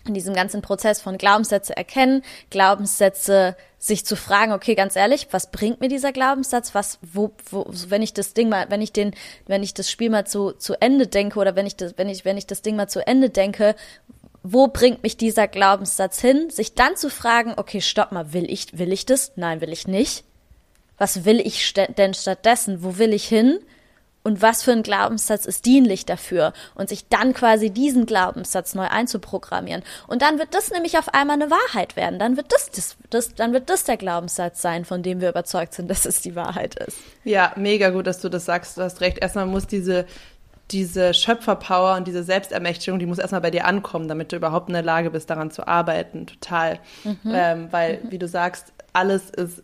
In 0.06 0.14
diesem 0.14 0.34
ganzen 0.34 0.60
Prozess 0.60 1.00
von 1.00 1.16
Glaubenssätze 1.16 1.76
erkennen, 1.76 2.22
Glaubenssätze 2.50 3.56
sich 3.78 4.04
zu 4.04 4.14
fragen, 4.14 4.52
okay, 4.52 4.74
ganz 4.74 4.94
ehrlich, 4.94 5.28
was 5.30 5.50
bringt 5.50 5.80
mir 5.80 5.88
dieser 5.88 6.12
Glaubenssatz? 6.12 6.74
Was, 6.74 6.98
wo, 7.00 7.32
wo, 7.50 7.66
wenn 7.88 8.02
ich 8.02 8.12
das 8.12 8.34
Ding 8.34 8.50
mal, 8.50 8.66
wenn 8.70 8.82
ich 8.82 8.92
den, 8.92 9.14
wenn 9.46 9.62
ich 9.62 9.72
das 9.72 9.90
Spiel 9.90 10.10
mal 10.10 10.26
zu, 10.26 10.52
zu 10.52 10.74
Ende 10.80 11.06
denke 11.06 11.38
oder 11.38 11.56
wenn 11.56 11.66
ich 11.66 11.76
das, 11.76 11.96
wenn 11.96 12.08
ich, 12.08 12.24
wenn 12.24 12.36
ich 12.36 12.46
das 12.46 12.60
Ding 12.60 12.76
mal 12.76 12.88
zu 12.88 13.06
Ende 13.06 13.30
denke, 13.30 13.74
wo 14.42 14.68
bringt 14.68 15.02
mich 15.02 15.16
dieser 15.16 15.48
Glaubenssatz 15.48 16.20
hin? 16.20 16.50
Sich 16.50 16.74
dann 16.74 16.96
zu 16.96 17.10
fragen, 17.10 17.54
okay, 17.56 17.80
stopp 17.80 18.12
mal, 18.12 18.32
will 18.32 18.50
ich, 18.50 18.78
will 18.78 18.92
ich 18.92 19.06
das? 19.06 19.32
Nein, 19.36 19.60
will 19.60 19.72
ich 19.72 19.88
nicht. 19.88 20.24
Was 20.96 21.24
will 21.24 21.40
ich 21.40 21.64
st 21.64 21.96
denn 21.96 22.12
stattdessen? 22.14 22.82
Wo 22.82 22.98
will 22.98 23.12
ich 23.12 23.26
hin? 23.26 23.60
Und 24.28 24.42
was 24.42 24.62
für 24.62 24.72
ein 24.72 24.82
Glaubenssatz 24.82 25.46
ist 25.46 25.64
dienlich 25.64 26.04
dafür? 26.04 26.52
Und 26.74 26.90
sich 26.90 27.08
dann 27.08 27.32
quasi 27.32 27.70
diesen 27.70 28.04
Glaubenssatz 28.04 28.74
neu 28.74 28.84
einzuprogrammieren. 28.84 29.82
Und 30.06 30.20
dann 30.20 30.38
wird 30.38 30.54
das 30.54 30.70
nämlich 30.70 30.98
auf 30.98 31.14
einmal 31.14 31.40
eine 31.40 31.50
Wahrheit 31.50 31.96
werden. 31.96 32.18
Dann 32.18 32.36
wird 32.36 32.52
das, 32.52 32.70
das, 32.70 32.98
das, 33.08 33.34
dann 33.34 33.54
wird 33.54 33.70
das 33.70 33.84
der 33.84 33.96
Glaubenssatz 33.96 34.60
sein, 34.60 34.84
von 34.84 35.02
dem 35.02 35.22
wir 35.22 35.30
überzeugt 35.30 35.72
sind, 35.72 35.90
dass 35.90 36.04
es 36.04 36.20
die 36.20 36.36
Wahrheit 36.36 36.74
ist. 36.74 36.98
Ja, 37.24 37.54
mega 37.56 37.88
gut, 37.88 38.06
dass 38.06 38.20
du 38.20 38.28
das 38.28 38.44
sagst. 38.44 38.76
Du 38.76 38.82
hast 38.82 39.00
recht. 39.00 39.16
Erstmal 39.16 39.46
muss 39.46 39.66
diese, 39.66 40.04
diese 40.70 41.14
Schöpferpower 41.14 41.96
und 41.96 42.06
diese 42.06 42.22
Selbstermächtigung, 42.22 42.98
die 42.98 43.06
muss 43.06 43.18
erstmal 43.18 43.40
bei 43.40 43.50
dir 43.50 43.64
ankommen, 43.64 44.08
damit 44.08 44.30
du 44.32 44.36
überhaupt 44.36 44.68
in 44.68 44.74
der 44.74 44.82
Lage 44.82 45.10
bist, 45.10 45.30
daran 45.30 45.50
zu 45.50 45.66
arbeiten. 45.66 46.26
Total. 46.26 46.80
Mhm. 47.02 47.32
Ähm, 47.32 47.68
weil, 47.70 48.00
mhm. 48.02 48.10
wie 48.10 48.18
du 48.18 48.28
sagst, 48.28 48.74
alles 48.92 49.30
ist 49.30 49.62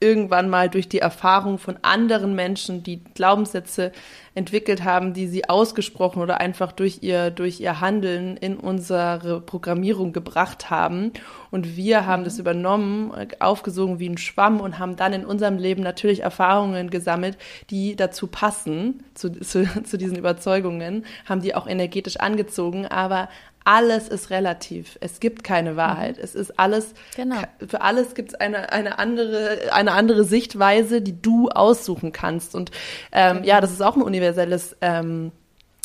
irgendwann 0.00 0.48
mal 0.48 0.68
durch 0.68 0.88
die 0.88 0.98
Erfahrung 0.98 1.58
von 1.58 1.78
anderen 1.82 2.34
Menschen, 2.34 2.82
die 2.82 3.02
Glaubenssätze 3.14 3.92
entwickelt 4.36 4.84
haben, 4.84 5.14
die 5.14 5.26
sie 5.26 5.48
ausgesprochen 5.48 6.22
oder 6.22 6.40
einfach 6.40 6.70
durch 6.70 6.98
ihr, 7.00 7.30
durch 7.30 7.58
ihr 7.58 7.80
Handeln 7.80 8.36
in 8.36 8.58
unsere 8.58 9.40
Programmierung 9.40 10.12
gebracht 10.12 10.68
haben. 10.68 11.12
Und 11.50 11.74
wir 11.76 12.06
haben 12.06 12.22
das 12.22 12.38
übernommen, 12.38 13.12
aufgesogen 13.40 13.98
wie 13.98 14.10
ein 14.10 14.18
Schwamm 14.18 14.60
und 14.60 14.78
haben 14.78 14.96
dann 14.96 15.14
in 15.14 15.24
unserem 15.24 15.56
Leben 15.56 15.82
natürlich 15.82 16.20
Erfahrungen 16.20 16.90
gesammelt, 16.90 17.38
die 17.70 17.96
dazu 17.96 18.26
passen, 18.26 19.04
zu, 19.14 19.32
zu, 19.40 19.64
zu 19.82 19.96
diesen 19.96 20.18
Überzeugungen, 20.18 21.06
haben 21.24 21.40
die 21.40 21.54
auch 21.54 21.66
energetisch 21.66 22.18
angezogen, 22.18 22.86
aber 22.86 23.30
alles 23.66 24.06
ist 24.06 24.30
relativ. 24.30 24.96
Es 25.00 25.18
gibt 25.18 25.42
keine 25.42 25.74
Wahrheit. 25.74 26.18
Mhm. 26.18 26.22
Es 26.22 26.34
ist 26.36 26.58
alles, 26.58 26.94
genau. 27.16 27.42
für 27.66 27.80
alles 27.80 28.14
gibt 28.14 28.28
es 28.28 28.34
eine, 28.36 28.72
eine, 28.72 29.00
andere, 29.00 29.72
eine 29.72 29.90
andere 29.90 30.22
Sichtweise, 30.22 31.02
die 31.02 31.20
du 31.20 31.48
aussuchen 31.48 32.12
kannst. 32.12 32.54
Und 32.54 32.70
ähm, 33.10 33.38
genau. 33.38 33.46
ja, 33.48 33.60
das 33.60 33.72
ist 33.72 33.82
auch 33.82 33.96
ein 33.96 34.02
universelles 34.26 34.76
ähm, 34.80 35.32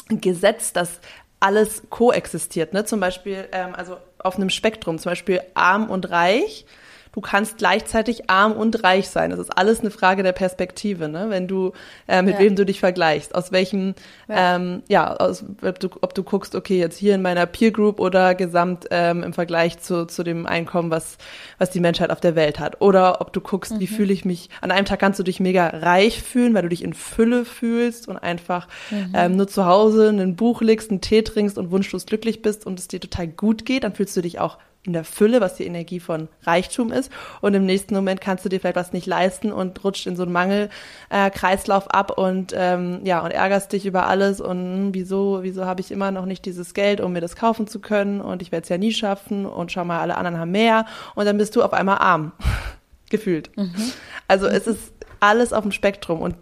Gesetz, 0.10 0.74
dass 0.74 1.00
alles 1.40 1.84
koexistiert. 1.90 2.74
Ne? 2.74 2.86
Zum 2.86 3.00
Beispiel, 3.00 3.48
ähm, 3.52 3.74
also 3.76 3.98
auf 4.20 4.36
einem 4.36 4.50
Spektrum, 4.50 5.00
zum 5.00 5.12
Beispiel 5.12 5.42
arm 5.54 5.90
und 5.90 6.10
reich 6.10 6.66
du 7.14 7.22
kannst 7.22 7.58
gleichzeitig 7.58 8.30
arm 8.30 8.54
und 8.54 8.84
reich 8.84 9.10
sein. 9.10 9.32
Das 9.32 9.40
ist 9.40 9.58
alles 9.58 9.82
eine 9.82 9.92
Frage 9.92 10.24
der 10.24 10.32
Perspektive, 10.32 11.10
ne? 11.10 11.26
Wenn 11.30 11.48
du, 11.48 11.74
äh, 12.08 12.22
mit 12.22 12.36
ja. 12.36 12.40
wem 12.40 12.56
du 12.56 12.66
dich 12.66 12.80
vergleichst, 12.80 13.36
aus 13.36 13.52
welchem, 13.52 13.96
ja, 14.28 14.56
ähm, 14.56 14.84
ja 14.88 15.16
aus, 15.16 15.44
ob, 15.62 15.80
du, 15.80 15.90
ob 16.02 16.14
du 16.14 16.24
guckst, 16.24 16.56
okay, 16.56 16.80
jetzt 16.80 16.98
hier 16.98 17.16
in 17.16 17.22
meiner 17.22 17.46
Peer 17.46 17.72
Group 17.72 18.00
oder 18.00 18.36
gesamt 18.36 18.88
ähm, 18.92 19.24
im 19.24 19.34
Vergleich 19.34 19.80
zu, 19.80 20.06
zu 20.06 20.24
dem 20.24 20.46
Einkommen, 20.46 20.90
was, 20.90 21.18
was 21.58 21.70
die 21.70 21.80
Menschheit 21.82 22.12
auf 22.12 22.22
der 22.22 22.36
Welt 22.36 22.60
hat. 22.60 22.82
Oder 22.82 23.22
ob 23.22 23.34
du 23.34 23.42
guckst, 23.42 23.74
mhm. 23.74 23.80
wie 23.80 23.88
fühle 23.88 24.14
ich 24.14 24.24
mich, 24.24 24.50
an 24.62 24.72
einem 24.72 24.86
Tag 24.86 25.00
kannst 25.00 25.20
du 25.20 25.24
dich 25.24 25.40
mega 25.40 25.68
reich 25.68 26.22
fühlen, 26.22 26.54
weil 26.54 26.64
du 26.64 26.70
dich 26.70 26.84
in 26.84 26.94
Fülle 26.94 27.44
fühlst 27.46 28.08
und 28.08 28.18
einfach 28.18 28.68
mhm. 28.90 29.14
ähm, 29.14 29.36
nur 29.36 29.48
zu 29.48 29.66
Hause 29.66 30.10
ein 30.10 30.36
Buch 30.36 30.62
legst, 30.62 30.92
einen 30.92 31.02
Tee 31.02 31.24
trinkst 31.24 31.58
und 31.58 31.72
wunschlos 31.72 32.06
glücklich 32.06 32.42
bist 32.42 32.66
und 32.66 32.80
es 32.80 32.88
dir 32.88 33.00
total 33.00 33.28
gut 33.28 33.66
geht, 33.66 33.84
dann 33.84 33.94
fühlst 33.94 34.16
du 34.16 34.22
dich 34.22 34.40
auch 34.40 34.58
in 34.84 34.94
der 34.94 35.04
Fülle, 35.04 35.42
was 35.42 35.56
die 35.56 35.66
Energie 35.66 36.00
von 36.00 36.28
Reichtum 36.44 36.92
ist. 36.92 37.12
Und 37.40 37.54
im 37.54 37.66
nächsten 37.66 37.94
Moment 37.94 38.20
kannst 38.20 38.44
du 38.44 38.50
dir 38.50 38.60
vielleicht 38.60 38.76
was 38.76 38.94
nicht 38.94 39.06
leisten 39.06 39.52
und 39.52 39.84
rutscht 39.84 40.08
in 40.08 40.16
so 40.16 40.24
einen 40.24 40.32
Mangelkreislauf 40.32 41.86
äh, 41.86 41.90
ab 41.90 42.18
und 42.18 42.54
ähm, 42.56 43.02
ja 43.04 43.20
und 43.20 43.32
ärgerst 43.32 43.74
dich 43.74 43.86
über 43.86 44.08
alles 44.08 44.42
und 44.42 44.58
hm, 44.58 44.94
wieso 44.94 45.44
wieso 45.44 45.66
habe 45.66 45.82
ich 45.82 45.92
immer 45.92 46.10
noch 46.10 46.26
nicht 46.26 46.46
dieses 46.46 46.74
Geld, 46.74 47.00
um 47.00 47.14
mir 47.14 47.22
das 47.22 47.36
kaufen 47.36 47.68
zu 47.68 47.80
können 47.80 48.22
und 48.22 48.42
ich 48.42 48.52
werde 48.52 48.64
es 48.64 48.70
ja 48.70 48.80
nie 48.80 48.92
schaffen 48.92 49.46
und 49.46 49.72
schau 49.72 49.86
mal, 49.86 50.00
alle 50.00 50.18
anderen 50.18 50.40
haben 50.40 50.52
mehr 50.52 50.86
und 51.14 51.26
dann 51.26 51.38
bist 51.38 51.56
du 51.56 51.62
auf 51.62 51.74
einmal 51.74 52.00
arm 52.00 52.32
gefühlt. 53.12 53.56
Mhm. 53.56 53.92
Also 54.28 54.48
es 54.48 54.66
ist 54.66 54.94
alles 55.20 55.54
auf 55.54 55.62
dem 55.62 55.72
Spektrum 55.72 56.22
und 56.22 56.36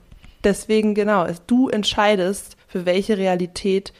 deswegen 0.45 0.95
genau, 0.95 1.25
es, 1.25 1.45
du 1.45 1.67
entscheidest 1.67 2.55
für 2.69 2.85
welche 2.85 3.17
Realität 3.17 3.91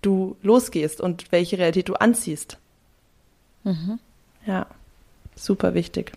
du 0.00 0.36
losgehst 0.42 1.00
und 1.00 1.32
welche 1.32 1.58
Realität 1.58 1.88
du 1.88 1.94
anziehst. 1.94 2.59
Mhm. 3.64 3.98
Ja, 4.46 4.66
super 5.36 5.74
wichtig. 5.74 6.12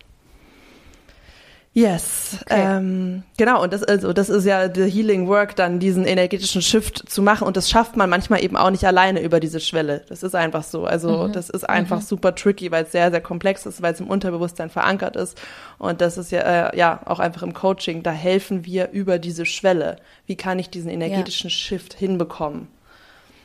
Yes, 1.76 2.38
okay. 2.46 2.78
ähm, 2.78 3.24
genau. 3.36 3.64
Und 3.64 3.74
das 3.74 3.84
also 3.84 4.14
das 4.14 4.30
ist 4.30 4.46
ja 4.46 4.72
the 4.72 4.84
Healing 4.88 5.28
Work, 5.28 5.56
dann 5.56 5.80
diesen 5.80 6.06
energetischen 6.06 6.62
Shift 6.62 7.10
zu 7.10 7.24
machen. 7.24 7.48
Und 7.48 7.58
das 7.58 7.68
schafft 7.68 7.98
man 7.98 8.12
manchmal 8.12 8.44
eben 8.44 8.56
auch 8.56 8.70
nicht 8.70 8.86
alleine 8.86 9.22
über 9.22 9.40
diese 9.40 9.60
Schwelle. 9.60 10.04
Das 10.08 10.22
ist 10.22 10.36
einfach 10.36 10.64
so. 10.64 10.86
Also 10.86 11.28
mhm. 11.28 11.34
das 11.34 11.50
ist 11.50 11.68
einfach 11.68 11.98
mhm. 11.98 12.04
super 12.04 12.36
tricky, 12.36 12.70
weil 12.70 12.84
es 12.84 12.92
sehr 12.92 13.10
sehr 13.10 13.22
komplex 13.22 13.66
ist, 13.66 13.82
weil 13.82 13.94
es 13.94 14.00
im 14.00 14.08
Unterbewusstsein 14.08 14.70
verankert 14.70 15.16
ist. 15.16 15.42
Und 15.80 16.00
das 16.00 16.20
ist 16.20 16.32
ja 16.32 16.42
äh, 16.42 16.78
ja 16.78 17.02
auch 17.06 17.20
einfach 17.20 17.42
im 17.42 17.56
Coaching. 17.56 18.04
Da 18.04 18.12
helfen 18.12 18.66
wir 18.66 18.92
über 18.92 19.18
diese 19.18 19.48
Schwelle. 19.48 19.96
Wie 20.28 20.36
kann 20.36 20.60
ich 20.60 20.70
diesen 20.70 20.92
energetischen 20.92 21.50
ja. 21.50 21.56
Shift 21.56 21.96
hinbekommen? 21.96 22.68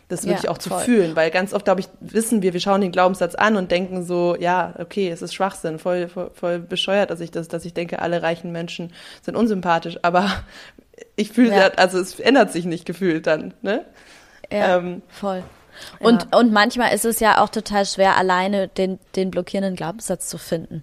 Das 0.09 0.25
wirklich 0.25 0.45
ja, 0.45 0.51
auch 0.51 0.59
zu 0.59 0.71
voll. 0.71 0.81
fühlen, 0.81 1.17
weil 1.17 1.31
ganz 1.31 1.53
oft, 1.53 1.65
glaube 1.67 1.81
ich, 1.81 1.89
wissen 2.01 2.41
wir, 2.41 2.55
wir 2.55 2.61
schauen 2.61 2.81
den 2.81 2.93
Glaubenssatz 2.93 3.35
an 3.35 3.57
und 3.57 3.71
denken 3.71 4.05
so, 4.05 4.37
ja, 4.39 4.75
okay, 4.79 5.11
es 5.11 5.21
ist 5.21 5.35
Schwachsinn, 5.35 5.79
voll, 5.79 6.09
voll, 6.09 6.31
voll 6.33 6.59
bescheuert, 6.59 7.11
dass 7.11 7.21
ich 7.21 7.31
das, 7.31 7.49
dass 7.49 7.65
ich 7.65 7.75
denke, 7.75 8.01
alle 8.01 8.23
reichen 8.23 8.51
Menschen 8.51 8.93
sind 9.23 9.37
unsympathisch, 9.37 9.99
aber 10.03 10.31
ich 11.15 11.31
fühle, 11.31 11.57
ja. 11.57 11.69
also 11.77 11.99
es 11.99 12.19
ändert 12.19 12.53
sich 12.53 12.65
nicht 12.65 12.87
gefühlt 12.87 13.27
dann, 13.27 13.55
ne? 13.63 13.85
Ja, 14.51 14.79
ähm, 14.79 15.03
voll. 15.09 15.43
Und, 16.01 16.27
ja. 16.33 16.39
und 16.39 16.53
manchmal 16.53 16.95
ist 16.95 17.05
es 17.05 17.21
ja 17.21 17.41
auch 17.43 17.51
total 17.51 17.85
schwer, 17.85 18.17
alleine 18.17 18.67
den, 18.67 18.99
den 19.15 19.31
blockierenden 19.31 19.77
Glaubenssatz 19.77 20.29
zu 20.29 20.39
finden. 20.39 20.83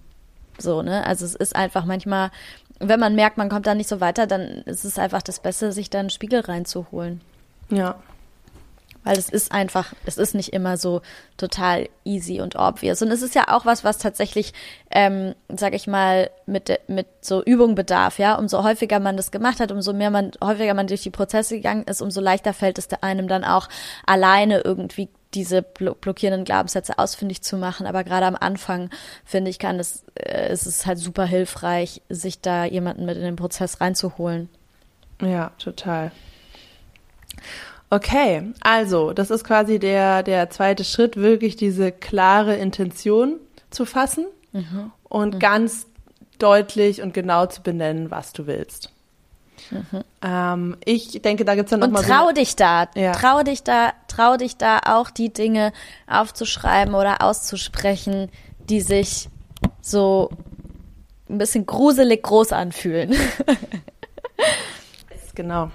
So, 0.58 0.82
ne? 0.82 1.04
Also 1.04 1.24
es 1.24 1.34
ist 1.34 1.54
einfach 1.54 1.84
manchmal, 1.84 2.30
wenn 2.78 3.00
man 3.00 3.14
merkt, 3.14 3.36
man 3.36 3.48
kommt 3.48 3.66
da 3.66 3.74
nicht 3.74 3.88
so 3.88 4.00
weiter, 4.00 4.26
dann 4.26 4.62
ist 4.64 4.84
es 4.84 4.98
einfach 4.98 5.20
das 5.20 5.40
Beste, 5.40 5.72
sich 5.72 5.90
da 5.90 5.98
einen 5.98 6.10
Spiegel 6.10 6.40
reinzuholen. 6.40 7.20
Ja, 7.68 7.96
weil 9.06 9.16
es 9.16 9.28
ist 9.28 9.52
einfach, 9.52 9.94
es 10.04 10.18
ist 10.18 10.34
nicht 10.34 10.52
immer 10.52 10.76
so 10.76 11.00
total 11.36 11.88
easy 12.04 12.40
und 12.40 12.56
obvious. 12.56 13.02
Und 13.02 13.12
es 13.12 13.22
ist 13.22 13.36
ja 13.36 13.44
auch 13.56 13.64
was, 13.64 13.84
was 13.84 13.98
tatsächlich, 13.98 14.52
ähm, 14.90 15.36
sag 15.48 15.74
ich 15.74 15.86
mal, 15.86 16.28
mit, 16.44 16.80
mit 16.88 17.06
so 17.20 17.40
Übung 17.40 17.76
bedarf, 17.76 18.18
ja. 18.18 18.34
Umso 18.34 18.64
häufiger 18.64 18.98
man 18.98 19.16
das 19.16 19.30
gemacht 19.30 19.60
hat, 19.60 19.70
umso 19.70 19.92
mehr 19.92 20.10
man, 20.10 20.32
häufiger 20.42 20.74
man 20.74 20.88
durch 20.88 21.04
die 21.04 21.10
Prozesse 21.10 21.54
gegangen 21.54 21.84
ist, 21.84 22.02
umso 22.02 22.20
leichter 22.20 22.52
fällt 22.52 22.78
es 22.78 22.88
einem 23.00 23.28
dann 23.28 23.44
auch 23.44 23.68
alleine 24.06 24.62
irgendwie 24.62 25.08
diese 25.34 25.62
blockierenden 25.62 26.44
Glaubenssätze 26.44 26.98
ausfindig 26.98 27.42
zu 27.42 27.58
machen. 27.58 27.86
Aber 27.86 28.02
gerade 28.02 28.26
am 28.26 28.34
Anfang, 28.34 28.90
finde 29.24 29.52
ich, 29.52 29.60
kann 29.60 29.78
es, 29.78 30.02
äh, 30.16 30.48
es 30.48 30.66
ist 30.66 30.84
halt 30.84 30.98
super 30.98 31.26
hilfreich, 31.26 32.02
sich 32.08 32.40
da 32.40 32.64
jemanden 32.64 33.06
mit 33.06 33.16
in 33.16 33.22
den 33.22 33.36
Prozess 33.36 33.80
reinzuholen. 33.80 34.48
Ja, 35.22 35.52
total. 35.58 36.10
Okay, 37.88 38.52
also 38.60 39.12
das 39.12 39.30
ist 39.30 39.44
quasi 39.44 39.78
der, 39.78 40.22
der 40.22 40.50
zweite 40.50 40.84
Schritt, 40.84 41.16
wirklich 41.16 41.56
diese 41.56 41.92
klare 41.92 42.56
Intention 42.56 43.38
zu 43.70 43.84
fassen 43.84 44.26
mhm. 44.52 44.90
und 45.04 45.34
mhm. 45.34 45.38
ganz 45.38 45.86
deutlich 46.38 47.00
und 47.00 47.14
genau 47.14 47.46
zu 47.46 47.62
benennen, 47.62 48.10
was 48.10 48.32
du 48.32 48.46
willst. 48.46 48.90
Mhm. 49.70 50.04
Ähm, 50.22 50.76
ich 50.84 51.22
denke, 51.22 51.44
da 51.44 51.54
gibt's 51.54 51.70
dann 51.70 51.80
noch 51.80 51.88
und 51.88 51.94
trau 51.94 52.26
so 52.26 52.32
dich 52.32 52.56
da, 52.56 52.88
ja. 52.94 53.12
trau 53.12 53.42
dich 53.42 53.62
da, 53.62 53.92
trau 54.08 54.36
dich 54.36 54.56
da 54.56 54.80
auch 54.84 55.10
die 55.10 55.32
Dinge 55.32 55.72
aufzuschreiben 56.06 56.94
oder 56.94 57.22
auszusprechen, 57.22 58.30
die 58.68 58.80
sich 58.80 59.28
so 59.80 60.30
ein 61.28 61.38
bisschen 61.38 61.66
gruselig 61.66 62.22
groß 62.22 62.52
anfühlen. 62.52 63.14
genau. 65.34 65.70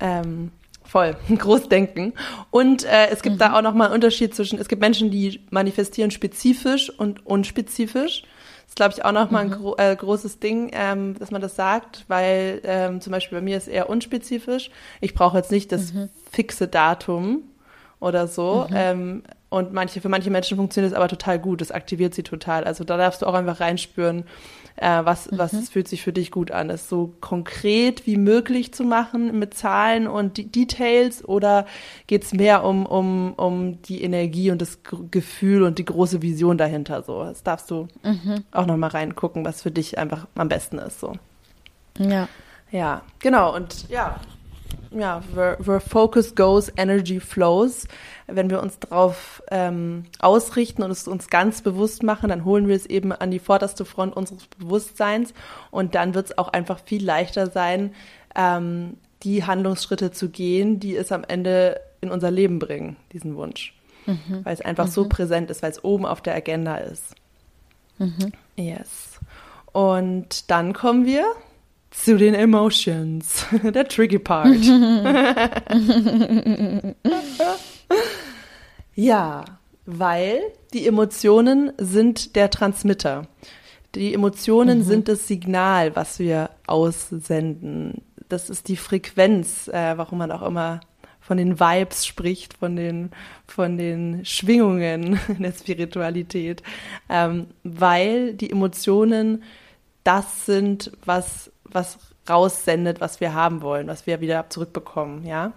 Ähm, 0.00 0.52
Voll, 0.92 1.16
Großdenken. 1.38 2.12
Und 2.50 2.84
äh, 2.84 3.06
es 3.10 3.22
gibt 3.22 3.36
mhm. 3.36 3.38
da 3.38 3.56
auch 3.56 3.62
nochmal 3.62 3.86
einen 3.86 3.94
Unterschied 3.94 4.34
zwischen, 4.34 4.58
es 4.58 4.68
gibt 4.68 4.82
Menschen, 4.82 5.10
die 5.10 5.40
manifestieren 5.48 6.10
spezifisch 6.10 6.90
und 6.90 7.24
unspezifisch. 7.24 8.24
ist, 8.68 8.76
glaube 8.76 8.92
ich, 8.94 9.02
auch 9.02 9.12
nochmal 9.12 9.46
mhm. 9.46 9.52
ein 9.52 9.58
gro 9.58 9.76
äh, 9.78 9.96
großes 9.96 10.38
Ding, 10.38 10.70
ähm, 10.74 11.18
dass 11.18 11.30
man 11.30 11.40
das 11.40 11.56
sagt, 11.56 12.04
weil 12.08 12.60
ähm, 12.64 13.00
zum 13.00 13.10
Beispiel 13.10 13.38
bei 13.38 13.42
mir 13.42 13.56
ist 13.56 13.68
eher 13.68 13.88
unspezifisch. 13.88 14.70
Ich 15.00 15.14
brauche 15.14 15.38
jetzt 15.38 15.50
nicht 15.50 15.72
das 15.72 15.94
mhm. 15.94 16.10
fixe 16.30 16.68
Datum 16.68 17.44
oder 17.98 18.26
so. 18.26 18.66
Mhm. 18.68 18.76
Ähm, 18.76 19.22
und 19.48 19.72
manche, 19.72 20.02
für 20.02 20.10
manche 20.10 20.30
Menschen 20.30 20.58
funktioniert 20.58 20.92
es 20.92 20.96
aber 20.96 21.08
total 21.08 21.38
gut. 21.38 21.62
Das 21.62 21.70
aktiviert 21.70 22.14
sie 22.14 22.22
total. 22.22 22.64
Also 22.64 22.84
da 22.84 22.98
darfst 22.98 23.22
du 23.22 23.26
auch 23.26 23.34
einfach 23.34 23.60
reinspüren, 23.60 24.24
äh, 24.76 25.04
was, 25.04 25.30
mhm. 25.30 25.38
was 25.38 25.68
fühlt 25.68 25.88
sich 25.88 26.02
für 26.02 26.12
dich 26.12 26.30
gut 26.30 26.50
an. 26.50 26.70
Es 26.70 26.88
so 26.88 27.14
konkret 27.20 28.06
wie 28.06 28.16
möglich 28.16 28.72
zu 28.72 28.84
machen 28.84 29.38
mit 29.38 29.54
Zahlen 29.54 30.06
und 30.06 30.36
D 30.36 30.44
Details 30.44 31.24
oder 31.24 31.66
geht 32.06 32.24
es 32.24 32.32
mehr 32.32 32.64
um, 32.64 32.86
um, 32.86 33.34
um 33.34 33.82
die 33.82 34.02
Energie 34.02 34.50
und 34.50 34.60
das 34.60 34.82
G 34.82 34.96
Gefühl 35.10 35.62
und 35.62 35.78
die 35.78 35.84
große 35.84 36.22
Vision 36.22 36.58
dahinter? 36.58 37.02
So, 37.02 37.24
das 37.24 37.42
darfst 37.42 37.70
du 37.70 37.88
mhm. 38.02 38.44
auch 38.52 38.66
nochmal 38.66 38.90
reingucken, 38.90 39.44
was 39.44 39.62
für 39.62 39.70
dich 39.70 39.98
einfach 39.98 40.26
am 40.34 40.48
besten 40.48 40.78
ist. 40.78 41.00
So. 41.00 41.14
Ja. 41.98 42.28
Ja, 42.70 43.02
genau. 43.18 43.54
Und 43.54 43.88
ja, 43.90 44.18
ja, 44.90 45.22
where, 45.32 45.56
where 45.60 45.80
focus 45.80 46.34
goes, 46.34 46.70
energy 46.76 47.20
flows. 47.20 47.86
Wenn 48.26 48.50
wir 48.50 48.62
uns 48.62 48.78
darauf 48.78 49.42
ähm, 49.50 50.04
ausrichten 50.18 50.82
und 50.82 50.90
es 50.90 51.08
uns 51.08 51.28
ganz 51.28 51.62
bewusst 51.62 52.02
machen, 52.02 52.28
dann 52.28 52.44
holen 52.44 52.68
wir 52.68 52.76
es 52.76 52.86
eben 52.86 53.12
an 53.12 53.30
die 53.30 53.38
vorderste 53.38 53.84
Front 53.84 54.16
unseres 54.16 54.46
Bewusstseins 54.58 55.34
und 55.70 55.94
dann 55.94 56.14
wird 56.14 56.26
es 56.26 56.38
auch 56.38 56.48
einfach 56.48 56.80
viel 56.84 57.04
leichter 57.04 57.50
sein, 57.50 57.94
ähm, 58.34 58.96
die 59.22 59.44
Handlungsschritte 59.44 60.10
zu 60.10 60.28
gehen, 60.28 60.80
die 60.80 60.96
es 60.96 61.12
am 61.12 61.24
Ende 61.24 61.80
in 62.00 62.10
unser 62.10 62.30
Leben 62.30 62.58
bringen, 62.58 62.96
diesen 63.12 63.36
Wunsch. 63.36 63.74
Mhm. 64.06 64.44
Weil 64.44 64.54
es 64.54 64.60
einfach 64.60 64.86
mhm. 64.86 64.90
so 64.90 65.08
präsent 65.08 65.50
ist, 65.50 65.62
weil 65.62 65.70
es 65.70 65.84
oben 65.84 66.06
auf 66.06 66.20
der 66.20 66.34
Agenda 66.34 66.76
ist. 66.76 67.14
Mhm. 67.98 68.32
Yes. 68.56 69.20
Und 69.72 70.50
dann 70.50 70.72
kommen 70.72 71.06
wir 71.06 71.24
zu 71.92 72.16
den 72.16 72.34
Emotions. 72.34 73.46
Der 73.62 73.86
tricky 73.86 74.18
part. 74.18 74.56
ja, 78.94 79.44
weil 79.86 80.40
die 80.72 80.86
Emotionen 80.86 81.72
sind 81.78 82.34
der 82.36 82.50
Transmitter. 82.50 83.28
Die 83.94 84.14
Emotionen 84.14 84.78
mhm. 84.78 84.84
sind 84.84 85.08
das 85.08 85.28
Signal, 85.28 85.94
was 85.94 86.18
wir 86.18 86.50
aussenden. 86.66 88.02
Das 88.28 88.48
ist 88.48 88.68
die 88.68 88.76
Frequenz, 88.76 89.68
äh, 89.68 89.96
warum 89.96 90.18
man 90.18 90.32
auch 90.32 90.42
immer 90.42 90.80
von 91.20 91.36
den 91.36 91.60
Vibes 91.60 92.06
spricht, 92.06 92.54
von 92.54 92.74
den, 92.74 93.10
von 93.46 93.76
den 93.76 94.24
Schwingungen 94.24 95.18
in 95.28 95.38
der 95.42 95.52
Spiritualität, 95.52 96.62
ähm, 97.08 97.48
weil 97.62 98.34
die 98.34 98.50
Emotionen 98.50 99.42
das 100.04 100.46
sind, 100.46 100.90
was 101.04 101.51
was 101.74 101.98
raussendet, 102.28 103.00
was 103.00 103.20
wir 103.20 103.34
haben 103.34 103.62
wollen, 103.62 103.88
was 103.88 104.06
wir 104.06 104.20
wieder 104.20 104.48
zurückbekommen, 104.48 105.26
ja. 105.26 105.52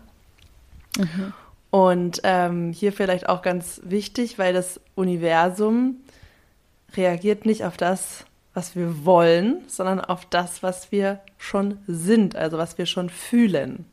Mhm. 0.97 1.33
Und 1.71 2.21
ähm, 2.23 2.71
hier 2.71 2.93
vielleicht 2.93 3.27
auch 3.27 3.41
ganz 3.41 3.81
wichtig, 3.83 4.39
weil 4.39 4.53
das 4.53 4.79
Universum 4.95 5.97
reagiert 6.95 7.45
nicht 7.45 7.65
auf 7.65 7.75
das, 7.75 8.25
was 8.53 8.75
wir 8.75 9.03
wollen, 9.03 9.61
sondern 9.67 9.99
auf 9.99 10.25
das, 10.25 10.63
was 10.63 10.91
wir 10.91 11.19
schon 11.37 11.79
sind, 11.87 12.35
also 12.35 12.57
was 12.57 12.77
wir 12.77 12.85
schon 12.85 13.09
fühlen. 13.09 13.85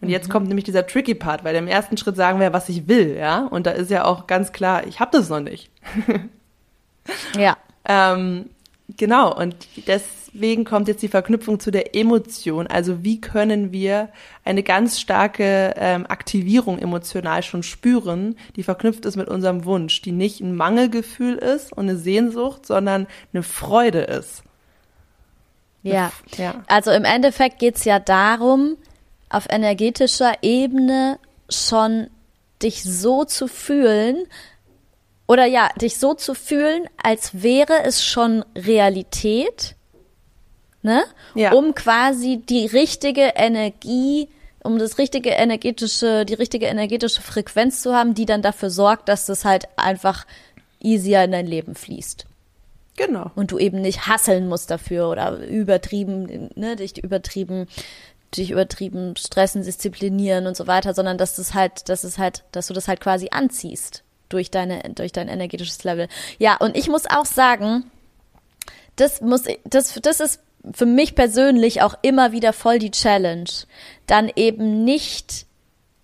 Und 0.00 0.08
jetzt 0.08 0.28
mhm. 0.28 0.32
kommt 0.32 0.48
nämlich 0.48 0.64
dieser 0.64 0.86
tricky 0.86 1.14
Part, 1.14 1.44
weil 1.44 1.54
im 1.54 1.68
ersten 1.68 1.96
Schritt 1.96 2.16
sagen 2.16 2.40
wir, 2.40 2.52
was 2.52 2.68
ich 2.68 2.88
will, 2.88 3.16
ja. 3.16 3.46
Und 3.46 3.66
da 3.66 3.70
ist 3.70 3.90
ja 3.90 4.04
auch 4.04 4.26
ganz 4.26 4.52
klar, 4.52 4.86
ich 4.86 5.00
habe 5.00 5.16
das 5.16 5.28
noch 5.28 5.40
nicht. 5.40 5.70
ja. 7.38 7.56
Ähm, 7.84 8.50
genau. 8.96 9.34
Und 9.34 9.56
das 9.86 10.25
deswegen 10.36 10.64
kommt 10.64 10.88
jetzt 10.88 11.02
die 11.02 11.08
Verknüpfung 11.08 11.60
zu 11.60 11.70
der 11.70 11.94
Emotion. 11.94 12.66
Also 12.66 13.02
wie 13.02 13.20
können 13.20 13.72
wir 13.72 14.10
eine 14.44 14.62
ganz 14.62 15.00
starke 15.00 15.74
ähm, 15.76 16.06
Aktivierung 16.08 16.78
emotional 16.78 17.42
schon 17.42 17.62
spüren, 17.62 18.36
die 18.56 18.62
verknüpft 18.62 19.04
ist 19.06 19.16
mit 19.16 19.28
unserem 19.28 19.64
Wunsch, 19.64 20.02
die 20.02 20.12
nicht 20.12 20.40
ein 20.40 20.54
Mangelgefühl 20.54 21.36
ist 21.36 21.72
und 21.72 21.88
eine 21.88 21.96
Sehnsucht, 21.96 22.66
sondern 22.66 23.06
eine 23.32 23.42
Freude 23.42 24.00
ist. 24.00 24.42
Ja, 25.82 26.12
ja. 26.36 26.64
also 26.66 26.90
im 26.90 27.04
Endeffekt 27.04 27.58
geht 27.58 27.76
es 27.76 27.84
ja 27.84 27.98
darum, 28.00 28.76
auf 29.28 29.46
energetischer 29.48 30.34
Ebene 30.42 31.18
schon 31.48 32.08
dich 32.62 32.82
so 32.82 33.24
zu 33.24 33.46
fühlen, 33.46 34.26
oder 35.28 35.44
ja, 35.44 35.70
dich 35.80 35.98
so 35.98 36.14
zu 36.14 36.34
fühlen, 36.34 36.88
als 37.02 37.42
wäre 37.42 37.82
es 37.84 38.04
schon 38.04 38.44
Realität 38.56 39.75
ne? 40.86 41.04
Ja. 41.34 41.52
Um 41.52 41.74
quasi 41.74 42.38
die 42.38 42.64
richtige 42.64 43.32
Energie, 43.34 44.28
um 44.62 44.78
das 44.78 44.96
richtige 44.96 45.30
energetische, 45.30 46.24
die 46.24 46.34
richtige 46.34 46.66
energetische 46.66 47.20
Frequenz 47.20 47.82
zu 47.82 47.94
haben, 47.94 48.14
die 48.14 48.24
dann 48.24 48.40
dafür 48.40 48.70
sorgt, 48.70 49.10
dass 49.10 49.26
das 49.26 49.44
halt 49.44 49.68
einfach 49.76 50.24
easier 50.80 51.24
in 51.24 51.32
dein 51.32 51.46
Leben 51.46 51.74
fließt. 51.74 52.24
Genau. 52.96 53.30
Und 53.34 53.50
du 53.50 53.58
eben 53.58 53.82
nicht 53.82 54.06
hasseln 54.06 54.48
musst 54.48 54.70
dafür 54.70 55.10
oder 55.10 55.36
übertrieben, 55.46 56.50
ne, 56.54 56.76
dich 56.76 57.02
übertrieben, 57.02 57.66
dich 58.34 58.50
übertrieben 58.50 59.14
stressen, 59.16 59.62
disziplinieren 59.62 60.46
und 60.46 60.56
so 60.56 60.66
weiter, 60.66 60.94
sondern 60.94 61.18
dass 61.18 61.36
das 61.36 61.52
halt, 61.52 61.88
dass 61.88 62.04
es 62.04 62.16
halt, 62.16 62.44
dass 62.52 62.68
du 62.68 62.74
das 62.74 62.88
halt 62.88 63.00
quasi 63.00 63.28
anziehst 63.32 64.02
durch 64.28 64.50
deine, 64.50 64.80
durch 64.94 65.12
dein 65.12 65.28
energetisches 65.28 65.82
Level. 65.84 66.08
Ja, 66.38 66.56
und 66.56 66.76
ich 66.76 66.88
muss 66.88 67.04
auch 67.06 67.26
sagen, 67.26 67.90
das 68.96 69.20
muss, 69.20 69.44
das, 69.64 70.00
das 70.02 70.20
ist 70.20 70.40
für 70.72 70.86
mich 70.86 71.14
persönlich 71.14 71.82
auch 71.82 71.94
immer 72.02 72.32
wieder 72.32 72.52
voll 72.52 72.78
die 72.78 72.90
Challenge, 72.90 73.50
dann 74.06 74.30
eben 74.34 74.84
nicht 74.84 75.46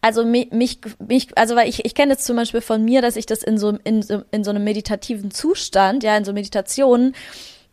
also 0.04 0.24
mich, 0.24 0.50
mich, 0.50 0.80
mich 0.98 1.38
also 1.38 1.54
weil 1.54 1.68
ich, 1.68 1.84
ich 1.84 1.94
kenne 1.94 2.12
jetzt 2.12 2.24
zum 2.24 2.36
Beispiel 2.36 2.60
von 2.60 2.84
mir, 2.84 3.02
dass 3.02 3.14
ich 3.14 3.24
das 3.24 3.44
in 3.44 3.56
so, 3.56 3.78
in 3.84 4.02
so 4.02 4.22
in 4.32 4.42
so 4.42 4.50
einem 4.50 4.64
meditativen 4.64 5.30
Zustand, 5.30 6.02
ja, 6.02 6.16
in 6.16 6.24
so 6.24 6.32
Meditationen 6.32 7.14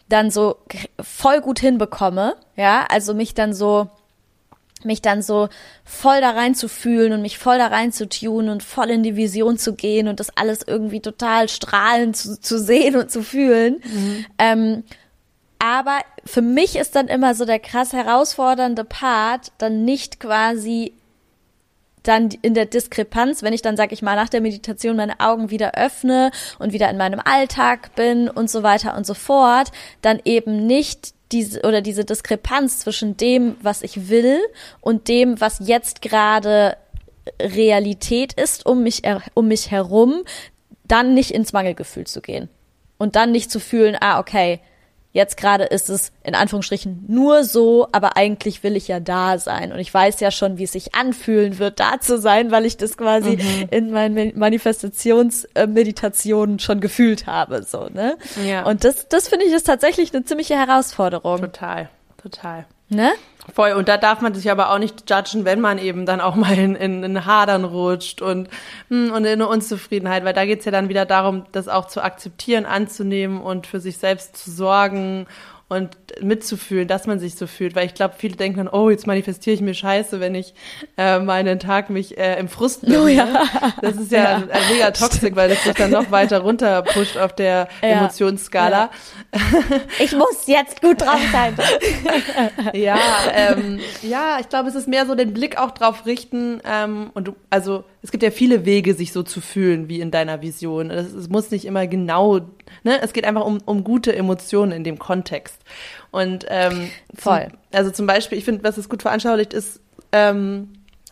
dann 0.09 0.29
so 0.29 0.57
voll 1.01 1.41
gut 1.41 1.59
hinbekomme, 1.59 2.35
ja, 2.55 2.85
also 2.87 3.15
mich 3.15 3.33
dann 3.33 3.53
so 3.53 3.89
mich 4.83 5.01
dann 5.01 5.21
so 5.21 5.49
voll 5.83 6.21
da 6.21 6.29
rein 6.31 6.55
zu 6.55 6.69
fühlen 6.69 7.13
und 7.13 7.21
mich 7.21 7.37
voll 7.37 7.57
da 7.57 7.67
rein 7.67 7.91
zu 7.91 8.07
tun 8.07 8.47
und 8.47 8.63
voll 8.63 8.91
in 8.91 9.03
die 9.03 9.15
Vision 9.15 9.57
zu 9.57 9.73
gehen 9.73 10.07
und 10.07 10.19
das 10.19 10.29
alles 10.37 10.61
irgendwie 10.65 11.01
total 11.01 11.49
strahlend 11.49 12.15
zu, 12.15 12.39
zu 12.39 12.59
sehen 12.59 12.95
und 12.95 13.11
zu 13.11 13.23
fühlen. 13.23 13.81
Mhm. 13.83 14.25
Ähm, 14.37 14.83
aber 15.59 15.99
für 16.25 16.41
mich 16.41 16.77
ist 16.77 16.95
dann 16.95 17.07
immer 17.07 17.35
so 17.35 17.45
der 17.45 17.59
krass 17.59 17.93
herausfordernde 17.93 18.85
Part, 18.85 19.51
dann 19.57 19.83
nicht 19.85 20.19
quasi 20.19 20.93
dann 22.03 22.29
in 22.41 22.53
der 22.53 22.65
Diskrepanz, 22.65 23.43
wenn 23.43 23.53
ich 23.53 23.61
dann, 23.61 23.75
sag 23.75 23.91
ich 23.91 24.01
mal, 24.01 24.15
nach 24.15 24.29
der 24.29 24.41
Meditation 24.41 24.95
meine 24.95 25.19
Augen 25.19 25.49
wieder 25.49 25.75
öffne 25.75 26.31
und 26.57 26.71
wieder 26.71 26.89
in 26.89 26.97
meinem 26.97 27.19
Alltag 27.23 27.93
bin 27.95 28.29
und 28.29 28.49
so 28.49 28.63
weiter 28.63 28.95
und 28.95 29.05
so 29.05 29.13
fort, 29.13 29.71
dann 30.01 30.19
eben 30.23 30.65
nicht 30.65 31.13
diese 31.31 31.61
oder 31.61 31.81
diese 31.81 32.05
Diskrepanz 32.05 32.79
zwischen 32.79 33.17
dem, 33.17 33.57
was 33.61 33.81
ich 33.81 34.09
will 34.09 34.39
und 34.81 35.07
dem, 35.09 35.39
was 35.41 35.59
jetzt 35.59 36.01
gerade 36.01 36.77
Realität 37.39 38.33
ist 38.33 38.65
um 38.65 38.81
mich, 38.81 39.03
um 39.33 39.47
mich 39.47 39.69
herum, 39.69 40.23
dann 40.85 41.13
nicht 41.13 41.31
ins 41.31 41.53
Mangelgefühl 41.53 42.07
zu 42.07 42.21
gehen. 42.21 42.49
Und 42.97 43.15
dann 43.15 43.31
nicht 43.31 43.51
zu 43.51 43.59
fühlen, 43.59 43.95
ah, 43.99 44.19
okay, 44.19 44.59
Jetzt 45.11 45.37
gerade 45.37 45.63
ist 45.63 45.89
es 45.89 46.11
in 46.23 46.35
Anführungsstrichen 46.35 47.05
nur 47.07 47.43
so, 47.43 47.87
aber 47.91 48.15
eigentlich 48.15 48.61
will 48.61 48.75
ich 48.75 48.87
ja 48.87 48.99
da 48.99 49.39
sein. 49.39 49.71
Und 49.71 49.79
ich 49.79 49.91
weiß 49.91 50.19
ja 50.19 50.29
schon, 50.29 50.59
wie 50.59 50.65
es 50.65 50.73
sich 50.73 50.93
anfühlen 50.93 51.57
wird, 51.57 51.79
da 51.79 51.99
zu 51.99 52.19
sein, 52.19 52.51
weil 52.51 52.63
ich 52.65 52.77
das 52.77 52.95
quasi 52.95 53.37
mhm. 53.37 53.69
in 53.71 53.89
meinen 53.89 54.37
Manifestationsmeditationen 54.37 56.59
schon 56.59 56.79
gefühlt 56.79 57.25
habe, 57.25 57.63
so, 57.63 57.87
ne? 57.91 58.19
Ja. 58.45 58.65
Und 58.65 58.83
das, 58.83 59.07
das 59.07 59.29
finde 59.29 59.45
ich 59.45 59.53
ist 59.53 59.65
tatsächlich 59.65 60.13
eine 60.13 60.25
ziemliche 60.25 60.55
Herausforderung. 60.55 61.39
Total, 61.39 61.89
total. 62.21 62.67
Ne? 62.89 63.09
Voll. 63.53 63.71
Und 63.73 63.87
da 63.87 63.97
darf 63.97 64.21
man 64.21 64.33
sich 64.33 64.51
aber 64.51 64.71
auch 64.71 64.79
nicht 64.79 65.09
judgen, 65.09 65.45
wenn 65.45 65.59
man 65.59 65.77
eben 65.77 66.05
dann 66.05 66.21
auch 66.21 66.35
mal 66.35 66.57
in, 66.57 66.75
in, 66.75 67.03
in 67.03 67.25
Hadern 67.25 67.63
rutscht 67.63 68.21
und, 68.21 68.49
hm, 68.89 69.11
und 69.11 69.25
in 69.25 69.33
eine 69.33 69.47
Unzufriedenheit, 69.47 70.23
weil 70.23 70.33
da 70.33 70.45
geht's 70.45 70.65
ja 70.65 70.71
dann 70.71 70.89
wieder 70.89 71.05
darum, 71.05 71.45
das 71.51 71.67
auch 71.67 71.87
zu 71.87 72.01
akzeptieren, 72.01 72.65
anzunehmen 72.65 73.41
und 73.41 73.67
für 73.67 73.79
sich 73.79 73.97
selbst 73.97 74.37
zu 74.37 74.51
sorgen 74.51 75.27
und 75.69 75.95
mitzufühlen, 76.21 76.87
dass 76.87 77.05
man 77.05 77.19
sich 77.19 77.35
so 77.35 77.45
fühlt. 77.45 77.75
Weil 77.75 77.85
ich 77.85 77.93
glaube, 77.93 78.15
viele 78.17 78.35
denken 78.35 78.57
dann, 78.57 78.67
oh, 78.67 78.89
jetzt 78.89 79.05
manifestiere 79.05 79.53
ich 79.53 79.61
mir 79.61 79.75
Scheiße, 79.75 80.19
wenn 80.19 80.33
ich 80.33 80.55
äh, 80.97 81.19
meinen 81.19 81.59
Tag 81.59 81.91
mich 81.91 82.17
äh, 82.17 82.39
im 82.39 82.49
Frust 82.49 82.81
bin. 82.81 82.97
Oh, 82.97 83.07
ja. 83.07 83.27
Das 83.81 83.95
ist 83.95 84.11
ja, 84.11 84.39
ja. 84.39 84.43
mega 84.71 84.91
toxisch, 84.91 85.29
weil 85.35 85.49
das 85.49 85.63
sich 85.63 85.75
dann 85.75 85.91
noch 85.91 86.09
weiter 86.11 86.39
runter 86.39 86.81
pusht 86.81 87.17
auf 87.17 87.33
der 87.33 87.67
ja. 87.81 87.87
Emotionsskala. 87.87 88.89
Ja. 89.31 89.39
Ich 89.99 90.11
muss 90.13 90.47
jetzt 90.47 90.81
gut 90.81 91.01
drauf 91.01 91.21
sein. 91.31 91.55
ja, 92.73 92.97
ähm, 93.33 93.79
ja, 94.01 94.37
ich 94.39 94.49
glaube, 94.49 94.69
es 94.69 94.75
ist 94.75 94.87
mehr 94.87 95.05
so 95.05 95.13
den 95.13 95.33
Blick 95.33 95.59
auch 95.59 95.71
drauf 95.71 96.05
richten 96.07 96.61
ähm, 96.65 97.11
und 97.13 97.27
du, 97.27 97.35
also 97.51 97.83
es 98.01 98.11
gibt 98.11 98.23
ja 98.23 98.31
viele 98.31 98.65
Wege, 98.65 98.93
sich 98.93 99.11
so 99.11 99.23
zu 99.23 99.41
fühlen 99.41 99.89
wie 99.89 99.99
in 99.99 100.11
deiner 100.11 100.41
Vision. 100.41 100.89
Es, 100.89 101.13
es 101.13 101.29
muss 101.29 101.51
nicht 101.51 101.65
immer 101.65 101.85
genau, 101.87 102.39
ne? 102.83 103.01
Es 103.01 103.13
geht 103.13 103.25
einfach 103.25 103.45
um, 103.45 103.59
um 103.65 103.83
gute 103.83 104.15
Emotionen 104.15 104.71
in 104.71 104.83
dem 104.83 104.99
Kontext. 104.99 105.57
Und 106.11 106.45
ähm, 106.47 106.89
voll. 107.13 107.47
Zum, 107.49 107.59
also 107.73 107.91
zum 107.91 108.07
Beispiel, 108.07 108.37
ich 108.37 108.45
finde, 108.45 108.63
was 108.63 108.77
es 108.77 108.87
gut 108.87 109.01
veranschaulicht, 109.01 109.53
ist 109.53 109.81
ähm, 110.11 110.69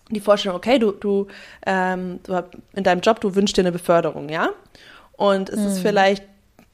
die 0.09 0.21
Vorstellung, 0.21 0.57
okay, 0.57 0.79
du, 0.79 0.91
du, 0.91 1.27
ähm, 1.65 2.19
du 2.23 2.41
in 2.73 2.83
deinem 2.83 3.01
Job, 3.01 3.19
du 3.19 3.35
wünschst 3.35 3.57
dir 3.57 3.61
eine 3.61 3.73
Beförderung, 3.73 4.29
ja? 4.29 4.49
Und 5.13 5.49
es 5.49 5.59
mhm. 5.59 5.67
ist 5.67 5.79
vielleicht 5.79 6.23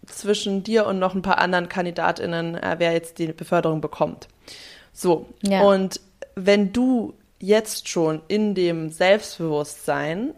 zwischen 0.06 0.64
dir 0.64 0.86
und 0.86 1.00
noch 1.00 1.16
ein 1.16 1.22
paar 1.22 1.40
anderen 1.40 1.70
KandidatInnen, 1.70 2.56
äh, 2.56 2.76
wer 2.78 2.92
jetzt 2.92 3.18
die 3.18 3.28
Beförderung 3.28 3.82
bekommt. 3.82 4.28
So. 4.92 5.28
Ja. 5.42 5.62
Und 5.62 6.02
wenn 6.36 6.72
du 6.74 7.14
jetzt 7.44 7.90
schon 7.90 8.22
in 8.30 8.56
dem 8.56 8.90
Selbstbewusstsein 8.90 10.34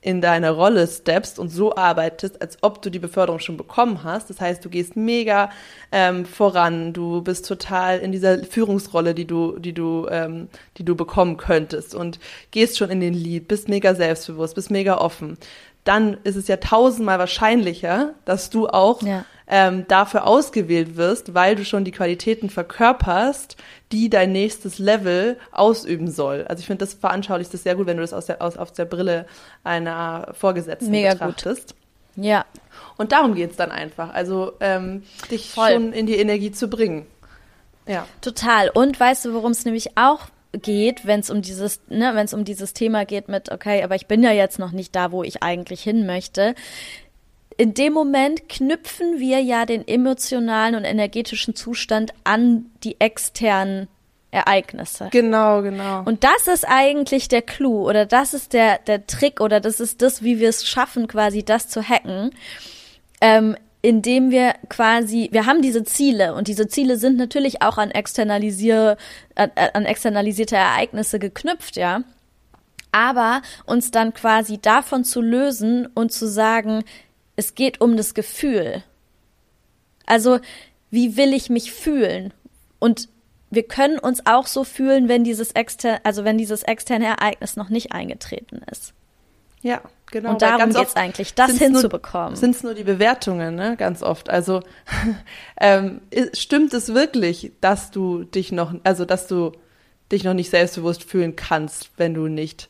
in 0.00 0.20
deine 0.20 0.50
Rolle 0.50 0.86
steppst 0.86 1.38
und 1.38 1.48
so 1.48 1.74
arbeitest, 1.76 2.40
als 2.40 2.58
ob 2.62 2.82
du 2.82 2.90
die 2.90 2.98
Beförderung 2.98 3.40
schon 3.40 3.56
bekommen 3.56 4.04
hast. 4.04 4.30
Das 4.30 4.40
heißt, 4.40 4.64
du 4.64 4.68
gehst 4.68 4.96
mega 4.96 5.50
ähm, 5.90 6.24
voran, 6.24 6.92
du 6.92 7.22
bist 7.22 7.46
total 7.46 7.98
in 7.98 8.12
dieser 8.12 8.44
Führungsrolle, 8.44 9.14
die 9.14 9.24
du, 9.24 9.58
die 9.58 9.72
du, 9.72 10.06
ähm, 10.10 10.48
die 10.78 10.84
du 10.84 10.94
bekommen 10.94 11.36
könntest 11.36 11.94
und 11.94 12.18
gehst 12.50 12.78
schon 12.78 12.90
in 12.90 13.00
den 13.00 13.14
Lead, 13.14 13.48
bist 13.48 13.68
mega 13.68 13.94
selbstbewusst, 13.94 14.54
bist 14.54 14.70
mega 14.70 14.98
offen 14.98 15.38
dann 15.84 16.18
ist 16.22 16.36
es 16.36 16.48
ja 16.48 16.58
tausendmal 16.58 17.18
wahrscheinlicher, 17.18 18.12
dass 18.26 18.50
du 18.50 18.68
auch 18.68 19.00
ja. 19.00 19.24
Ähm, 19.48 19.86
dafür 19.88 20.26
ausgewählt 20.26 20.96
wirst, 20.96 21.34
weil 21.34 21.56
du 21.56 21.64
schon 21.64 21.84
die 21.84 21.90
Qualitäten 21.90 22.50
verkörperst, 22.50 23.56
die 23.92 24.10
dein 24.10 24.32
nächstes 24.32 24.78
Level 24.78 25.38
ausüben 25.52 26.10
soll. 26.10 26.44
Also 26.48 26.60
ich 26.60 26.66
finde, 26.66 26.84
das 26.84 26.94
veranschaulicht 26.94 27.52
das 27.52 27.62
sehr 27.62 27.74
gut, 27.74 27.86
wenn 27.86 27.96
du 27.96 28.02
das 28.02 28.12
aus 28.12 28.26
der, 28.26 28.42
aus, 28.42 28.56
aus 28.56 28.72
der 28.74 28.84
Brille 28.84 29.26
einer 29.64 30.34
Vorgesetzten 30.38 30.90
Mega 30.90 31.14
betrachtest. 31.14 31.74
Gut. 32.14 32.24
Ja. 32.24 32.44
Und 32.96 33.12
darum 33.12 33.34
geht's 33.34 33.56
dann 33.56 33.70
einfach. 33.70 34.12
Also 34.12 34.52
ähm, 34.60 35.02
dich 35.30 35.50
Voll. 35.50 35.72
schon 35.72 35.92
in 35.92 36.06
die 36.06 36.16
Energie 36.16 36.52
zu 36.52 36.68
bringen. 36.68 37.06
Ja. 37.86 38.06
Total. 38.20 38.68
Und 38.68 39.00
weißt 39.00 39.24
du, 39.24 39.32
worum 39.32 39.52
es 39.52 39.64
nämlich 39.64 39.96
auch 39.96 40.26
geht, 40.52 41.06
wenn 41.06 41.20
es 41.20 41.30
um 41.30 41.42
dieses, 41.42 41.80
ne, 41.88 42.10
wenn 42.14 42.24
es 42.24 42.34
um 42.34 42.44
dieses 42.44 42.74
Thema 42.74 43.04
geht 43.04 43.28
mit, 43.28 43.50
okay, 43.50 43.82
aber 43.82 43.94
ich 43.94 44.06
bin 44.06 44.22
ja 44.22 44.32
jetzt 44.32 44.58
noch 44.58 44.72
nicht 44.72 44.94
da, 44.94 45.12
wo 45.12 45.22
ich 45.22 45.42
eigentlich 45.42 45.82
hin 45.82 46.06
möchte. 46.06 46.54
In 47.58 47.74
dem 47.74 47.92
Moment 47.92 48.48
knüpfen 48.48 49.18
wir 49.18 49.40
ja 49.40 49.66
den 49.66 49.86
emotionalen 49.86 50.76
und 50.76 50.84
energetischen 50.84 51.56
Zustand 51.56 52.12
an 52.22 52.66
die 52.84 53.00
externen 53.00 53.88
Ereignisse. 54.30 55.08
Genau, 55.10 55.62
genau. 55.62 56.02
Und 56.04 56.22
das 56.22 56.46
ist 56.46 56.64
eigentlich 56.68 57.26
der 57.26 57.42
Clou 57.42 57.88
oder 57.88 58.06
das 58.06 58.32
ist 58.32 58.52
der, 58.52 58.78
der 58.78 59.06
Trick 59.08 59.40
oder 59.40 59.58
das 59.58 59.80
ist 59.80 60.02
das, 60.02 60.22
wie 60.22 60.38
wir 60.38 60.50
es 60.50 60.68
schaffen, 60.68 61.08
quasi 61.08 61.42
das 61.42 61.68
zu 61.68 61.82
hacken. 61.82 62.30
Ähm, 63.20 63.56
indem 63.82 64.30
wir 64.30 64.54
quasi, 64.68 65.28
wir 65.32 65.46
haben 65.46 65.60
diese 65.60 65.82
Ziele 65.82 66.34
und 66.34 66.46
diese 66.46 66.68
Ziele 66.68 66.96
sind 66.96 67.16
natürlich 67.16 67.62
auch 67.62 67.78
an 67.78 67.90
externalisier, 67.90 68.96
an, 69.34 69.50
an 69.56 69.84
externalisierte 69.84 70.56
Ereignisse 70.56 71.18
geknüpft, 71.18 71.76
ja. 71.76 72.02
Aber 72.92 73.42
uns 73.66 73.90
dann 73.90 74.14
quasi 74.14 74.58
davon 74.58 75.04
zu 75.04 75.20
lösen 75.20 75.86
und 75.94 76.12
zu 76.12 76.28
sagen, 76.28 76.84
es 77.38 77.54
geht 77.54 77.80
um 77.80 77.96
das 77.96 78.14
Gefühl. 78.14 78.82
Also, 80.06 80.40
wie 80.90 81.16
will 81.16 81.32
ich 81.32 81.48
mich 81.50 81.72
fühlen? 81.72 82.34
Und 82.80 83.08
wir 83.50 83.62
können 83.62 84.00
uns 84.00 84.26
auch 84.26 84.48
so 84.48 84.64
fühlen, 84.64 85.08
wenn 85.08 85.22
dieses 85.22 85.52
externe, 85.52 86.04
also 86.04 86.24
wenn 86.24 86.36
dieses 86.36 86.64
externe 86.64 87.06
Ereignis 87.06 87.54
noch 87.54 87.68
nicht 87.68 87.92
eingetreten 87.92 88.62
ist. 88.70 88.92
Ja, 89.62 89.80
genau. 90.10 90.30
Und 90.30 90.42
darum 90.42 90.72
geht 90.72 90.88
es 90.88 90.96
eigentlich, 90.96 91.34
das 91.34 91.52
hinzubekommen. 91.52 92.34
Sind 92.34 92.56
es 92.56 92.64
nur 92.64 92.74
die 92.74 92.82
Bewertungen, 92.82 93.54
ne? 93.54 93.76
Ganz 93.76 94.02
oft. 94.02 94.30
Also 94.30 94.62
ähm, 95.60 96.00
stimmt 96.32 96.74
es 96.74 96.92
wirklich, 96.92 97.52
dass 97.60 97.92
du 97.92 98.24
dich 98.24 98.50
noch, 98.50 98.74
also 98.82 99.04
dass 99.04 99.28
du 99.28 99.52
dich 100.10 100.24
noch 100.24 100.34
nicht 100.34 100.50
selbstbewusst 100.50 101.04
fühlen 101.04 101.36
kannst, 101.36 101.90
wenn 101.98 102.14
du 102.14 102.26
nicht 102.26 102.68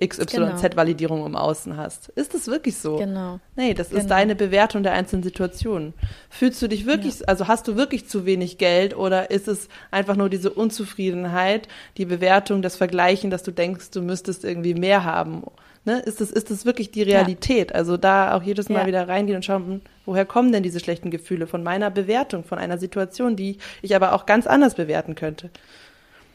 XYZ-Validierung 0.00 1.18
genau. 1.18 1.26
im 1.26 1.36
Außen 1.36 1.76
hast. 1.76 2.08
Ist 2.10 2.34
das 2.34 2.48
wirklich 2.48 2.76
so? 2.76 2.96
Genau. 2.96 3.40
Nee, 3.56 3.74
das 3.74 3.90
genau. 3.90 4.00
ist 4.00 4.10
deine 4.10 4.34
Bewertung 4.34 4.82
der 4.82 4.92
einzelnen 4.92 5.22
Situationen. 5.22 5.94
Fühlst 6.30 6.60
du 6.60 6.68
dich 6.68 6.86
wirklich, 6.86 7.20
ja. 7.20 7.26
also 7.26 7.46
hast 7.46 7.68
du 7.68 7.76
wirklich 7.76 8.08
zu 8.08 8.26
wenig 8.26 8.58
Geld 8.58 8.96
oder 8.96 9.30
ist 9.30 9.48
es 9.48 9.68
einfach 9.90 10.16
nur 10.16 10.28
diese 10.28 10.50
Unzufriedenheit, 10.50 11.68
die 11.96 12.06
Bewertung, 12.06 12.62
das 12.62 12.76
Vergleichen, 12.76 13.30
dass 13.30 13.42
du 13.42 13.52
denkst, 13.52 13.90
du 13.90 14.02
müsstest 14.02 14.44
irgendwie 14.44 14.74
mehr 14.74 15.04
haben? 15.04 15.44
ne, 15.84 16.00
ist 16.00 16.20
das, 16.20 16.30
ist 16.30 16.50
das 16.50 16.64
wirklich 16.64 16.90
die 16.90 17.02
Realität? 17.02 17.70
Ja. 17.70 17.76
Also 17.76 17.96
da 17.96 18.34
auch 18.34 18.42
jedes 18.42 18.68
Mal 18.68 18.82
ja. 18.82 18.86
wieder 18.86 19.08
reingehen 19.08 19.36
und 19.36 19.44
schauen, 19.44 19.66
hm, 19.66 19.80
woher 20.06 20.24
kommen 20.24 20.52
denn 20.52 20.62
diese 20.62 20.80
schlechten 20.80 21.10
Gefühle 21.10 21.46
von 21.46 21.62
meiner 21.62 21.90
Bewertung, 21.90 22.44
von 22.44 22.58
einer 22.58 22.78
Situation, 22.78 23.36
die 23.36 23.58
ich 23.82 23.94
aber 23.94 24.12
auch 24.12 24.26
ganz 24.26 24.46
anders 24.46 24.74
bewerten 24.74 25.14
könnte. 25.14 25.50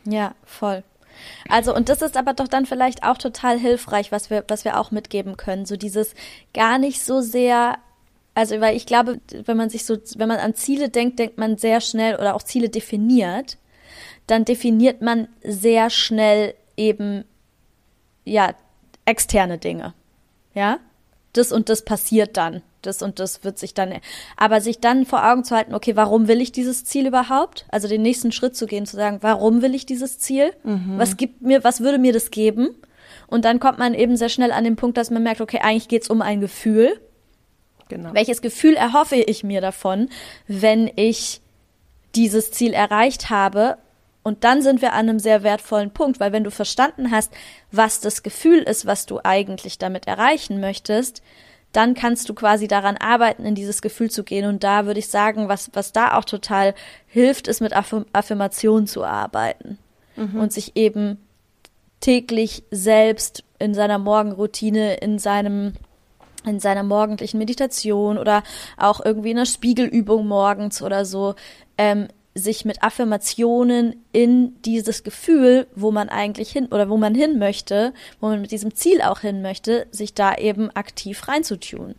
Ja, 0.05 0.33
voll. 0.45 0.83
Also, 1.47 1.75
und 1.75 1.89
das 1.89 2.01
ist 2.01 2.17
aber 2.17 2.33
doch 2.33 2.47
dann 2.47 2.65
vielleicht 2.65 3.03
auch 3.03 3.17
total 3.17 3.57
hilfreich, 3.57 4.11
was 4.11 4.29
wir, 4.29 4.43
was 4.47 4.65
wir 4.65 4.79
auch 4.79 4.91
mitgeben 4.91 5.37
können. 5.37 5.65
So 5.65 5.75
dieses 5.75 6.13
gar 6.53 6.77
nicht 6.77 7.03
so 7.03 7.21
sehr, 7.21 7.77
also, 8.35 8.59
weil 8.61 8.75
ich 8.75 8.85
glaube, 8.85 9.19
wenn 9.45 9.57
man 9.57 9.69
sich 9.69 9.85
so, 9.85 9.97
wenn 10.15 10.27
man 10.27 10.39
an 10.39 10.55
Ziele 10.55 10.89
denkt, 10.89 11.19
denkt 11.19 11.37
man 11.37 11.57
sehr 11.57 11.81
schnell 11.81 12.15
oder 12.15 12.35
auch 12.35 12.43
Ziele 12.43 12.69
definiert, 12.69 13.57
dann 14.27 14.45
definiert 14.45 15.01
man 15.01 15.27
sehr 15.43 15.89
schnell 15.89 16.53
eben, 16.77 17.25
ja, 18.25 18.53
externe 19.05 19.57
Dinge. 19.57 19.93
Ja? 20.53 20.79
Das 21.33 21.51
und 21.51 21.69
das 21.69 21.83
passiert 21.83 22.37
dann. 22.37 22.61
Das 22.81 23.01
und 23.01 23.19
das 23.19 23.43
wird 23.43 23.59
sich 23.59 23.73
dann, 23.73 23.95
aber 24.37 24.61
sich 24.61 24.79
dann 24.79 25.05
vor 25.05 25.29
Augen 25.29 25.43
zu 25.43 25.55
halten, 25.55 25.73
okay, 25.73 25.95
warum 25.95 26.27
will 26.27 26.41
ich 26.41 26.51
dieses 26.51 26.85
Ziel 26.85 27.07
überhaupt? 27.07 27.65
Also 27.69 27.87
den 27.87 28.01
nächsten 28.01 28.31
Schritt 28.31 28.55
zu 28.55 28.67
gehen, 28.67 28.85
zu 28.85 28.95
sagen, 28.95 29.19
warum 29.21 29.61
will 29.61 29.75
ich 29.75 29.85
dieses 29.85 30.19
Ziel? 30.19 30.53
Mhm. 30.63 30.93
Was 30.97 31.17
gibt 31.17 31.41
mir, 31.41 31.63
was 31.63 31.81
würde 31.81 31.97
mir 31.97 32.13
das 32.13 32.31
geben? 32.31 32.75
Und 33.27 33.45
dann 33.45 33.59
kommt 33.59 33.79
man 33.79 33.93
eben 33.93 34.17
sehr 34.17 34.29
schnell 34.29 34.51
an 34.51 34.63
den 34.63 34.75
Punkt, 34.75 34.97
dass 34.97 35.11
man 35.11 35.23
merkt, 35.23 35.41
okay, 35.41 35.59
eigentlich 35.61 35.87
geht 35.87 36.03
es 36.03 36.09
um 36.09 36.21
ein 36.21 36.41
Gefühl. 36.41 36.99
Genau. 37.89 38.13
Welches 38.13 38.41
Gefühl 38.41 38.75
erhoffe 38.75 39.15
ich 39.15 39.43
mir 39.43 39.61
davon, 39.61 40.09
wenn 40.47 40.89
ich 40.95 41.41
dieses 42.15 42.51
Ziel 42.51 42.73
erreicht 42.73 43.29
habe 43.29 43.77
und 44.23 44.43
dann 44.43 44.61
sind 44.61 44.81
wir 44.81 44.93
an 44.93 45.09
einem 45.09 45.19
sehr 45.19 45.43
wertvollen 45.43 45.91
Punkt, 45.91 46.19
weil 46.19 46.31
wenn 46.31 46.43
du 46.43 46.51
verstanden 46.51 47.11
hast, 47.11 47.31
was 47.71 47.99
das 47.99 48.23
Gefühl 48.23 48.59
ist, 48.59 48.85
was 48.85 49.05
du 49.05 49.19
eigentlich 49.23 49.77
damit 49.77 50.07
erreichen 50.07 50.59
möchtest, 50.59 51.21
dann 51.71 51.93
kannst 51.93 52.27
du 52.29 52.33
quasi 52.33 52.67
daran 52.67 52.97
arbeiten, 52.97 53.45
in 53.45 53.55
dieses 53.55 53.81
Gefühl 53.81 54.09
zu 54.09 54.23
gehen. 54.23 54.45
Und 54.45 54.63
da 54.63 54.85
würde 54.85 54.99
ich 54.99 55.07
sagen, 55.07 55.47
was, 55.49 55.69
was 55.73 55.91
da 55.91 56.17
auch 56.17 56.25
total 56.25 56.73
hilft, 57.07 57.47
ist 57.47 57.61
mit 57.61 57.73
Affirm 57.73 58.05
Affirmationen 58.11 58.87
zu 58.87 59.03
arbeiten 59.03 59.77
mhm. 60.15 60.39
und 60.39 60.51
sich 60.51 60.75
eben 60.75 61.17
täglich 61.99 62.63
selbst 62.71 63.43
in 63.59 63.73
seiner 63.73 63.99
Morgenroutine, 63.99 64.95
in 64.95 65.19
seinem 65.19 65.73
in 66.45 66.61
seiner 66.61 66.83
morgendlichen 66.83 67.37
Meditation 67.37 68.17
oder 68.17 68.43
auch 68.77 69.03
irgendwie 69.03 69.31
in 69.31 69.37
einer 69.37 69.45
Spiegelübung 69.45 70.25
morgens 70.25 70.81
oder 70.81 71.03
so 71.03 71.35
ähm, 71.77 72.07
sich 72.39 72.65
mit 72.65 72.83
Affirmationen 72.83 74.03
in 74.11 74.59
dieses 74.63 75.03
Gefühl, 75.03 75.67
wo 75.75 75.91
man 75.91 76.09
eigentlich 76.09 76.51
hin 76.51 76.67
oder 76.67 76.89
wo 76.89 76.97
man 76.97 77.15
hin 77.15 77.39
möchte, 77.39 77.93
wo 78.19 78.27
man 78.27 78.41
mit 78.41 78.51
diesem 78.51 78.73
Ziel 78.73 79.01
auch 79.01 79.19
hin 79.19 79.41
möchte, 79.41 79.87
sich 79.91 80.13
da 80.13 80.35
eben 80.35 80.71
aktiv 80.71 81.27
reinzutun. 81.27 81.95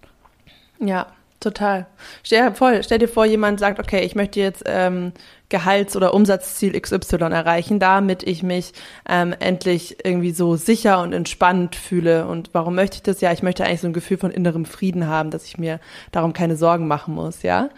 Ja, 0.78 1.06
total. 1.40 1.86
Stell, 2.22 2.54
voll, 2.54 2.82
stell 2.82 2.98
dir 2.98 3.08
vor, 3.08 3.26
jemand 3.26 3.60
sagt, 3.60 3.78
okay, 3.78 4.00
ich 4.00 4.14
möchte 4.14 4.40
jetzt 4.40 4.62
ähm, 4.66 5.12
Gehalts- 5.48 5.96
oder 5.96 6.14
Umsatzziel 6.14 6.78
XY 6.80 7.16
erreichen, 7.16 7.78
damit 7.78 8.22
ich 8.22 8.42
mich 8.42 8.72
ähm, 9.08 9.34
endlich 9.38 9.98
irgendwie 10.04 10.30
so 10.30 10.56
sicher 10.56 11.02
und 11.02 11.12
entspannt 11.12 11.76
fühle. 11.76 12.26
Und 12.26 12.50
warum 12.52 12.74
möchte 12.74 12.96
ich 12.96 13.02
das? 13.02 13.20
Ja, 13.20 13.32
ich 13.32 13.42
möchte 13.42 13.64
eigentlich 13.64 13.80
so 13.80 13.88
ein 13.88 13.92
Gefühl 13.92 14.16
von 14.16 14.30
innerem 14.30 14.64
Frieden 14.64 15.06
haben, 15.06 15.30
dass 15.30 15.44
ich 15.44 15.58
mir 15.58 15.80
darum 16.12 16.32
keine 16.32 16.56
Sorgen 16.56 16.86
machen 16.86 17.14
muss, 17.14 17.42
ja. 17.42 17.68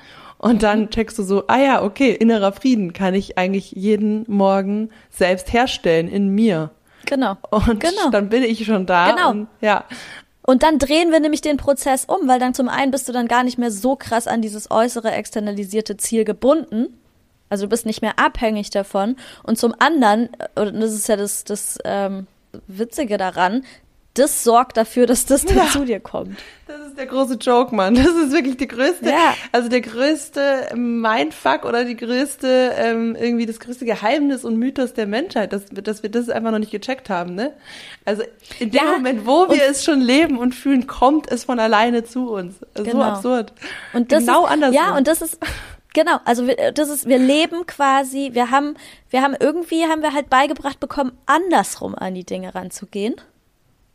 Und 0.43 0.65
dann 0.65 0.91
checkst 0.91 1.17
du 1.21 1.23
so, 1.23 1.45
ah 1.47 1.59
ja, 1.59 1.83
okay, 1.85 2.11
innerer 2.13 2.51
Frieden 2.51 2.93
kann 2.93 3.15
ich 3.15 3.39
eigentlich 3.39 3.71
jeden 3.73 4.25
Morgen 4.27 4.91
selbst 5.09 5.53
herstellen 5.53 6.09
in 6.09 6.31
mir. 6.31 6.71
Genau. 7.07 7.37
Und 7.51 7.79
genau. 7.79 8.11
dann 8.11 8.29
bin 8.29 8.43
ich 8.43 8.65
schon 8.65 8.85
da. 8.85 9.13
Genau. 9.13 9.31
Und, 9.31 9.47
ja. 9.61 9.85
Und 10.45 10.65
dann 10.65 10.81
drehen 10.81 11.13
wir 11.13 11.21
nämlich 11.21 11.43
den 11.43 11.59
Prozess 11.59 12.07
um, 12.07 12.27
weil 12.27 12.41
dann 12.41 12.55
zum 12.55 12.69
einen 12.69 12.91
bist 12.91 13.09
du 13.09 13.13
dann 13.13 13.29
gar 13.29 13.45
nicht 13.45 13.57
mehr 13.57 13.71
so 13.71 13.95
krass 13.95 14.27
an 14.27 14.43
dieses 14.43 14.69
äußere 14.69 15.13
externalisierte 15.13 15.97
Ziel 15.97 16.25
gebunden. 16.25 16.99
Also 17.49 17.67
du 17.67 17.69
bist 17.69 17.87
nicht 17.87 18.03
mehr 18.03 18.19
abhängig 18.19 18.71
davon. 18.71 19.15
Und 19.45 19.59
zum 19.59 19.77
anderen, 19.79 20.31
und 20.57 20.81
das 20.81 20.93
ist 20.93 21.09
ja 21.09 21.15
das, 21.15 21.45
das 21.45 21.79
ähm, 21.85 22.27
Witzige 22.67 23.17
daran, 23.17 23.65
das 24.15 24.45
sorgt 24.45 24.77
dafür, 24.77 25.07
dass 25.07 25.25
das 25.25 25.45
dann 25.45 25.57
ja. 25.57 25.67
zu 25.69 25.85
dir 25.87 25.99
kommt. 25.99 26.39
Das 26.67 26.87
ist 26.87 26.99
der 26.99 27.07
große 27.07 27.35
Joke, 27.35 27.75
Mann. 27.75 27.95
Das 27.95 28.09
ist 28.09 28.33
wirklich 28.33 28.57
die 28.57 28.69
größte, 28.69 29.09
ja. 29.09 29.35
also 29.53 29.69
der 29.69 29.81
größte 29.81 30.75
Mindfuck 30.75 31.65
oder 31.65 31.85
die 31.85 31.97
größte, 31.97 32.73
ähm, 32.77 33.17
irgendwie 33.19 33.47
das 33.47 33.59
größte 33.59 33.85
Geheimnis 33.85 34.45
und 34.45 34.59
Mythos 34.59 34.93
der 34.93 35.07
Menschheit, 35.07 35.53
dass, 35.53 35.65
dass 35.67 36.03
wir 36.03 36.11
das 36.11 36.29
einfach 36.29 36.51
noch 36.51 36.59
nicht 36.59 36.73
gecheckt 36.73 37.09
haben, 37.09 37.35
ne? 37.35 37.53
Also 38.05 38.23
in 38.59 38.71
dem 38.71 38.85
ja. 38.85 38.93
Moment, 38.93 39.27
wo 39.27 39.49
wir 39.49 39.65
es 39.71 39.85
schon 39.85 40.01
leben 40.01 40.39
und 40.39 40.55
fühlen, 40.55 40.87
kommt 40.87 41.31
es 41.31 41.45
von 41.45 41.59
alleine 41.59 42.05
zu 42.05 42.31
uns. 42.31 42.57
Genau. 42.75 42.91
So 42.91 43.03
absurd. 43.03 43.53
Und 43.93 44.13
das 44.13 44.21
genau 44.21 44.45
ist, 44.45 44.53
andersrum. 44.53 44.77
Ja, 44.77 44.97
und 44.97 45.07
das 45.07 45.23
ist, 45.23 45.39
Genau, 45.95 46.19
also 46.25 46.47
wir, 46.47 46.73
das 46.73 46.89
ist, 46.89 47.07
wir 47.07 47.19
leben 47.19 47.67
quasi, 47.67 48.31
wir 48.33 48.51
haben, 48.51 48.77
wir 49.11 49.21
haben 49.21 49.37
irgendwie, 49.39 49.85
haben 49.85 50.01
wir 50.01 50.15
halt 50.15 50.31
beigebracht 50.31 50.81
bekommen, 50.81 51.13
andersrum 51.27 51.95
an 51.95 52.15
die 52.15 52.25
Dinge 52.25 52.55
ranzugehen. 52.55 53.17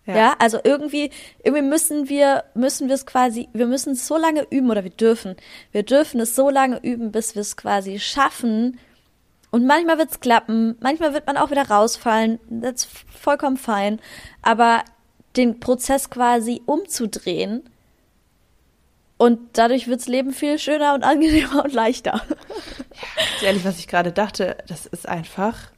Ja. 0.07 0.15
ja. 0.15 0.35
also 0.39 0.59
irgendwie, 0.63 1.11
irgendwie 1.43 1.61
müssen 1.61 2.09
wir, 2.09 2.45
müssen 2.55 2.87
wir 2.87 2.95
es 2.95 3.05
quasi, 3.05 3.49
wir 3.53 3.67
müssen 3.67 3.93
es 3.93 4.07
so 4.07 4.17
lange 4.17 4.47
üben 4.49 4.71
oder 4.71 4.83
wir 4.83 4.91
dürfen, 4.91 5.35
wir 5.71 5.83
dürfen 5.83 6.19
es 6.19 6.35
so 6.35 6.49
lange 6.49 6.79
üben, 6.81 7.11
bis 7.11 7.35
wir 7.35 7.41
es 7.41 7.57
quasi 7.57 7.99
schaffen. 7.99 8.79
Und 9.51 9.65
manchmal 9.65 9.97
wird 9.97 10.11
es 10.11 10.19
klappen, 10.19 10.75
manchmal 10.79 11.13
wird 11.13 11.27
man 11.27 11.37
auch 11.37 11.51
wieder 11.51 11.69
rausfallen, 11.69 12.39
das 12.49 12.85
ist 12.85 12.89
vollkommen 13.19 13.57
fein. 13.57 13.99
Aber 14.41 14.83
den 15.35 15.59
Prozess 15.59 16.09
quasi 16.09 16.61
umzudrehen 16.65 17.69
und 19.17 19.39
dadurch 19.53 19.87
wirds 19.87 20.07
Leben 20.07 20.31
viel 20.31 20.59
schöner 20.59 20.93
und 20.93 21.03
angenehmer 21.03 21.63
und 21.63 21.73
leichter. 21.73 22.21
Ja, 23.41 23.47
ehrlich, 23.47 23.65
was 23.65 23.79
ich 23.79 23.87
gerade 23.87 24.11
dachte, 24.11 24.57
das 24.67 24.85
ist 24.85 25.07
einfach 25.07 25.71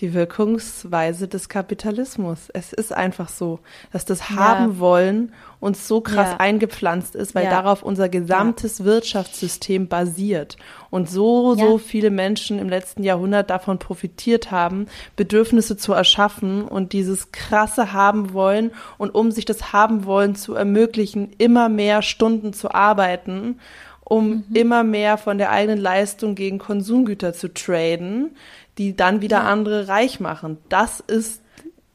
die 0.00 0.14
Wirkungsweise 0.14 1.28
des 1.28 1.48
Kapitalismus. 1.48 2.48
Es 2.54 2.72
ist 2.72 2.92
einfach 2.92 3.28
so, 3.28 3.60
dass 3.92 4.04
das 4.04 4.30
ja. 4.30 4.36
haben 4.36 4.78
wollen 4.78 5.32
uns 5.60 5.86
so 5.86 6.00
krass 6.00 6.30
ja. 6.30 6.36
eingepflanzt 6.38 7.14
ist, 7.14 7.34
weil 7.34 7.44
ja. 7.44 7.50
darauf 7.50 7.82
unser 7.82 8.08
gesamtes 8.08 8.82
Wirtschaftssystem 8.82 9.88
basiert 9.88 10.56
und 10.88 11.08
so 11.10 11.54
so 11.54 11.76
viele 11.76 12.10
Menschen 12.10 12.58
im 12.58 12.70
letzten 12.70 13.02
Jahrhundert 13.02 13.50
davon 13.50 13.78
profitiert 13.78 14.50
haben, 14.50 14.86
Bedürfnisse 15.16 15.76
zu 15.76 15.92
erschaffen 15.92 16.64
und 16.64 16.94
dieses 16.94 17.30
krasse 17.32 17.92
haben 17.92 18.32
wollen 18.32 18.70
und 18.96 19.14
um 19.14 19.30
sich 19.30 19.44
das 19.44 19.74
haben 19.74 20.06
wollen 20.06 20.34
zu 20.34 20.54
ermöglichen, 20.54 21.30
immer 21.36 21.68
mehr 21.68 22.00
Stunden 22.00 22.54
zu 22.54 22.72
arbeiten 22.72 23.58
um 24.10 24.28
mhm. 24.28 24.44
immer 24.54 24.82
mehr 24.82 25.18
von 25.18 25.38
der 25.38 25.52
eigenen 25.52 25.78
Leistung 25.78 26.34
gegen 26.34 26.58
Konsumgüter 26.58 27.32
zu 27.32 27.54
traden, 27.54 28.34
die 28.80 28.96
dann 28.96 29.20
wieder 29.20 29.40
ja. 29.40 29.44
andere 29.44 29.88
reich 29.88 30.20
machen. 30.20 30.56
Das 30.70 31.00
ist, 31.00 31.42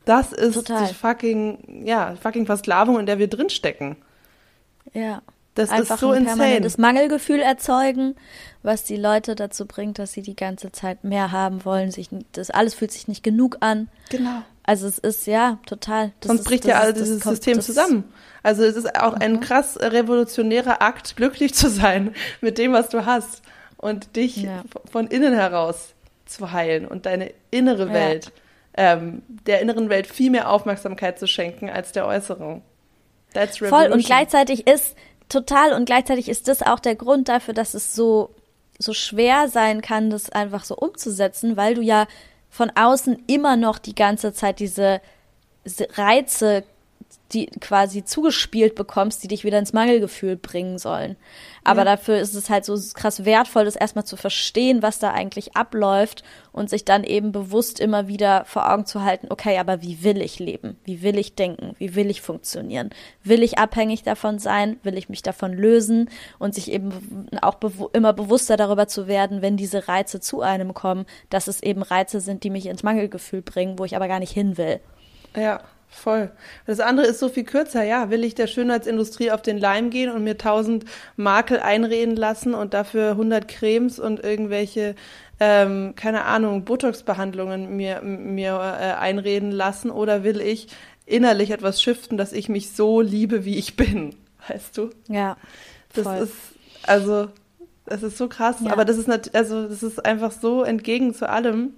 das 0.06 0.32
ist 0.32 0.54
Total. 0.54 0.88
die 0.88 0.94
fucking, 0.94 1.84
ja, 1.84 2.16
fucking 2.22 2.46
Versklavung, 2.46 3.00
in 3.00 3.08
der 3.08 3.18
wir 3.18 3.28
drinstecken. 3.28 3.96
Ja. 4.94 5.24
Das 5.56 5.72
Einfach 5.72 5.96
ist 5.96 6.02
so 6.02 6.12
ein 6.12 6.28
insane. 6.28 6.62
Das 6.62 6.78
Mangelgefühl 6.78 7.40
erzeugen, 7.40 8.16
was 8.62 8.84
die 8.84 8.98
Leute 8.98 9.34
dazu 9.34 9.66
bringt, 9.66 9.98
dass 9.98 10.14
sie 10.14 10.22
die 10.22 10.36
ganze 10.36 10.72
Zeit 10.72 11.04
mehr 11.04 11.32
haben 11.32 11.66
wollen. 11.66 11.90
Sich, 11.90 12.10
das 12.34 12.52
alles 12.52 12.76
fühlt 12.76 12.92
sich 12.92 13.08
nicht 13.08 13.24
genug 13.24 13.58
an. 13.62 13.90
Genau. 14.10 14.44
Also 14.62 14.86
es 14.86 15.00
ist 15.00 15.26
ja 15.26 15.58
total. 15.66 16.12
Sonst 16.24 16.42
ist, 16.42 16.48
bricht 16.48 16.66
ja 16.66 16.82
all 16.82 16.94
dieses 16.94 17.22
kommt, 17.22 17.38
System 17.38 17.62
zusammen. 17.62 18.04
Also 18.44 18.64
es 18.64 18.76
ist 18.76 18.96
auch 18.96 19.14
ein 19.14 19.34
mhm. 19.34 19.40
krass 19.40 19.80
revolutionärer 19.82 20.84
Akt, 20.84 21.16
glücklich 21.16 21.56
zu 21.56 21.68
sein 21.68 22.14
mit 22.42 22.60
dem, 22.60 22.74
was 22.74 22.90
du 22.90 23.08
hast 23.08 23.42
und 23.78 24.16
dich 24.16 24.44
ja. 24.44 24.62
von 24.92 25.08
innen 25.08 25.34
heraus 25.34 25.95
zu 26.26 26.52
heilen 26.52 26.88
und 26.88 27.06
deine 27.06 27.32
innere 27.52 27.92
Welt, 27.94 28.32
ja. 28.78 28.94
ähm, 28.94 29.24
der 29.28 29.62
inneren 29.62 29.90
Welt 29.90 30.08
viel 30.08 30.32
mehr 30.32 30.50
Aufmerksamkeit 30.50 31.20
zu 31.20 31.28
schenken 31.28 31.70
als 31.70 31.92
der 31.92 32.06
äußeren. 32.06 32.62
That's 33.34 33.58
Voll 33.58 33.92
und 33.92 34.06
gleichzeitig 34.06 34.68
ist 34.68 34.96
total 35.30 35.74
und 35.74 35.86
gleichzeitig 35.86 36.30
ist 36.30 36.48
das 36.48 36.62
auch 36.62 36.80
der 36.80 36.96
Grund 36.96 37.28
dafür, 37.28 37.54
dass 37.54 37.74
es 37.74 37.96
so 37.96 38.34
so 38.78 38.94
schwer 38.94 39.48
sein 39.48 39.82
kann, 39.82 40.10
das 40.10 40.30
einfach 40.30 40.66
so 40.66 40.76
umzusetzen, 40.76 41.56
weil 41.56 41.76
du 41.76 41.82
ja 41.82 42.08
von 42.50 42.72
außen 42.76 43.24
immer 43.28 43.56
noch 43.56 43.80
die 43.80 43.96
ganze 43.96 44.34
Zeit 44.34 44.60
diese 44.60 45.02
Reize 45.94 46.64
die 47.34 47.48
quasi 47.48 48.06
zugespielt 48.06 48.76
bekommst, 48.76 49.24
die 49.24 49.28
dich 49.28 49.44
wieder 49.44 49.58
ins 49.58 49.74
Mangelgefühl 49.74 50.36
bringen 50.36 50.78
sollen. 50.78 51.16
Aber 51.64 51.82
ja. 51.82 51.86
dafür 51.86 52.20
ist 52.20 52.36
es 52.36 52.52
halt 52.52 52.66
so 52.66 52.78
krass 52.94 53.26
wertvoll, 53.26 53.66
das 53.66 53.76
erstmal 53.76 54.06
zu 54.06 54.16
verstehen, 54.16 54.84
was 54.84 55.00
da 55.00 55.12
eigentlich 55.12 55.56
abläuft 55.56 56.24
und 56.52 56.70
sich 56.70 56.86
dann 56.86 57.04
eben 57.04 57.32
bewusst 57.32 57.80
immer 57.80 58.08
wieder 58.08 58.46
vor 58.46 58.72
Augen 58.72 58.86
zu 58.86 59.04
halten, 59.04 59.28
okay, 59.32 59.58
aber 59.58 59.82
wie 59.82 60.04
will 60.04 60.22
ich 60.22 60.38
leben? 60.38 60.78
Wie 60.84 61.02
will 61.02 61.18
ich 61.18 61.34
denken? 61.34 61.76
Wie 61.80 61.96
will 61.96 62.12
ich 62.12 62.22
funktionieren? 62.22 62.92
Will 63.24 63.42
ich 63.42 63.58
abhängig 63.58 64.04
davon 64.04 64.38
sein? 64.38 64.78
Will 64.84 64.98
ich 64.98 65.10
mich 65.10 65.24
davon 65.24 65.54
lösen? 65.54 66.10
Und 66.38 66.54
sich 66.54 66.72
eben 66.72 67.28
auch 67.42 67.56
bew 67.56 67.90
immer 67.94 68.14
bewusster 68.14 68.56
darüber 68.56 68.88
zu 68.88 69.08
werden, 69.08 69.42
wenn 69.42 69.58
diese 69.58 69.88
Reize 69.88 70.20
zu 70.20 70.42
einem 70.42 70.76
kommen, 70.76 71.06
dass 71.32 71.48
es 71.48 71.64
eben 71.64 71.82
Reize 71.82 72.22
sind, 72.22 72.44
die 72.44 72.52
mich 72.52 72.68
ins 72.68 72.84
Mangelgefühl 72.84 73.42
bringen, 73.42 73.80
wo 73.80 73.86
ich 73.86 73.96
aber 73.96 74.08
gar 74.08 74.20
nicht 74.20 74.32
hin 74.32 74.58
will. 74.58 74.80
Ja, 75.36 75.62
Voll. 75.90 76.30
Das 76.66 76.80
andere 76.80 77.08
ist 77.08 77.20
so 77.20 77.30
viel 77.30 77.46
kürzer. 77.46 77.84
Ja, 77.84 78.10
will 78.10 78.24
ich 78.24 78.36
der 78.36 78.48
Schönheitsindustrie 78.48 79.32
auf 79.32 79.42
den 79.42 79.58
Leim 79.58 79.90
gehen 79.90 80.12
und 80.12 80.24
mir 80.24 80.38
tausend 80.38 80.86
Makel 81.16 81.60
einreden 81.60 82.16
lassen 82.16 82.54
und 82.54 82.74
dafür 82.74 83.12
100 83.12 83.48
Cremes 83.48 83.98
und 84.00 84.24
irgendwelche, 84.24 84.96
ähm, 85.40 85.94
keine 85.96 86.26
Ahnung, 86.26 86.66
Botox-Behandlungen 86.66 87.76
mir, 87.76 88.02
mir 88.02 88.54
äh, 88.54 88.94
einreden 89.00 89.52
lassen? 89.52 89.90
Oder 89.90 90.24
will 90.24 90.42
ich 90.42 90.68
innerlich 91.06 91.52
etwas 91.52 91.82
shiften, 91.82 92.18
dass 92.18 92.34
ich 92.34 92.50
mich 92.50 92.72
so 92.72 93.02
liebe, 93.02 93.46
wie 93.46 93.58
ich 93.58 93.76
bin? 93.76 94.16
Weißt 94.48 94.78
du? 94.78 94.90
Ja. 95.08 95.38
Voll. 95.90 96.04
Das 96.04 96.22
ist, 96.22 96.36
also, 96.84 97.30
das 97.86 98.04
ist 98.04 98.18
so 98.18 98.28
krass. 98.28 98.58
Ja. 98.62 98.72
Aber 98.72 98.86
das 98.86 98.98
ist, 98.98 99.10
also, 99.34 99.68
das 99.68 99.82
ist 99.82 100.06
einfach 100.06 100.32
so 100.32 100.64
entgegen 100.64 101.14
zu 101.14 101.30
allem. 101.30 101.74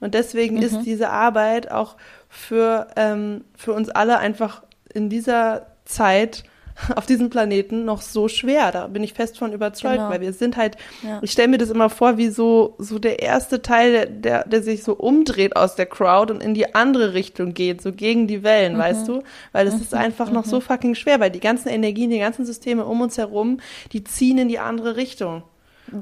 Und 0.00 0.14
deswegen 0.14 0.56
mhm. 0.56 0.62
ist 0.62 0.80
diese 0.82 1.10
Arbeit 1.10 1.70
auch 1.70 1.96
für, 2.30 2.86
ähm, 2.96 3.44
für 3.56 3.74
uns 3.74 3.90
alle 3.90 4.18
einfach 4.18 4.62
in 4.94 5.10
dieser 5.10 5.66
Zeit 5.84 6.44
auf 6.96 7.04
diesem 7.04 7.28
Planeten 7.28 7.84
noch 7.84 8.00
so 8.00 8.28
schwer. 8.28 8.72
Da 8.72 8.86
bin 8.86 9.02
ich 9.02 9.12
fest 9.12 9.36
von 9.36 9.52
überzeugt, 9.52 9.96
genau. 9.96 10.08
weil 10.08 10.20
wir 10.20 10.32
sind 10.32 10.56
halt, 10.56 10.76
ja. 11.02 11.18
ich 11.22 11.32
stelle 11.32 11.48
mir 11.48 11.58
das 11.58 11.70
immer 11.70 11.90
vor, 11.90 12.16
wie 12.16 12.28
so, 12.28 12.76
so 12.78 12.98
der 12.98 13.20
erste 13.20 13.60
Teil, 13.60 13.92
der, 13.92 14.06
der, 14.06 14.48
der 14.48 14.62
sich 14.62 14.82
so 14.82 14.94
umdreht 14.94 15.56
aus 15.56 15.74
der 15.74 15.86
Crowd 15.86 16.32
und 16.32 16.42
in 16.42 16.54
die 16.54 16.74
andere 16.74 17.12
Richtung 17.12 17.52
geht, 17.52 17.82
so 17.82 17.92
gegen 17.92 18.26
die 18.26 18.42
Wellen, 18.42 18.74
mhm. 18.74 18.78
weißt 18.78 19.08
du? 19.08 19.22
Weil 19.52 19.66
es 19.66 19.74
mhm. 19.74 19.80
ist 19.82 19.94
einfach 19.94 20.28
mhm. 20.28 20.34
noch 20.34 20.44
so 20.44 20.60
fucking 20.60 20.94
schwer, 20.94 21.20
weil 21.20 21.30
die 21.30 21.40
ganzen 21.40 21.68
Energien, 21.68 22.10
die 22.10 22.18
ganzen 22.18 22.46
Systeme 22.46 22.86
um 22.86 23.00
uns 23.00 23.18
herum, 23.18 23.58
die 23.92 24.04
ziehen 24.04 24.38
in 24.38 24.48
die 24.48 24.58
andere 24.58 24.96
Richtung. 24.96 25.42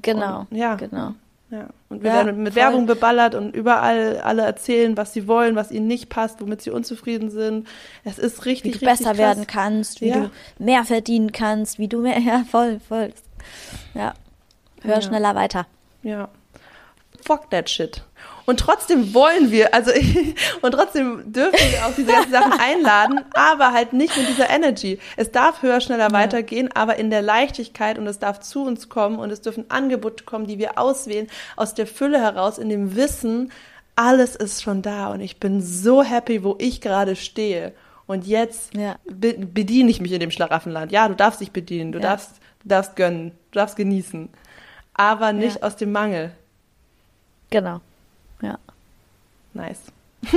Genau. 0.03 0.47
Und, 0.51 0.57
ja. 0.57 0.75
Genau. 0.75 1.15
Ja, 1.51 1.69
und 1.89 2.03
wir 2.03 2.11
ja, 2.11 2.17
werden 2.17 2.43
mit 2.43 2.53
voll. 2.53 2.63
Werbung 2.63 2.87
beballert 2.87 3.35
und 3.35 3.57
überall 3.57 4.19
alle 4.19 4.43
erzählen, 4.43 4.99
was 4.99 5.15
sie 5.15 5.27
wollen, 5.27 5.57
was 5.57 5.71
ihnen 5.71 5.87
nicht 5.87 6.11
passt, 6.11 6.43
womit 6.43 6.61
sie 6.61 6.71
unzufrieden 6.71 7.31
sind. 7.31 7.67
Es 8.05 8.19
ist 8.19 8.45
richtig, 8.45 8.75
Wie 8.75 8.79
du 8.79 8.87
richtig 8.87 8.89
besser 8.89 9.11
krass. 9.11 9.19
werden 9.19 9.47
kannst, 9.47 10.03
wie 10.03 10.09
ja. 10.09 10.17
du 10.21 10.31
mehr 10.59 10.85
verdienen 10.85 11.33
kannst, 11.33 11.79
wie 11.79 11.89
du 11.89 12.03
mehr, 12.03 12.19
ja, 12.27 12.45
voll, 12.51 12.81
voll. 12.87 13.15
Ja, 13.95 14.13
hör 14.83 14.97
ja. 14.97 15.01
schneller 15.01 15.35
weiter. 15.35 15.67
Ja. 16.03 16.29
Fuck 17.25 17.51
that 17.51 17.71
shit. 17.71 18.03
Und 18.49 18.61
trotzdem 18.61 19.13
wollen 19.13 19.51
wir, 19.51 19.75
also 19.75 19.91
und 20.63 20.73
trotzdem 20.73 21.31
dürfen 21.31 21.71
wir 21.71 21.85
auch 21.85 21.95
diese 21.95 22.13
ganzen 22.13 22.33
Sachen 22.33 22.59
einladen, 22.59 23.21
aber 23.35 23.75
halt 23.75 23.93
nicht 23.93 24.17
mit 24.17 24.27
dieser 24.27 24.49
Energy. 24.49 24.99
Es 25.19 25.31
darf 25.31 25.61
höher, 25.61 25.83
schneller 25.83 26.09
ja. 26.09 26.13
weitergehen, 26.13 26.71
aber 26.73 26.97
in 26.97 27.11
der 27.11 27.21
Leichtigkeit 27.21 27.99
und 27.99 28.07
es 28.07 28.21
darf 28.21 28.41
zu 28.41 28.65
uns 28.65 28.89
kommen 28.89 29.19
und 29.19 29.31
es 29.31 29.43
dürfen 29.43 29.71
Angebote 29.71 30.25
kommen, 30.25 30.47
die 30.47 30.59
wir 30.59 30.79
auswählen, 30.79 31.27
aus 31.57 31.75
der 31.75 31.87
Fülle 31.87 32.23
heraus, 32.23 32.57
in 32.57 32.71
dem 32.71 32.97
Wissen, 32.97 33.53
alles 33.97 34.35
ist 34.35 34.63
schon 34.63 34.81
da 34.81 35.09
und 35.09 35.21
ich 35.21 35.39
bin 35.39 35.61
so 35.61 36.03
happy, 36.03 36.43
wo 36.43 36.57
ich 36.59 36.81
gerade 36.81 37.17
stehe. 37.17 37.75
Und 38.07 38.27
jetzt 38.27 38.75
ja. 38.75 38.97
be 39.05 39.35
bediene 39.35 39.91
ich 39.91 40.01
mich 40.01 40.13
in 40.13 40.21
dem 40.21 40.31
Schlaraffenland. 40.31 40.91
Ja, 40.91 41.07
du 41.07 41.15
darfst 41.15 41.43
dich 41.43 41.51
bedienen, 41.51 41.93
du 41.93 41.99
ja. 41.99 42.03
darfst, 42.03 42.37
du 42.63 42.69
darfst 42.71 42.97
gönnen, 42.97 43.33
du 43.51 43.59
darfst 43.59 43.77
genießen. 43.77 44.31
Aber 44.95 45.35
nicht 45.35 45.63
aus 45.63 45.77
dem 45.77 45.93
Mangel. 45.93 46.33
Genau. 47.51 47.83
Nice. 49.59 49.83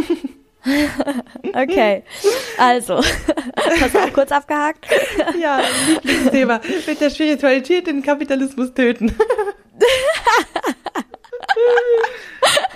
okay, 1.53 2.03
also, 2.57 2.97
hast 2.97 3.93
du 3.93 3.99
auch 3.99 4.13
kurz 4.13 4.31
abgehakt? 4.31 4.87
ja, 5.39 5.61
Lieblingsthema. 5.87 6.59
Mit 6.87 6.99
der 6.99 7.11
Spiritualität 7.11 7.85
den 7.85 8.01
Kapitalismus 8.01 8.73
töten. 8.73 9.15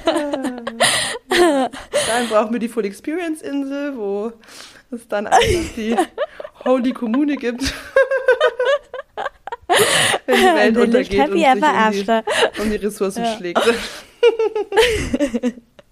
dann 0.05 0.65
brauchen 2.29 2.53
wir 2.53 2.59
die 2.59 2.69
Full 2.69 2.85
Experience 2.85 3.41
Insel, 3.41 3.97
wo 3.97 4.33
es 4.91 5.07
dann 5.07 5.25
einfach 5.25 5.73
die 5.75 5.95
Holy 6.63 6.93
Kommune 6.93 7.37
gibt. 7.37 7.63
Wenn 10.27 10.37
die 10.37 10.43
Welt 10.43 10.77
untergeht 10.77 11.29
und 11.29 11.39
sich 11.39 11.51
um 11.51 11.59
die, 11.91 12.05
um 12.61 12.69
die 12.69 12.75
Ressourcen 12.75 13.23
ja. 13.23 13.35
schlägt. 13.35 13.59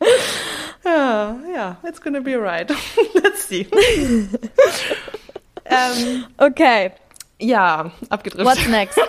Ja, 0.86 1.38
ja, 1.56 1.78
it's 1.88 2.01
gonna 2.01 2.20
be 2.20 2.36
right. 2.36 2.70
Let's 3.14 3.47
see. 3.47 3.66
ähm, 5.66 6.26
okay. 6.38 6.91
Ja, 7.39 7.89
abgedriftet. 8.10 8.45
What's 8.45 8.68
next? 8.68 8.99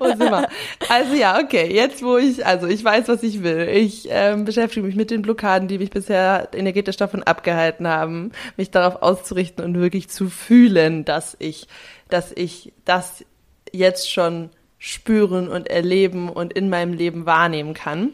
wo 0.00 0.06
sind 0.08 0.20
wir? 0.20 0.48
Also 0.88 1.14
ja, 1.14 1.40
okay, 1.40 1.72
jetzt 1.72 2.02
wo 2.02 2.16
ich, 2.16 2.44
also 2.44 2.66
ich 2.66 2.84
weiß, 2.84 3.08
was 3.08 3.22
ich 3.22 3.42
will. 3.42 3.68
Ich 3.68 4.08
ähm, 4.10 4.44
beschäftige 4.44 4.86
mich 4.86 4.96
mit 4.96 5.10
den 5.10 5.22
Blockaden, 5.22 5.68
die 5.68 5.78
mich 5.78 5.90
bisher 5.90 6.48
energetisch 6.52 6.96
davon 6.96 7.22
abgehalten 7.22 7.86
haben, 7.86 8.32
mich 8.56 8.70
darauf 8.70 9.02
auszurichten 9.02 9.64
und 9.64 9.74
wirklich 9.74 10.08
zu 10.08 10.28
fühlen, 10.28 11.04
dass 11.04 11.36
ich, 11.38 11.68
dass 12.08 12.32
ich 12.32 12.72
das 12.84 13.24
jetzt 13.72 14.10
schon 14.10 14.50
spüren 14.78 15.48
und 15.48 15.68
erleben 15.68 16.28
und 16.28 16.52
in 16.52 16.68
meinem 16.68 16.92
Leben 16.92 17.26
wahrnehmen 17.26 17.74
kann. 17.74 18.12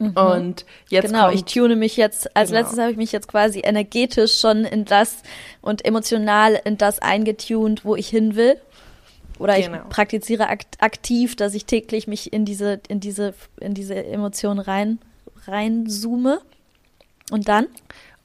Mhm. 0.00 0.16
Und 0.16 0.64
jetzt 0.88 1.06
genau, 1.06 1.30
ich 1.30 1.44
tune 1.44 1.76
mich 1.76 1.96
jetzt, 1.98 2.34
als 2.34 2.48
genau. 2.48 2.62
letztes 2.62 2.78
habe 2.78 2.90
ich 2.90 2.96
mich 2.96 3.12
jetzt 3.12 3.28
quasi 3.28 3.60
energetisch 3.62 4.40
schon 4.40 4.64
in 4.64 4.86
das 4.86 5.18
und 5.60 5.84
emotional 5.84 6.58
in 6.64 6.78
das 6.78 7.00
eingetunt, 7.00 7.84
wo 7.84 7.94
ich 7.96 8.08
hin 8.08 8.34
will. 8.34 8.56
Oder 9.38 9.60
genau. 9.60 9.76
ich 9.76 9.88
praktiziere 9.90 10.48
akt 10.48 10.78
aktiv, 10.80 11.36
dass 11.36 11.54
ich 11.54 11.66
täglich 11.66 12.06
mich 12.06 12.32
in 12.32 12.46
diese, 12.46 12.80
in 12.88 13.00
diese, 13.00 13.34
in 13.60 13.74
diese 13.74 13.94
Emotionen 13.94 14.58
rein, 14.58 14.98
reinzoome. 15.46 16.40
Und 17.30 17.48
dann? 17.48 17.66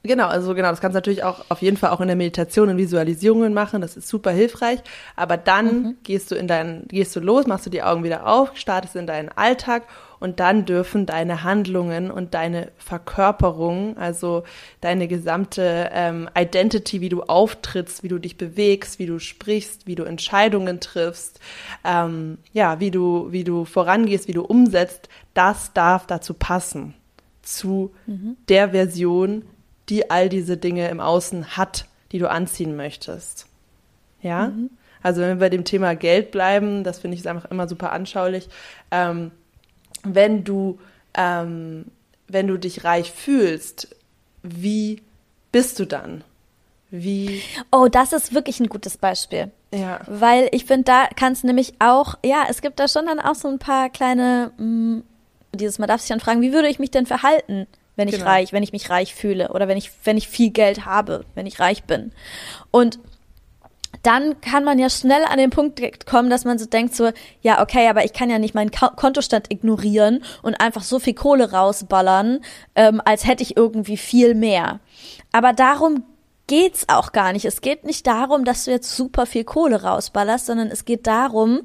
Genau, 0.02 0.28
also 0.28 0.54
genau, 0.54 0.70
das 0.70 0.80
kannst 0.80 0.94
du 0.94 0.98
natürlich 0.98 1.24
auch 1.24 1.44
auf 1.50 1.60
jeden 1.60 1.76
Fall 1.76 1.90
auch 1.90 2.00
in 2.00 2.06
der 2.06 2.16
Meditation 2.16 2.70
und 2.70 2.76
Visualisierungen 2.78 3.52
machen, 3.52 3.80
das 3.80 3.96
ist 3.96 4.08
super 4.08 4.30
hilfreich, 4.30 4.78
aber 5.16 5.36
dann 5.36 5.66
mhm. 5.66 5.96
gehst 6.04 6.30
du 6.30 6.36
in 6.36 6.46
deinen 6.46 6.86
gehst 6.88 7.16
du 7.16 7.20
los, 7.20 7.46
machst 7.46 7.66
du 7.66 7.70
die 7.70 7.82
Augen 7.82 8.04
wieder 8.04 8.26
auf, 8.26 8.56
startest 8.56 8.94
in 8.94 9.06
deinen 9.06 9.30
Alltag 9.30 9.82
und 10.20 10.40
dann 10.40 10.64
dürfen 10.64 11.06
deine 11.06 11.42
Handlungen 11.42 12.10
und 12.10 12.34
deine 12.34 12.70
Verkörperung, 12.78 13.96
also 13.96 14.44
deine 14.80 15.08
gesamte 15.08 15.90
ähm, 15.92 16.28
Identity, 16.36 17.00
wie 17.00 17.08
du 17.08 17.22
auftrittst, 17.22 18.02
wie 18.02 18.08
du 18.08 18.18
dich 18.18 18.36
bewegst, 18.36 18.98
wie 18.98 19.06
du 19.06 19.18
sprichst, 19.18 19.86
wie 19.86 19.94
du 19.94 20.04
Entscheidungen 20.04 20.80
triffst, 20.80 21.40
ähm, 21.84 22.38
ja, 22.52 22.80
wie 22.80 22.90
du, 22.90 23.30
wie 23.30 23.44
du 23.44 23.64
vorangehst, 23.64 24.28
wie 24.28 24.32
du 24.32 24.42
umsetzt, 24.42 25.08
das 25.34 25.72
darf 25.72 26.06
dazu 26.06 26.34
passen 26.34 26.94
zu 27.42 27.94
mhm. 28.06 28.36
der 28.48 28.70
Version, 28.70 29.44
die 29.88 30.10
all 30.10 30.28
diese 30.28 30.56
Dinge 30.56 30.88
im 30.88 31.00
Außen 31.00 31.56
hat, 31.56 31.86
die 32.12 32.18
du 32.18 32.28
anziehen 32.28 32.76
möchtest. 32.76 33.46
Ja? 34.20 34.48
Mhm. 34.48 34.70
Also 35.02 35.20
wenn 35.20 35.28
wir 35.28 35.36
bei 35.36 35.50
dem 35.50 35.64
Thema 35.64 35.94
Geld 35.94 36.32
bleiben, 36.32 36.82
das 36.82 36.98
finde 36.98 37.16
ich 37.16 37.28
einfach 37.28 37.50
immer 37.50 37.68
super 37.68 37.92
anschaulich. 37.92 38.48
Ähm, 38.90 39.30
wenn 40.14 40.44
du, 40.44 40.78
ähm, 41.14 41.86
wenn 42.28 42.46
du 42.46 42.58
dich 42.58 42.84
reich 42.84 43.12
fühlst, 43.12 43.88
wie 44.42 45.02
bist 45.52 45.78
du 45.78 45.84
dann? 45.84 46.22
Wie? 46.90 47.42
Oh, 47.72 47.88
das 47.90 48.12
ist 48.12 48.34
wirklich 48.34 48.60
ein 48.60 48.68
gutes 48.68 48.96
Beispiel. 48.96 49.50
Ja. 49.72 50.00
Weil 50.06 50.48
ich 50.52 50.64
finde, 50.64 50.84
da 50.84 51.08
kannst 51.14 51.42
du 51.42 51.48
nämlich 51.48 51.74
auch, 51.80 52.16
ja, 52.24 52.44
es 52.48 52.62
gibt 52.62 52.78
da 52.78 52.88
schon 52.88 53.06
dann 53.06 53.20
auch 53.20 53.34
so 53.34 53.48
ein 53.48 53.58
paar 53.58 53.90
kleine, 53.90 54.52
mh, 54.56 54.64
mm, 54.64 55.02
dieses, 55.52 55.78
man 55.78 55.88
darf 55.88 56.00
sich 56.00 56.10
dann 56.10 56.20
fragen, 56.20 56.42
wie 56.42 56.52
würde 56.52 56.68
ich 56.68 56.78
mich 56.78 56.90
denn 56.90 57.06
verhalten, 57.06 57.66
wenn 57.96 58.08
ich 58.08 58.16
genau. 58.16 58.26
reich, 58.26 58.52
wenn 58.52 58.62
ich 58.62 58.72
mich 58.72 58.90
reich 58.90 59.14
fühle 59.14 59.48
oder 59.48 59.68
wenn 59.68 59.78
ich, 59.78 59.90
wenn 60.04 60.16
ich 60.16 60.28
viel 60.28 60.50
Geld 60.50 60.84
habe, 60.84 61.24
wenn 61.34 61.46
ich 61.46 61.58
reich 61.58 61.84
bin. 61.84 62.12
Und 62.70 62.98
dann 64.02 64.40
kann 64.40 64.64
man 64.64 64.78
ja 64.78 64.88
schnell 64.90 65.24
an 65.24 65.38
den 65.38 65.50
Punkt 65.50 66.06
kommen, 66.06 66.30
dass 66.30 66.44
man 66.44 66.58
so 66.58 66.66
denkt 66.66 66.94
so, 66.94 67.10
ja, 67.40 67.62
okay, 67.62 67.88
aber 67.88 68.04
ich 68.04 68.12
kann 68.12 68.30
ja 68.30 68.38
nicht 68.38 68.54
meinen 68.54 68.70
Kontostand 68.70 69.50
ignorieren 69.50 70.22
und 70.42 70.60
einfach 70.60 70.82
so 70.82 70.98
viel 70.98 71.14
Kohle 71.14 71.50
rausballern, 71.52 72.40
ähm, 72.74 73.02
als 73.04 73.26
hätte 73.26 73.42
ich 73.42 73.56
irgendwie 73.56 73.96
viel 73.96 74.34
mehr. 74.34 74.80
Aber 75.32 75.52
darum 75.52 76.04
geht's 76.46 76.88
auch 76.88 77.12
gar 77.12 77.32
nicht. 77.32 77.44
Es 77.44 77.60
geht 77.60 77.84
nicht 77.84 78.06
darum, 78.06 78.44
dass 78.44 78.64
du 78.64 78.70
jetzt 78.70 78.94
super 78.94 79.26
viel 79.26 79.44
Kohle 79.44 79.82
rausballerst, 79.82 80.46
sondern 80.46 80.68
es 80.68 80.84
geht 80.84 81.06
darum, 81.06 81.62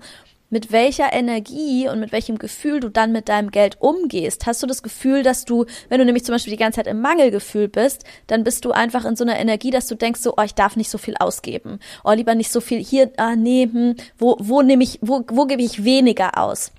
mit 0.52 0.72
welcher 0.72 1.12
Energie 1.12 1.90
und 1.90 2.00
mit 2.00 2.12
welchem 2.12 2.38
Gefühl 2.38 2.80
du 2.82 2.90
dann 2.90 3.12
mit 3.12 3.30
deinem 3.30 3.50
Geld 3.50 3.78
umgehst. 3.80 4.46
Hast 4.46 4.62
du 4.62 4.68
das 4.68 4.84
Gefühl, 4.84 5.24
dass 5.24 5.46
du, 5.46 5.66
wenn 5.90 5.98
du 5.98 6.06
nämlich 6.06 6.26
zum 6.26 6.36
Beispiel 6.36 6.52
die 6.52 6.60
ganze 6.60 6.76
Zeit 6.76 6.88
im 6.88 7.02
Mangelgefühl 7.02 7.68
bist, 7.68 8.04
dann 8.28 8.44
bist 8.44 8.66
du 8.66 8.72
einfach 8.72 9.06
in 9.06 9.16
so 9.16 9.24
einer 9.24 9.40
Energie, 9.40 9.72
dass 9.72 9.88
du 9.88 9.96
denkst 9.96 10.22
so, 10.22 10.36
oh, 10.38 10.44
ich 10.44 10.54
darf 10.54 10.76
nicht 10.76 10.92
so 10.92 11.00
viel 11.00 11.16
ausgeben. 11.18 11.80
Oh, 12.04 12.12
lieber 12.12 12.36
nicht 12.36 12.52
so 12.52 12.62
viel 12.62 12.84
hier, 12.84 13.12
ah, 13.18 13.36
nee, 13.36 13.68
hm, 13.72 13.96
wo, 14.18 14.36
wo 14.40 14.62
nehme 14.62 14.84
ich, 14.84 15.00
wo, 15.02 15.24
wo 15.32 15.46
gebe 15.46 15.64
ich 15.64 15.84
weniger 15.84 16.38
aus? 16.38 16.72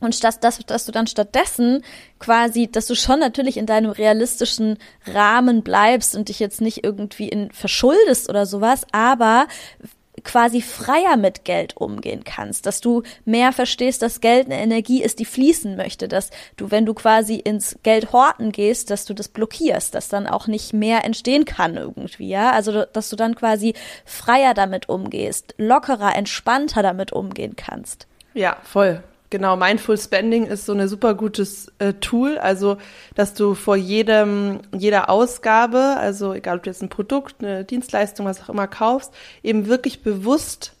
Und 0.00 0.22
dass, 0.22 0.38
dass, 0.38 0.58
dass 0.58 0.86
du 0.86 0.92
dann 0.92 1.08
stattdessen 1.08 1.82
quasi, 2.20 2.68
dass 2.70 2.86
du 2.86 2.94
schon 2.94 3.18
natürlich 3.18 3.56
in 3.56 3.66
deinem 3.66 3.90
realistischen 3.90 4.78
Rahmen 5.06 5.62
bleibst 5.62 6.14
und 6.14 6.28
dich 6.28 6.38
jetzt 6.38 6.60
nicht 6.60 6.84
irgendwie 6.84 7.28
in 7.28 7.50
verschuldest 7.50 8.28
oder 8.28 8.46
sowas, 8.46 8.86
aber 8.92 9.48
quasi 10.28 10.60
freier 10.60 11.16
mit 11.16 11.44
Geld 11.44 11.76
umgehen 11.78 12.22
kannst, 12.22 12.66
dass 12.66 12.82
du 12.82 13.02
mehr 13.24 13.50
verstehst, 13.50 14.02
dass 14.02 14.20
Geld 14.20 14.44
eine 14.44 14.60
Energie 14.60 15.02
ist, 15.02 15.20
die 15.20 15.24
fließen 15.24 15.74
möchte, 15.74 16.06
dass 16.06 16.28
du, 16.58 16.70
wenn 16.70 16.84
du 16.84 16.92
quasi 16.92 17.36
ins 17.36 17.78
Geld 17.82 18.12
horten 18.12 18.52
gehst, 18.52 18.90
dass 18.90 19.06
du 19.06 19.14
das 19.14 19.28
blockierst, 19.28 19.94
dass 19.94 20.10
dann 20.10 20.26
auch 20.26 20.46
nicht 20.46 20.74
mehr 20.74 21.04
entstehen 21.06 21.46
kann 21.46 21.78
irgendwie, 21.78 22.28
ja, 22.28 22.50
also 22.50 22.84
dass 22.84 23.08
du 23.08 23.16
dann 23.16 23.36
quasi 23.36 23.72
freier 24.04 24.52
damit 24.52 24.90
umgehst, 24.90 25.54
lockerer, 25.56 26.14
entspannter 26.14 26.82
damit 26.82 27.10
umgehen 27.10 27.56
kannst. 27.56 28.06
Ja, 28.34 28.58
voll. 28.62 29.02
Genau, 29.30 29.56
Mindful 29.56 29.98
Spending 29.98 30.46
ist 30.46 30.64
so 30.64 30.72
ein 30.72 30.88
super 30.88 31.14
gutes 31.14 31.70
äh, 31.78 31.92
Tool, 31.94 32.38
also 32.38 32.78
dass 33.14 33.34
du 33.34 33.54
vor 33.54 33.76
jedem 33.76 34.60
jeder 34.72 35.10
Ausgabe, 35.10 35.96
also 35.98 36.32
egal 36.32 36.56
ob 36.56 36.62
du 36.62 36.70
jetzt 36.70 36.82
ein 36.82 36.88
Produkt, 36.88 37.36
eine 37.40 37.64
Dienstleistung, 37.64 38.24
was 38.24 38.42
auch 38.42 38.48
immer 38.48 38.66
kaufst, 38.66 39.12
eben 39.42 39.66
wirklich 39.66 40.02
bewusst 40.02 40.72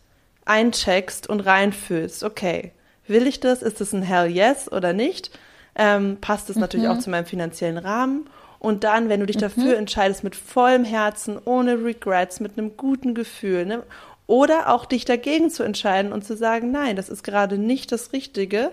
eincheckst 0.46 1.28
und 1.28 1.40
reinfühlst. 1.40 2.24
Okay, 2.24 2.72
will 3.06 3.26
ich 3.26 3.40
das? 3.40 3.62
Ist 3.62 3.82
das 3.82 3.92
ein 3.92 4.02
Hell 4.02 4.30
Yes 4.30 4.72
oder 4.72 4.94
nicht? 4.94 5.30
Ähm, 5.74 6.16
passt 6.20 6.48
es 6.48 6.56
mhm. 6.56 6.62
natürlich 6.62 6.88
auch 6.88 6.98
zu 6.98 7.10
meinem 7.10 7.26
finanziellen 7.26 7.78
Rahmen? 7.78 8.30
Und 8.58 8.82
dann, 8.82 9.08
wenn 9.08 9.20
du 9.20 9.26
dich 9.26 9.36
mhm. 9.36 9.42
dafür 9.42 9.76
entscheidest, 9.76 10.24
mit 10.24 10.34
vollem 10.34 10.84
Herzen, 10.84 11.38
ohne 11.44 11.84
Regrets, 11.84 12.40
mit 12.40 12.58
einem 12.58 12.76
guten 12.76 13.14
Gefühl, 13.14 13.66
ne, 13.66 13.82
oder 14.28 14.72
auch 14.72 14.84
dich 14.84 15.04
dagegen 15.06 15.50
zu 15.50 15.64
entscheiden 15.64 16.12
und 16.12 16.24
zu 16.24 16.36
sagen, 16.36 16.70
nein, 16.70 16.94
das 16.94 17.08
ist 17.08 17.24
gerade 17.24 17.58
nicht 17.58 17.90
das 17.90 18.12
Richtige 18.12 18.70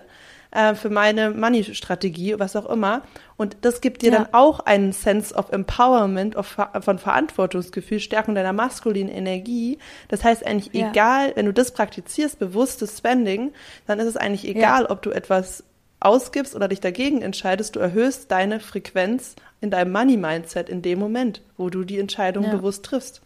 äh, 0.52 0.76
für 0.76 0.90
meine 0.90 1.32
Money-Strategie, 1.32 2.36
was 2.38 2.58
auch 2.58 2.70
immer. 2.70 3.04
Und 3.38 3.56
das 3.62 3.80
gibt 3.80 4.02
dir 4.02 4.12
ja. 4.12 4.18
dann 4.20 4.34
auch 4.34 4.60
einen 4.60 4.92
Sense 4.92 5.34
of 5.34 5.52
Empowerment, 5.54 6.36
of, 6.36 6.58
von 6.82 7.00
Verantwortungsgefühl, 7.00 8.02
Stärkung 8.02 8.36
deiner 8.36 8.52
maskulinen 8.52 9.12
Energie. 9.12 9.80
Das 10.10 10.26
heißt 10.26 10.46
eigentlich 10.46 10.74
ja. 10.74 10.90
egal, 10.90 11.32
wenn 11.36 11.46
du 11.46 11.54
das 11.54 11.72
praktizierst, 11.72 12.38
bewusstes 12.38 12.98
Spending, 12.98 13.54
dann 13.88 14.00
ist 14.00 14.08
es 14.08 14.18
eigentlich 14.18 14.46
egal, 14.46 14.84
ja. 14.84 14.90
ob 14.90 15.02
du 15.02 15.12
etwas 15.12 15.64
ausgibst 16.02 16.54
oder 16.54 16.68
dich 16.68 16.82
dagegen 16.82 17.22
entscheidest, 17.22 17.78
du 17.78 17.80
erhöhst 17.80 18.30
deine 18.30 18.60
Frequenz 18.60 19.38
in 19.62 19.72
deinem 19.72 19.94
Money-Mindset 19.94 20.68
in 20.68 20.82
dem 20.82 21.00
Moment, 21.00 21.42
wo 21.56 21.70
du 21.70 21.86
die 21.86 21.98
Entscheidung 21.98 22.52
bewusst 22.52 22.84
triffst. 22.84 23.22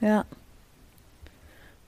Ja. 0.00 0.24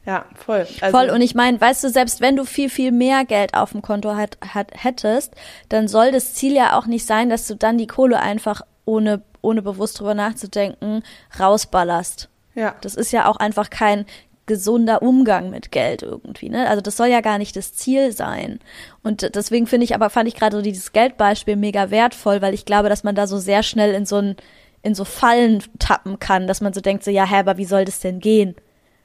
Ja, 0.07 0.27
voll. 0.35 0.67
Also 0.81 0.97
voll. 0.97 1.11
Und 1.11 1.23
ich 1.23 1.35
meine, 1.35 1.61
weißt 1.61 1.85
du, 1.85 1.89
selbst 1.89 2.21
wenn 2.21 2.37
du 2.37 2.45
viel, 2.45 2.69
viel 2.69 2.93
mehr 2.93 3.25
Geld 3.25 3.55
auf 3.55 3.73
dem 3.73 3.83
Konto 3.83 4.15
hat, 4.15 4.37
hat, 4.53 4.71
hättest, 4.75 5.35
dann 5.69 5.89
soll 5.89 6.13
das 6.13 6.35
Ziel 6.35 6.55
ja 6.55 6.79
auch 6.79 6.87
nicht 6.87 7.07
sein, 7.07 7.31
dass 7.31 7.47
du 7.47 7.57
dann 7.57 7.79
die 7.79 7.87
Kohle 7.87 8.21
einfach 8.21 8.63
ohne, 8.85 9.23
ohne 9.41 9.63
bewusst 9.63 9.99
drüber 9.99 10.15
nachzudenken 10.15 11.03
rausballerst. 11.39 12.29
Ja. 12.55 12.75
Das 12.83 12.95
ist 12.95 13.13
ja 13.13 13.29
auch 13.29 13.37
einfach 13.37 13.71
kein 13.71 14.05
gesunder 14.47 15.01
Umgang 15.01 15.49
mit 15.49 15.73
Geld 15.73 16.03
irgendwie, 16.03 16.51
ne? 16.51 16.69
Also 16.69 16.83
das 16.83 16.99
soll 16.99 17.07
ja 17.07 17.23
gar 17.23 17.39
nicht 17.39 17.57
das 17.57 17.73
Ziel 17.73 18.13
sein. 18.13 18.61
Und 19.03 19.35
deswegen 19.35 19.67
finde 19.67 19.85
ich 19.85 19.95
aber, 19.95 20.11
fand 20.11 20.29
ich 20.29 20.35
gerade 20.35 20.57
so 20.57 20.63
dieses 20.63 20.93
Geldbeispiel 20.93 21.57
mega 21.57 21.91
wertvoll, 21.91 22.43
weil 22.43 22.53
ich 22.53 22.67
glaube, 22.67 22.91
dass 22.91 23.05
man 23.05 23.15
da 23.15 23.27
so 23.27 23.39
sehr 23.39 23.63
schnell 23.63 23.95
in 23.95 24.05
so 24.05 24.17
ein, 24.17 24.37
in 24.83 24.95
so 24.95 25.07
Fallen 25.07 25.63
tappen 25.79 26.19
kann, 26.19 26.47
dass 26.47 26.61
man 26.61 26.75
so 26.75 26.83
denkt, 26.83 27.05
so, 27.05 27.11
ja, 27.11 27.25
hä, 27.25 27.37
aber 27.37 27.57
wie 27.57 27.65
soll 27.65 27.87
das 27.87 28.01
denn 28.01 28.21
gehen? 28.21 28.55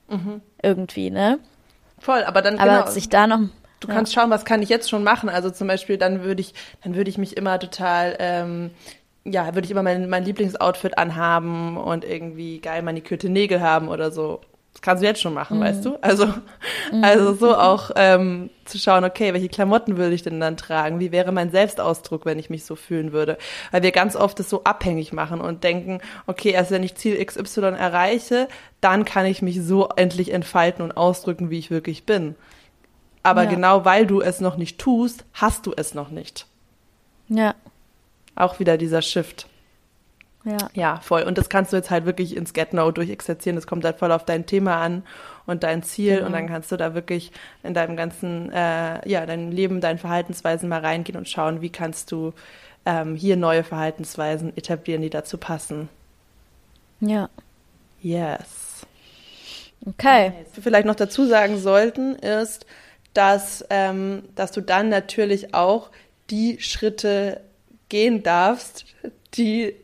Mhm. 0.10 0.42
Irgendwie, 0.62 1.10
ne? 1.10 1.40
Voll, 2.00 2.24
aber 2.24 2.42
dann 2.42 2.60
aber 2.60 2.80
genau, 2.80 2.92
sich 2.92 3.10
da 3.10 3.28
noch. 3.28 3.40
Du 3.80 3.88
ja. 3.88 3.94
kannst 3.94 4.14
schauen, 4.14 4.30
was 4.30 4.46
kann 4.46 4.62
ich 4.62 4.70
jetzt 4.70 4.90
schon 4.90 5.04
machen. 5.04 5.30
Also 5.30 5.50
zum 5.50 5.68
Beispiel, 5.68 5.98
dann 5.98 6.24
würde 6.24 6.42
ich, 6.42 6.54
dann 6.84 6.96
würde 6.96 7.10
ich 7.10 7.18
mich 7.18 7.38
immer 7.38 7.60
total, 7.60 8.16
ähm, 8.20 8.72
ja, 9.24 9.54
würde 9.54 9.66
ich 9.66 9.72
immer 9.72 9.84
mein, 9.84 10.10
mein 10.10 10.26
Lieblingsoutfit 10.26 10.98
anhaben 10.98 11.78
und 11.78 12.04
irgendwie 12.04 12.60
geil 12.60 12.82
manikürte 12.82 13.30
Nägel 13.30 13.62
haben 13.62 13.88
oder 13.88 14.12
so. 14.12 14.42
Das 14.80 14.86
kannst 14.86 15.04
du 15.04 15.08
jetzt 15.08 15.20
schon 15.20 15.34
machen, 15.34 15.58
mhm. 15.58 15.64
weißt 15.64 15.84
du? 15.84 15.98
Also, 16.00 16.26
mhm. 16.26 17.04
also 17.04 17.34
so 17.34 17.54
auch 17.54 17.92
ähm, 17.98 18.50
zu 18.64 18.78
schauen, 18.78 19.04
okay, 19.04 19.34
welche 19.34 19.50
Klamotten 19.50 19.98
würde 19.98 20.16
ich 20.16 20.24
denn 20.24 20.40
dann 20.40 20.56
tragen? 20.56 21.02
Wie 21.02 21.12
wäre 21.12 21.34
mein 21.34 21.52
Selbstausdruck, 21.52 22.26
wenn 22.26 22.40
ich 22.40 22.50
mich 22.50 22.64
so 22.64 22.78
fühlen 22.78 23.12
würde? 23.12 23.38
Weil 23.72 23.84
wir 23.84 23.92
ganz 23.92 24.16
oft 24.16 24.40
das 24.40 24.50
so 24.50 24.64
abhängig 24.64 25.12
machen 25.12 25.42
und 25.42 25.66
denken, 25.66 26.00
okay, 26.28 26.52
erst 26.52 26.72
wenn 26.72 26.84
ich 26.84 26.96
Ziel 26.96 27.22
XY 27.22 27.74
erreiche, 27.78 28.48
dann 28.80 29.04
kann 29.04 29.26
ich 29.26 29.42
mich 29.42 29.62
so 29.62 29.90
endlich 29.98 30.32
entfalten 30.32 30.82
und 30.82 30.94
ausdrücken, 30.94 31.50
wie 31.50 31.60
ich 31.60 31.72
wirklich 31.72 32.06
bin. 32.06 32.36
Aber 33.22 33.44
ja. 33.44 33.50
genau 33.50 33.84
weil 33.84 34.08
du 34.08 34.22
es 34.22 34.40
noch 34.40 34.56
nicht 34.56 34.80
tust, 34.80 35.26
hast 35.34 35.66
du 35.66 35.74
es 35.76 35.94
noch 35.94 36.10
nicht. 36.10 36.46
Ja. 37.28 37.54
auch 38.36 38.62
wieder 38.62 38.78
dieser 38.78 39.02
Shift. 39.02 39.50
Ja. 40.50 40.70
Ja, 40.74 41.00
voll. 41.02 41.24
Und 41.24 41.38
das 41.38 41.50
kannst 41.50 41.74
du 41.74 41.78
jetzt 41.78 41.92
halt 41.92 42.06
wirklich 42.06 42.36
ins 42.36 42.54
GetNo 42.54 42.92
durchexerzieren. 42.92 43.56
Das 43.56 43.68
kommt 43.68 43.86
halt 43.86 44.00
voll 44.00 44.12
auf 44.12 44.26
dein 44.26 44.46
Thema 44.46 44.82
an 44.82 45.04
und 45.46 45.64
dein 45.64 45.84
Ziel. 45.84 46.16
Genau. 46.16 46.28
Und 46.28 46.34
dann 46.34 46.48
kannst 46.48 46.72
du 46.72 46.78
da 46.78 46.94
wirklich 46.96 47.32
in 47.64 47.74
deinem 47.74 47.96
ganzen, 47.96 48.52
äh, 48.52 49.08
ja, 49.08 49.26
dein 49.26 49.52
Leben, 49.52 49.82
deinen 49.82 50.00
Verhaltensweisen 50.00 50.70
mal 50.70 50.82
reingehen 50.82 51.18
und 51.18 51.30
schauen, 51.30 51.62
wie 51.62 51.70
kannst 51.70 52.12
du 52.12 52.34
ähm, 52.86 53.16
hier 53.16 53.36
neue 53.36 53.64
Verhaltensweisen 53.64 54.56
etablieren, 54.58 55.02
die 55.02 55.10
dazu 55.10 55.38
passen. 55.38 55.90
Ja. 57.02 57.30
Yes. 58.02 58.86
Okay. 59.86 60.34
Was 60.46 60.56
wir 60.56 60.64
vielleicht 60.64 60.88
noch 60.88 60.96
dazu 60.96 61.26
sagen 61.26 61.58
sollten, 61.58 62.16
ist, 62.16 62.66
dass, 63.14 63.66
ähm, 63.70 64.24
dass 64.36 64.52
du 64.52 64.62
dann 64.62 64.90
natürlich 64.90 65.54
auch 65.54 65.90
die 66.30 66.60
Schritte 66.62 67.42
gehen 67.90 68.24
darfst, 68.24 68.86
die, 69.34 69.76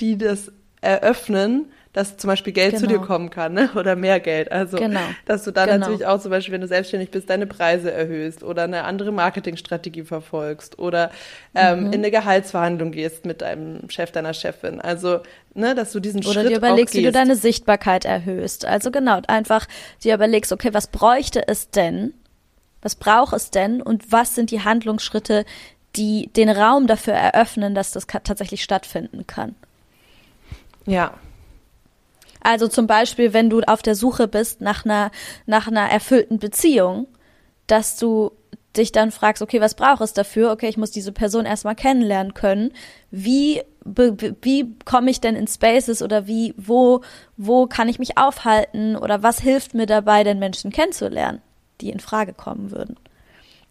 die 0.00 0.16
das 0.18 0.50
eröffnen, 0.80 1.66
dass 1.92 2.16
zum 2.16 2.28
Beispiel 2.28 2.52
Geld 2.52 2.78
zu 2.78 2.86
Genau. 2.86 3.00
dir 3.00 3.04
kommen 3.06 3.30
kann, 3.30 3.52
ne? 3.52 3.68
oder 3.74 3.96
mehr 3.96 4.20
Geld. 4.20 4.52
Also, 4.52 4.76
Genau. 4.76 5.00
dass 5.26 5.42
du 5.42 5.50
dann 5.50 5.66
Genau. 5.68 5.78
natürlich 5.80 6.06
auch 6.06 6.20
zum 6.20 6.30
Beispiel, 6.30 6.54
wenn 6.54 6.60
du 6.60 6.68
selbstständig 6.68 7.10
bist, 7.10 7.28
deine 7.28 7.46
Preise 7.48 7.90
erhöhst 7.90 8.44
oder 8.44 8.62
eine 8.62 8.84
andere 8.84 9.10
Marketingstrategie 9.12 10.04
verfolgst 10.04 10.78
oder 10.78 11.10
ähm, 11.56 11.80
Mhm. 11.80 11.86
in 11.86 11.94
eine 11.94 12.10
Gehaltsverhandlung 12.12 12.92
gehst 12.92 13.26
mit 13.26 13.42
deinem 13.42 13.90
Chef, 13.90 14.12
deiner 14.12 14.34
Chefin. 14.34 14.80
Also, 14.80 15.18
ne, 15.54 15.74
dass 15.74 15.90
du 15.90 15.98
diesen 15.98 16.20
Oder 16.20 16.32
Schritt 16.42 16.50
dir 16.50 16.56
überlegst, 16.58 16.94
wie 16.94 17.02
du 17.02 17.10
deine 17.12 17.34
Sichtbarkeit 17.34 18.04
erhöhst. 18.04 18.64
Also 18.64 18.92
genau, 18.92 19.20
einfach 19.26 19.66
dir 20.04 20.14
überlegst, 20.14 20.52
okay, 20.52 20.72
was 20.72 20.86
bräuchte 20.86 21.46
es 21.48 21.70
denn? 21.70 22.14
Was 22.82 22.94
braucht 22.94 23.34
es 23.34 23.50
denn? 23.50 23.82
Und 23.82 24.12
was 24.12 24.36
sind 24.36 24.52
die 24.52 24.62
Handlungsschritte, 24.62 25.44
die 25.96 26.28
den 26.36 26.48
Raum 26.48 26.86
dafür 26.86 27.14
eröffnen, 27.14 27.74
dass 27.74 27.90
das 27.90 28.06
tatsächlich 28.06 28.62
stattfinden 28.62 29.26
kann? 29.26 29.56
Ja, 30.90 31.12
Also 32.42 32.68
zum 32.68 32.86
Beispiel, 32.86 33.32
wenn 33.32 33.50
du 33.50 33.60
auf 33.60 33.82
der 33.82 33.94
Suche 33.94 34.26
bist 34.26 34.60
nach 34.60 34.84
einer, 34.84 35.10
nach 35.46 35.68
einer 35.68 35.88
erfüllten 35.88 36.38
Beziehung, 36.38 37.06
dass 37.66 37.96
du 37.96 38.32
dich 38.76 38.92
dann 38.92 39.10
fragst, 39.10 39.42
okay, 39.42 39.60
was 39.60 39.74
braucht 39.74 40.00
es 40.00 40.12
dafür? 40.14 40.52
Okay, 40.52 40.68
ich 40.68 40.76
muss 40.76 40.90
diese 40.90 41.12
Person 41.12 41.44
erstmal 41.46 41.74
kennenlernen 41.74 42.34
können. 42.34 42.72
Wie, 43.10 43.62
wie 43.84 44.74
komme 44.84 45.10
ich 45.10 45.20
denn 45.20 45.36
in 45.36 45.46
Spaces 45.48 46.02
oder 46.02 46.26
wie, 46.26 46.54
wo, 46.56 47.02
wo 47.36 47.66
kann 47.66 47.88
ich 47.88 47.98
mich 47.98 48.16
aufhalten 48.18 48.96
oder 48.96 49.22
was 49.22 49.40
hilft 49.40 49.74
mir 49.74 49.86
dabei, 49.86 50.24
den 50.24 50.38
Menschen 50.38 50.70
kennenzulernen, 50.72 51.42
die 51.80 51.90
in 51.90 52.00
Frage 52.00 52.32
kommen 52.32 52.70
würden? 52.70 52.96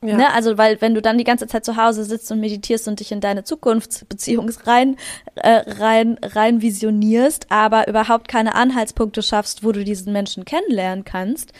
Ja. 0.01 0.15
Ne? 0.15 0.33
Also, 0.33 0.57
weil 0.57 0.79
wenn 0.81 0.95
du 0.95 1.01
dann 1.01 1.17
die 1.17 1.23
ganze 1.25 1.47
Zeit 1.47 1.65
zu 1.65 1.75
Hause 1.75 2.05
sitzt 2.05 2.31
und 2.31 2.39
meditierst 2.39 2.87
und 2.87 2.99
dich 2.99 3.11
in 3.11 3.19
deine 3.19 3.43
Zukunftsbeziehung 3.43 4.49
rein, 4.65 4.95
äh, 5.35 5.61
rein, 5.79 6.17
rein 6.21 6.61
visionierst, 6.61 7.47
aber 7.49 7.87
überhaupt 7.87 8.27
keine 8.27 8.55
Anhaltspunkte 8.55 9.21
schaffst, 9.21 9.63
wo 9.63 9.71
du 9.71 9.83
diesen 9.83 10.13
Menschen 10.13 10.45
kennenlernen 10.45 11.03
kannst, 11.03 11.51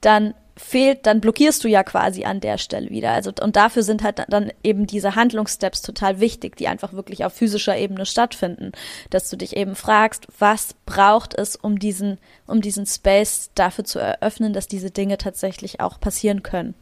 dann 0.00 0.34
fehlt, 0.56 1.06
dann 1.06 1.20
blockierst 1.20 1.62
du 1.64 1.68
ja 1.68 1.82
quasi 1.82 2.24
an 2.24 2.40
der 2.40 2.58
Stelle 2.58 2.90
wieder. 2.90 3.12
Also, 3.12 3.32
und 3.40 3.56
dafür 3.56 3.82
sind 3.82 4.02
halt 4.02 4.24
dann 4.28 4.52
eben 4.62 4.86
diese 4.86 5.14
Handlungssteps 5.14 5.82
total 5.82 6.20
wichtig, 6.20 6.56
die 6.56 6.68
einfach 6.68 6.92
wirklich 6.92 7.24
auf 7.24 7.32
physischer 7.32 7.76
Ebene 7.76 8.06
stattfinden. 8.06 8.72
Dass 9.10 9.30
du 9.30 9.36
dich 9.36 9.56
eben 9.56 9.74
fragst, 9.74 10.26
was 10.38 10.74
braucht 10.86 11.34
es, 11.34 11.56
um 11.56 11.78
diesen, 11.78 12.18
um 12.46 12.60
diesen 12.60 12.86
Space 12.86 13.50
dafür 13.54 13.84
zu 13.84 13.98
eröffnen, 13.98 14.52
dass 14.52 14.68
diese 14.68 14.90
Dinge 14.90 15.18
tatsächlich 15.18 15.80
auch 15.80 16.00
passieren 16.00 16.42
können. 16.42 16.74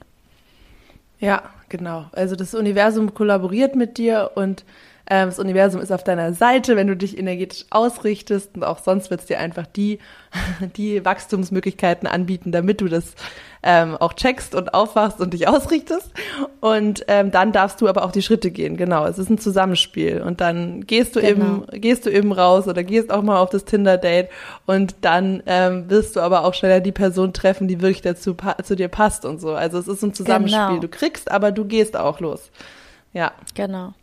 Ja, 1.18 1.42
genau. 1.68 2.06
Also 2.12 2.36
das 2.36 2.54
Universum 2.54 3.14
kollaboriert 3.14 3.74
mit 3.74 3.98
dir 3.98 4.32
und 4.34 4.64
das 5.08 5.38
Universum 5.38 5.80
ist 5.80 5.92
auf 5.92 6.02
deiner 6.04 6.32
Seite, 6.32 6.74
wenn 6.76 6.88
du 6.88 6.96
dich 6.96 7.16
energetisch 7.16 7.64
ausrichtest 7.70 8.56
und 8.56 8.64
auch 8.64 8.78
sonst 8.78 9.10
wird 9.10 9.20
es 9.20 9.26
dir 9.26 9.38
einfach 9.38 9.66
die, 9.66 9.98
die 10.76 11.04
Wachstumsmöglichkeiten 11.04 12.08
anbieten, 12.08 12.50
damit 12.52 12.80
du 12.80 12.88
das 12.88 13.14
ähm, 13.62 13.96
auch 13.96 14.14
checkst 14.14 14.54
und 14.54 14.74
aufwachst 14.74 15.20
und 15.20 15.32
dich 15.32 15.48
ausrichtest. 15.48 16.10
Und 16.60 17.04
ähm, 17.08 17.30
dann 17.30 17.52
darfst 17.52 17.80
du 17.80 17.88
aber 17.88 18.04
auch 18.04 18.12
die 18.12 18.22
Schritte 18.22 18.50
gehen. 18.50 18.76
Genau, 18.76 19.06
es 19.06 19.18
ist 19.18 19.30
ein 19.30 19.38
Zusammenspiel. 19.38 20.20
Und 20.22 20.40
dann 20.40 20.86
gehst 20.86 21.16
du 21.16 21.20
Genau. 21.20 21.64
eben, 21.64 21.80
gehst 21.80 22.06
du 22.06 22.10
eben 22.10 22.32
raus 22.32 22.68
oder 22.68 22.84
gehst 22.84 23.10
auch 23.10 23.22
mal 23.22 23.38
auf 23.40 23.50
das 23.50 23.64
Tinder-Date 23.64 24.28
und 24.66 24.96
dann 25.00 25.42
ähm, 25.46 25.88
wirst 25.90 26.16
du 26.16 26.20
aber 26.20 26.44
auch 26.44 26.54
schneller 26.54 26.80
die 26.80 26.92
Person 26.92 27.32
treffen, 27.32 27.68
die 27.68 27.80
wirklich 27.80 28.02
dazu 28.02 28.36
zu 28.62 28.76
dir 28.76 28.88
passt 28.88 29.24
und 29.24 29.40
so. 29.40 29.54
Also 29.54 29.78
es 29.78 29.88
ist 29.88 30.02
ein 30.02 30.14
Zusammenspiel. 30.14 30.66
Genau. 30.66 30.80
Du 30.80 30.88
kriegst, 30.88 31.30
aber 31.30 31.52
du 31.52 31.64
gehst 31.64 31.96
auch 31.96 32.20
los. 32.20 32.50
Ja, 33.12 33.32
Genau. 33.54 33.94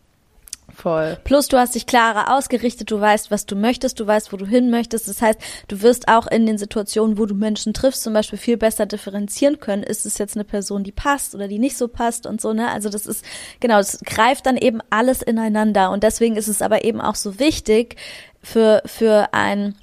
Voll. 0.76 1.18
Plus 1.24 1.48
du 1.48 1.58
hast 1.58 1.76
dich 1.76 1.86
klarer 1.86 2.36
ausgerichtet, 2.36 2.90
du 2.92 3.00
weißt, 3.00 3.32
was 3.32 3.46
du 3.46 3.56
möchtest, 3.56 4.00
du 4.00 4.08
weißt, 4.08 4.34
wo 4.34 4.38
du 4.38 4.46
hin 4.46 4.70
möchtest. 4.70 5.08
Das 5.08 5.22
heißt, 5.22 5.40
du 5.68 5.82
wirst 5.82 6.08
auch 6.08 6.28
in 6.28 6.46
den 6.46 6.58
Situationen, 6.58 7.18
wo 7.18 7.26
du 7.26 7.36
Menschen 7.36 7.74
triffst, 7.74 8.04
zum 8.04 8.14
Beispiel 8.14 8.40
viel 8.40 8.58
besser 8.58 8.86
differenzieren 8.86 9.60
können. 9.60 9.84
Ist 9.84 10.06
es 10.06 10.18
jetzt 10.18 10.36
eine 10.36 10.44
Person, 10.44 10.84
die 10.84 10.92
passt 10.92 11.36
oder 11.36 11.48
die 11.48 11.60
nicht 11.60 11.78
so 11.78 11.88
passt 11.88 12.26
und 12.26 12.42
so, 12.42 12.54
ne? 12.54 12.70
Also 12.70 12.90
das 12.90 13.06
ist, 13.06 13.24
genau, 13.60 13.80
es 13.80 14.00
greift 14.06 14.46
dann 14.46 14.58
eben 14.58 14.80
alles 14.90 15.22
ineinander. 15.22 15.92
Und 15.92 16.04
deswegen 16.04 16.36
ist 16.36 16.48
es 16.48 16.62
aber 16.62 16.84
eben 16.84 17.02
auch 17.02 17.16
so 17.16 17.40
wichtig 17.40 17.96
für, 18.42 18.82
für 18.86 19.30
ein 19.34 19.76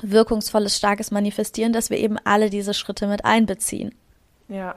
wirkungsvolles, 0.00 0.76
starkes 0.76 1.10
Manifestieren, 1.10 1.72
dass 1.72 1.90
wir 1.90 1.98
eben 1.98 2.16
alle 2.24 2.50
diese 2.50 2.74
Schritte 2.74 3.06
mit 3.06 3.24
einbeziehen. 3.24 3.94
Ja. 4.48 4.76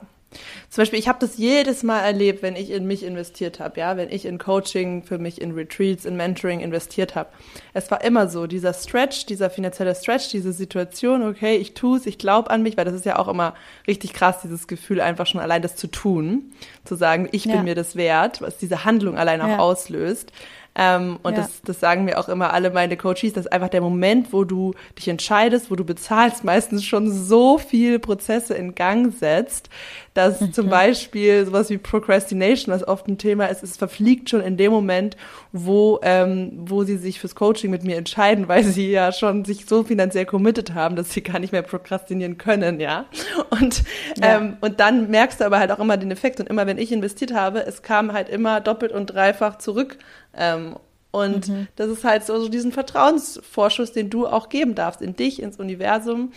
Zum 0.70 0.82
Beispiel, 0.82 1.00
ich 1.00 1.08
habe 1.08 1.20
das 1.20 1.38
jedes 1.38 1.84
Mal 1.84 2.02
erlebt, 2.02 2.42
wenn 2.44 2.56
ich 2.56 2.72
in 2.72 2.86
mich 2.86 3.04
investiert 3.04 3.60
habe, 3.60 3.80
ja, 3.80 3.98
wenn 3.98 4.10
ich 4.10 4.26
in 4.26 4.38
Coaching 4.38 5.04
für 5.04 5.18
mich, 5.18 5.40
in 5.42 5.52
Retreats, 5.54 6.06
in 6.06 6.16
Mentoring 6.16 6.60
investiert 6.60 7.16
habe. 7.16 7.30
Es 7.74 7.90
war 7.92 8.04
immer 8.04 8.28
so, 8.28 8.48
dieser 8.48 8.74
Stretch, 8.74 9.26
dieser 9.26 9.50
finanzielle 9.50 9.96
Stretch, 9.96 10.30
diese 10.30 10.54
Situation, 10.54 11.24
okay, 11.28 11.56
ich 11.58 11.74
tue 11.74 11.98
es, 11.98 12.06
ich 12.06 12.18
glaube 12.18 12.50
an 12.50 12.62
mich, 12.64 12.78
weil 12.78 12.86
das 12.86 12.94
ist 12.96 13.06
ja 13.06 13.18
auch 13.18 13.28
immer 13.28 13.54
richtig 13.88 14.14
krass, 14.14 14.42
dieses 14.44 14.68
Gefühl, 14.68 15.02
einfach 15.02 15.28
schon 15.28 15.42
allein 15.42 15.62
das 15.62 15.76
zu 15.76 15.88
tun, 15.88 16.52
zu 16.84 16.96
sagen, 16.96 17.30
ich 17.32 17.44
bin 17.44 17.56
Ja. 17.56 17.64
mir 17.64 17.76
das 17.76 17.96
wert, 17.96 18.42
was 18.42 18.58
diese 18.58 18.86
Handlung 18.86 19.18
allein 19.18 19.42
auch 19.42 19.48
Ja. 19.48 19.60
auslöst. 19.60 20.32
Ähm, 20.78 21.20
und 21.24 21.34
Ja. 21.38 21.42
das, 21.44 21.62
das 21.64 21.80
sagen 21.80 22.04
mir 22.06 22.20
auch 22.20 22.28
immer 22.28 22.54
alle 22.54 22.70
meine 22.70 22.98
Coaches, 22.98 23.34
dass 23.34 23.48
einfach 23.48 23.70
der 23.70 23.82
Moment, 23.82 24.34
wo 24.34 24.44
du 24.44 24.74
dich 24.98 25.08
entscheidest, 25.08 25.72
wo 25.72 25.76
du 25.76 25.86
bezahlst, 25.86 26.44
meistens 26.44 26.84
schon 26.84 27.12
so 27.12 27.58
viel 27.58 28.00
Prozesse 28.00 28.54
in 28.56 28.76
Gang 28.76 29.14
setzt, 29.14 29.70
dass 30.14 30.42
Mhm. 30.42 30.54
zum 30.54 30.70
Beispiel 30.70 31.46
sowas 31.46 31.70
wie 31.70 31.78
Procrastination, 31.78 32.74
was 32.74 32.88
oft 32.88 33.08
ein 33.08 33.18
Thema 33.18 33.46
ist, 33.46 33.64
es 33.64 33.78
verfliegt 33.78 34.30
schon 34.30 34.42
in 34.42 34.58
dem 34.58 34.72
Moment, 34.72 35.16
wo, 35.52 36.00
ähm, 36.04 36.52
wo 36.66 36.84
sie 36.84 36.98
sich 36.98 37.20
fürs 37.20 37.36
Coaching 37.36 37.72
mit 37.72 37.84
mir 37.84 37.96
entscheiden, 37.98 38.48
weil 38.48 38.64
sie 38.64 38.92
ja 38.92 39.12
schon 39.12 39.46
sich 39.46 39.66
so 39.68 39.84
finanziell 39.84 40.26
committed 40.26 40.74
haben, 40.74 40.96
dass 40.98 41.12
sie 41.14 41.22
gar 41.22 41.40
nicht 41.40 41.52
mehr 41.54 41.62
prokrastinieren 41.62 42.38
können, 42.38 42.80
ja. 42.80 43.06
Und, 43.50 43.84
Ja. 44.22 44.38
ähm, 44.38 44.58
und 44.62 44.80
dann 44.80 45.10
merkst 45.10 45.40
du 45.40 45.46
aber 45.46 45.60
halt 45.60 45.72
auch 45.72 45.80
immer 45.80 45.98
den 45.98 46.12
Effekt. 46.12 46.40
Und 46.40 46.50
immer 46.50 46.68
wenn 46.68 46.78
ich 46.78 46.92
investiert 46.92 47.34
habe, 47.34 47.66
es 47.66 47.82
kam 47.82 48.12
halt 48.14 48.28
immer 48.30 48.60
doppelt 48.62 48.92
und 48.92 49.08
dreifach 49.08 49.58
zurück. 49.58 49.98
Ähm, 50.38 50.76
und 51.12 51.48
Mhm. 51.48 51.68
das 51.78 51.90
ist 51.90 52.04
halt 52.04 52.26
so, 52.26 52.40
so 52.40 52.50
diesen 52.50 52.72
Vertrauensvorschuss, 52.74 53.94
den 53.94 54.10
du 54.10 54.28
auch 54.28 54.50
geben 54.50 54.76
darfst 54.76 55.02
in 55.02 55.16
dich, 55.16 55.42
ins 55.42 55.58
Universum, 55.58 56.34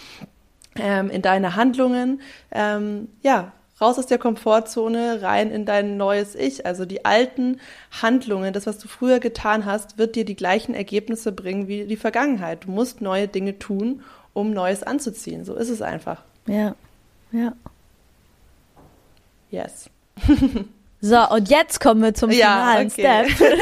ähm, 0.76 1.11
in 1.11 1.20
deine 1.22 1.57
Handlungen. 1.57 2.20
Ähm, 2.53 3.09
ja, 3.22 3.53
raus 3.80 3.99
aus 3.99 4.07
der 4.07 4.18
Komfortzone, 4.18 5.22
rein 5.22 5.51
in 5.51 5.64
dein 5.64 5.96
neues 5.96 6.34
Ich. 6.36 6.64
Also 6.64 6.84
die 6.84 7.05
alten 7.05 7.61
Handlungen, 8.03 8.53
das, 8.53 8.66
was 8.66 8.78
du 8.78 8.86
früher 8.88 9.18
getan 9.18 9.64
hast, 9.64 9.99
wird 9.99 10.14
dir 10.14 10.24
die 10.24 10.36
gleichen 10.36 10.74
Ergebnisse 10.74 11.32
bringen 11.32 11.66
wie 11.66 11.84
die 11.84 11.96
Vergangenheit. 11.96 12.64
Du 12.64 12.70
musst 12.70 13.01
neue 13.01 13.26
Dinge 13.26 13.59
tun, 13.59 14.03
um 14.32 14.53
Neues 14.53 14.82
anzuziehen. 14.84 15.44
So 15.44 15.55
ist 15.55 15.70
es 15.70 15.82
einfach. 15.82 16.22
Ja. 16.46 16.74
Ja. 17.32 17.53
Yes. 19.51 19.90
So, 21.01 21.16
und 21.30 21.49
jetzt 21.49 21.80
kommen 21.80 22.03
wir 22.03 22.12
zum 22.14 22.30
Ja, 22.30 22.74
finalen 22.74 22.88
okay. 22.88 23.30
Step. 23.30 23.59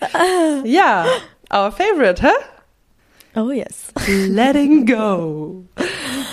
Ja, 0.64 1.06
our 1.52 1.70
favorite, 1.72 2.22
hä? 2.22 2.32
Oh 3.36 3.50
yes. 3.52 3.92
Letting 4.08 4.86
go. 4.86 5.64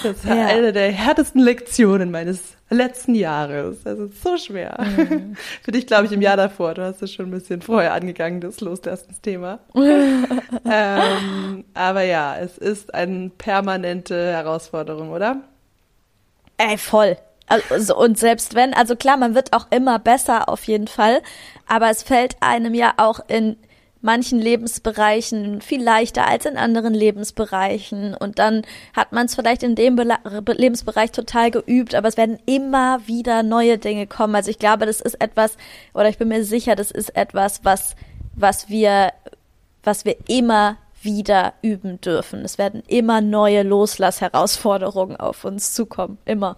Das 0.02 0.26
war 0.28 0.36
Ja. 0.36 0.48
eine 0.48 0.74
der 0.74 0.92
härtesten 0.92 1.42
Lektionen 1.42 2.10
meines 2.10 2.56
letzten 2.72 3.14
Jahres. 3.14 3.84
Das 3.84 4.00
ist 4.00 4.24
so 4.24 4.36
schwer. 4.38 4.76
Mhm. 4.80 5.36
Für 5.62 5.72
dich, 5.72 5.86
glaube 5.86 6.08
ich, 6.08 6.12
im 6.12 6.22
Jahr 6.24 6.38
davor. 6.38 6.74
Du 6.74 6.82
hast 6.84 7.04
es 7.04 7.14
schon 7.14 7.28
ein 7.28 7.32
bisschen 7.32 7.62
vorher 7.62 7.94
angegangen, 7.94 8.42
das 8.42 8.62
Loslassens-Thema. 8.62 9.60
ähm, 9.76 11.66
aber 11.76 12.02
ja, 12.02 12.36
es 12.40 12.58
ist 12.58 12.94
eine 12.96 13.30
permanente 13.30 14.32
Herausforderung, 14.34 15.12
oder? 15.12 15.38
Ey, 16.58 16.80
voll. 16.80 17.16
Also, 17.48 17.98
und 17.98 18.18
selbst 18.20 18.56
wenn, 18.56 18.74
also 18.74 18.96
klar, 18.96 19.18
man 19.18 19.34
wird 19.34 19.54
auch 19.54 19.68
immer 19.72 20.00
besser 20.00 20.50
auf 20.50 20.66
jeden 20.66 20.88
Fall, 20.88 21.22
aber 21.66 21.90
es 21.90 22.04
fällt 22.04 22.36
einem 22.42 22.74
ja 22.74 22.94
auch 22.98 23.22
in 23.28 23.56
manchen 24.02 24.40
Lebensbereichen 24.40 25.62
viel 25.62 25.84
leichter 25.84 26.28
als 26.28 26.46
in 26.46 26.58
anderen 26.58 26.94
Lebensbereichen. 26.94 28.14
Und 28.14 28.40
dann 28.40 28.64
hat 28.96 29.12
man 29.12 29.26
es 29.26 29.36
vielleicht 29.36 29.64
in 29.64 29.76
dem 29.76 29.96
Be 29.96 30.18
Lebensbereich 30.46 31.12
total 31.12 31.52
geübt, 31.52 31.96
aber 31.96 32.08
es 32.08 32.18
werden 32.18 32.40
immer 32.46 33.00
wieder 33.08 33.44
neue 33.44 33.78
Dinge 33.78 34.08
kommen. 34.08 34.36
Also 34.36 34.52
ich 34.52 34.60
glaube, 34.60 34.86
das 34.86 35.02
ist 35.02 35.20
etwas, 35.22 35.58
oder 35.94 36.10
ich 36.10 36.18
bin 36.18 36.28
mir 36.28 36.44
sicher, 36.44 36.76
das 36.76 36.92
ist 36.92 37.16
etwas, 37.16 37.62
was, 37.64 37.96
was 38.36 38.70
wir, 38.70 39.14
was 39.84 40.06
wir 40.06 40.16
immer 40.28 40.78
wieder 41.02 41.54
üben 41.62 42.02
dürfen. 42.02 42.44
Es 42.44 42.58
werden 42.58 42.84
immer 42.88 43.22
neue 43.22 43.64
Loslassherausforderungen 43.64 45.18
auf 45.18 45.46
uns 45.46 45.74
zukommen. 45.74 46.18
Immer. 46.26 46.58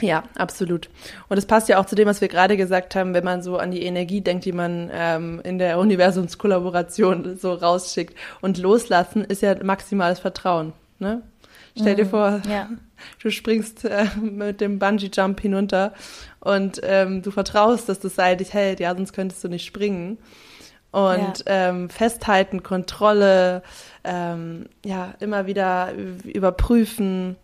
Ja, 0.00 0.22
absolut. 0.36 0.88
Und 1.28 1.38
es 1.38 1.46
passt 1.46 1.68
ja 1.68 1.78
auch 1.78 1.86
zu 1.86 1.96
dem, 1.96 2.06
was 2.06 2.20
wir 2.20 2.28
gerade 2.28 2.56
gesagt 2.56 2.94
haben, 2.94 3.14
wenn 3.14 3.24
man 3.24 3.42
so 3.42 3.58
an 3.58 3.70
die 3.70 3.82
Energie 3.82 4.20
denkt, 4.20 4.44
die 4.44 4.52
man 4.52 4.90
ähm, 4.92 5.40
in 5.42 5.58
der 5.58 5.78
Universumskollaboration 5.78 7.36
so 7.36 7.52
rausschickt. 7.52 8.16
Und 8.40 8.58
loslassen 8.58 9.24
ist 9.24 9.42
ja 9.42 9.56
maximales 9.62 10.20
Vertrauen. 10.20 10.72
Ne? 11.00 11.22
Stell 11.76 11.96
dir 11.96 12.04
mhm, 12.04 12.10
vor, 12.10 12.42
ja. 12.48 12.68
du 13.22 13.30
springst 13.30 13.84
äh, 13.84 14.06
mit 14.20 14.60
dem 14.60 14.78
Bungee-Jump 14.78 15.40
hinunter 15.40 15.92
und 16.40 16.80
ähm, 16.82 17.22
du 17.22 17.30
vertraust, 17.30 17.88
dass 17.88 18.00
das 18.00 18.14
Seil 18.14 18.36
dich 18.36 18.54
hält. 18.54 18.80
Ja, 18.80 18.94
sonst 18.94 19.12
könntest 19.12 19.42
du 19.42 19.48
nicht 19.48 19.64
springen. 19.64 20.18
Und 20.90 21.44
ja. 21.46 21.68
ähm, 21.68 21.90
festhalten, 21.90 22.62
Kontrolle, 22.62 23.62
ähm, 24.04 24.66
ja, 24.84 25.14
immer 25.20 25.46
wieder 25.46 25.92
überprüfen 26.24 27.36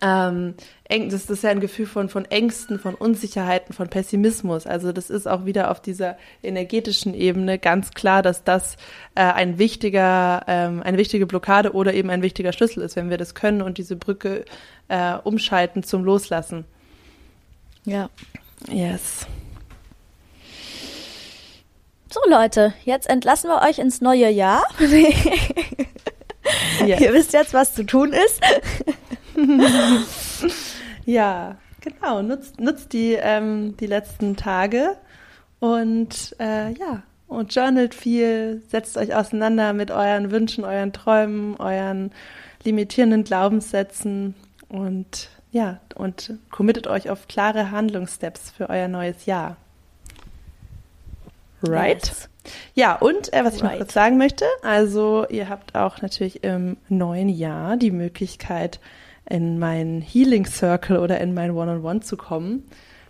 ähm, 0.00 0.54
das 0.88 1.30
ist 1.30 1.42
ja 1.42 1.50
ein 1.50 1.60
Gefühl 1.60 1.86
von, 1.86 2.08
von 2.08 2.24
Ängsten, 2.24 2.78
von 2.78 2.94
Unsicherheiten, 2.94 3.74
von 3.74 3.88
Pessimismus. 3.88 4.66
Also 4.66 4.92
das 4.92 5.10
ist 5.10 5.26
auch 5.26 5.44
wieder 5.44 5.70
auf 5.70 5.80
dieser 5.80 6.16
energetischen 6.42 7.14
Ebene 7.14 7.58
ganz 7.58 7.92
klar, 7.92 8.22
dass 8.22 8.44
das 8.44 8.76
äh, 9.14 9.22
ein 9.22 9.58
wichtiger, 9.58 10.44
ähm, 10.46 10.82
eine 10.82 10.98
wichtige 10.98 11.26
Blockade 11.26 11.72
oder 11.72 11.94
eben 11.94 12.10
ein 12.10 12.22
wichtiger 12.22 12.52
Schlüssel 12.52 12.82
ist, 12.82 12.96
wenn 12.96 13.10
wir 13.10 13.18
das 13.18 13.34
können 13.34 13.62
und 13.62 13.78
diese 13.78 13.96
Brücke 13.96 14.44
äh, 14.88 15.14
umschalten 15.14 15.82
zum 15.82 16.04
Loslassen. 16.04 16.64
Ja. 17.84 18.08
Yes. 18.70 19.26
So 22.10 22.20
Leute, 22.28 22.74
jetzt 22.84 23.08
entlassen 23.08 23.50
wir 23.50 23.68
euch 23.68 23.78
ins 23.78 24.00
neue 24.00 24.30
Jahr. 24.30 24.62
yes. 24.78 27.00
Ihr 27.00 27.12
wisst 27.12 27.32
jetzt, 27.32 27.52
was 27.52 27.74
zu 27.74 27.84
tun 27.84 28.12
ist. 28.12 28.40
ja, 31.04 31.56
genau. 31.80 32.22
Nutzt, 32.22 32.60
nutzt 32.60 32.92
die, 32.92 33.12
ähm, 33.12 33.76
die 33.78 33.86
letzten 33.86 34.36
Tage 34.36 34.96
und 35.60 36.36
äh, 36.38 36.72
ja, 36.72 37.02
und 37.26 37.54
journalt 37.54 37.94
viel, 37.94 38.62
setzt 38.68 38.96
euch 38.96 39.14
auseinander 39.14 39.72
mit 39.72 39.90
euren 39.90 40.30
Wünschen, 40.30 40.64
euren 40.64 40.92
Träumen, 40.92 41.56
euren 41.56 42.12
limitierenden 42.64 43.24
Glaubenssätzen 43.24 44.34
und 44.68 45.28
ja, 45.50 45.78
und 45.94 46.34
committet 46.50 46.86
euch 46.86 47.10
auf 47.10 47.28
klare 47.28 47.70
Handlungssteps 47.70 48.50
für 48.50 48.68
euer 48.68 48.88
neues 48.88 49.26
Jahr. 49.26 49.56
Right? 51.62 52.06
Yes. 52.06 52.28
Ja, 52.74 52.96
und 52.96 53.32
äh, 53.32 53.44
was 53.44 53.56
ich 53.56 53.62
right. 53.62 53.72
noch 53.72 53.78
kurz 53.78 53.94
sagen 53.94 54.18
möchte, 54.18 54.44
also 54.62 55.26
ihr 55.28 55.48
habt 55.48 55.74
auch 55.74 56.02
natürlich 56.02 56.44
im 56.44 56.76
neuen 56.88 57.28
Jahr 57.28 57.76
die 57.76 57.90
Möglichkeit, 57.90 58.80
in 59.28 59.58
meinen 59.58 60.02
Healing 60.02 60.46
Circle 60.46 60.98
oder 60.98 61.20
in 61.20 61.34
mein 61.34 61.52
One-on-One 61.52 62.00
zu 62.00 62.16
kommen. 62.16 62.64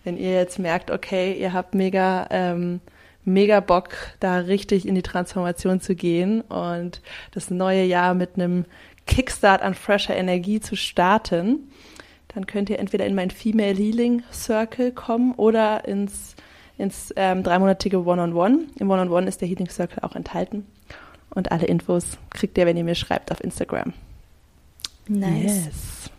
Wenn 0.05 0.17
ihr 0.17 0.33
jetzt 0.33 0.59
merkt, 0.59 0.91
okay, 0.91 1.33
ihr 1.33 1.53
habt 1.53 1.75
mega, 1.75 2.27
ähm, 2.31 2.81
mega 3.25 3.61
Bock, 3.61 3.91
da 4.21 4.39
richtig 4.39 4.87
in 4.87 4.95
die 4.95 5.03
Transformation 5.03 5.81
zu 5.81 5.95
gehen 5.95 6.43
und 6.43 7.01
das 7.33 7.51
neue 7.51 7.85
Jahr 7.85 8.15
mit 8.15 8.37
einem 8.37 8.65
Kickstart 9.07 9.63
an 9.63 9.75
fresher 9.75 10.15
Energie 10.15 10.61
zu 10.61 10.77
starten, 10.77 11.71
dann 12.29 12.47
könnt 12.47 12.71
ihr 12.71 12.79
entweder 12.79 13.07
in 13.07 13.15
mein 13.15 13.31
Female 13.31 13.75
Healing 13.75 14.23
Circle 14.33 14.93
kommen 14.93 15.33
oder 15.33 15.87
ins, 15.87 16.35
ins 16.79 17.13
ähm, 17.17 17.43
dreimonatige 17.43 18.05
One-on-One. 18.05 18.67
Im 18.79 18.91
One-on-One 18.91 19.27
ist 19.27 19.41
der 19.41 19.49
Healing 19.49 19.69
Circle 19.69 20.03
auch 20.03 20.17
enthalten. 20.17 20.67
Und 21.31 21.51
alle 21.53 21.67
Infos 21.67 22.19
kriegt 22.31 22.59
ihr, 22.59 22.67
wenn 22.67 22.77
ihr 22.77 22.85
mir 22.85 22.95
schreibt 22.95 23.33
auf 23.33 23.43
Instagram. 23.43 23.93
Nice. 25.09 25.67
Yes. 25.67 26.11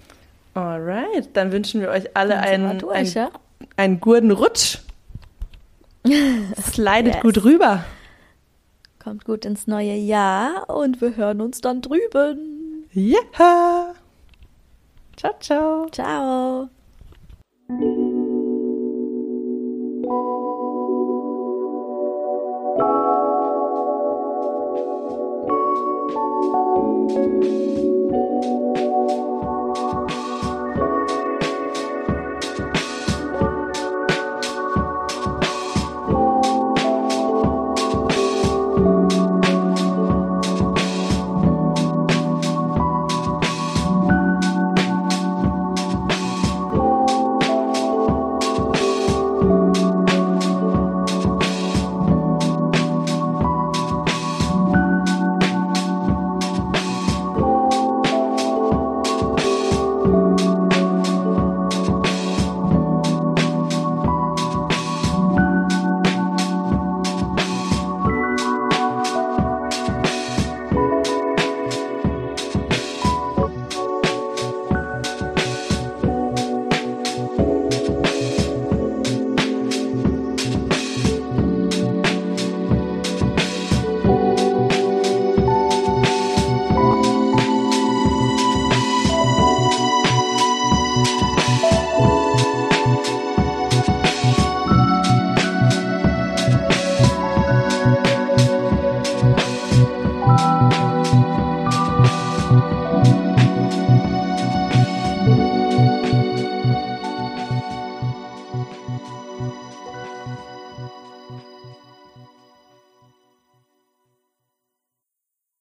Alright, 0.53 1.29
dann 1.33 1.51
wünschen 1.51 1.81
wir 1.81 1.89
euch 1.89 2.15
alle 2.15 2.37
einen, 2.37 2.79
durch, 2.79 2.95
einen, 2.95 3.11
ja? 3.11 3.29
einen 3.75 3.99
guten 3.99 4.31
Rutsch. 4.31 4.79
Slidet 6.07 7.15
yes. 7.15 7.21
gut 7.21 7.43
rüber. 7.43 7.83
Kommt 9.03 9.25
gut 9.25 9.45
ins 9.45 9.67
neue 9.67 9.95
Jahr 9.95 10.69
und 10.69 11.01
wir 11.01 11.15
hören 11.15 11.41
uns 11.41 11.61
dann 11.61 11.81
drüben. 11.81 12.87
Ja. 12.93 13.19
Yeah. 13.37 13.95
Ciao, 15.17 15.33
ciao. 15.39 15.89
Ciao. 15.91 16.69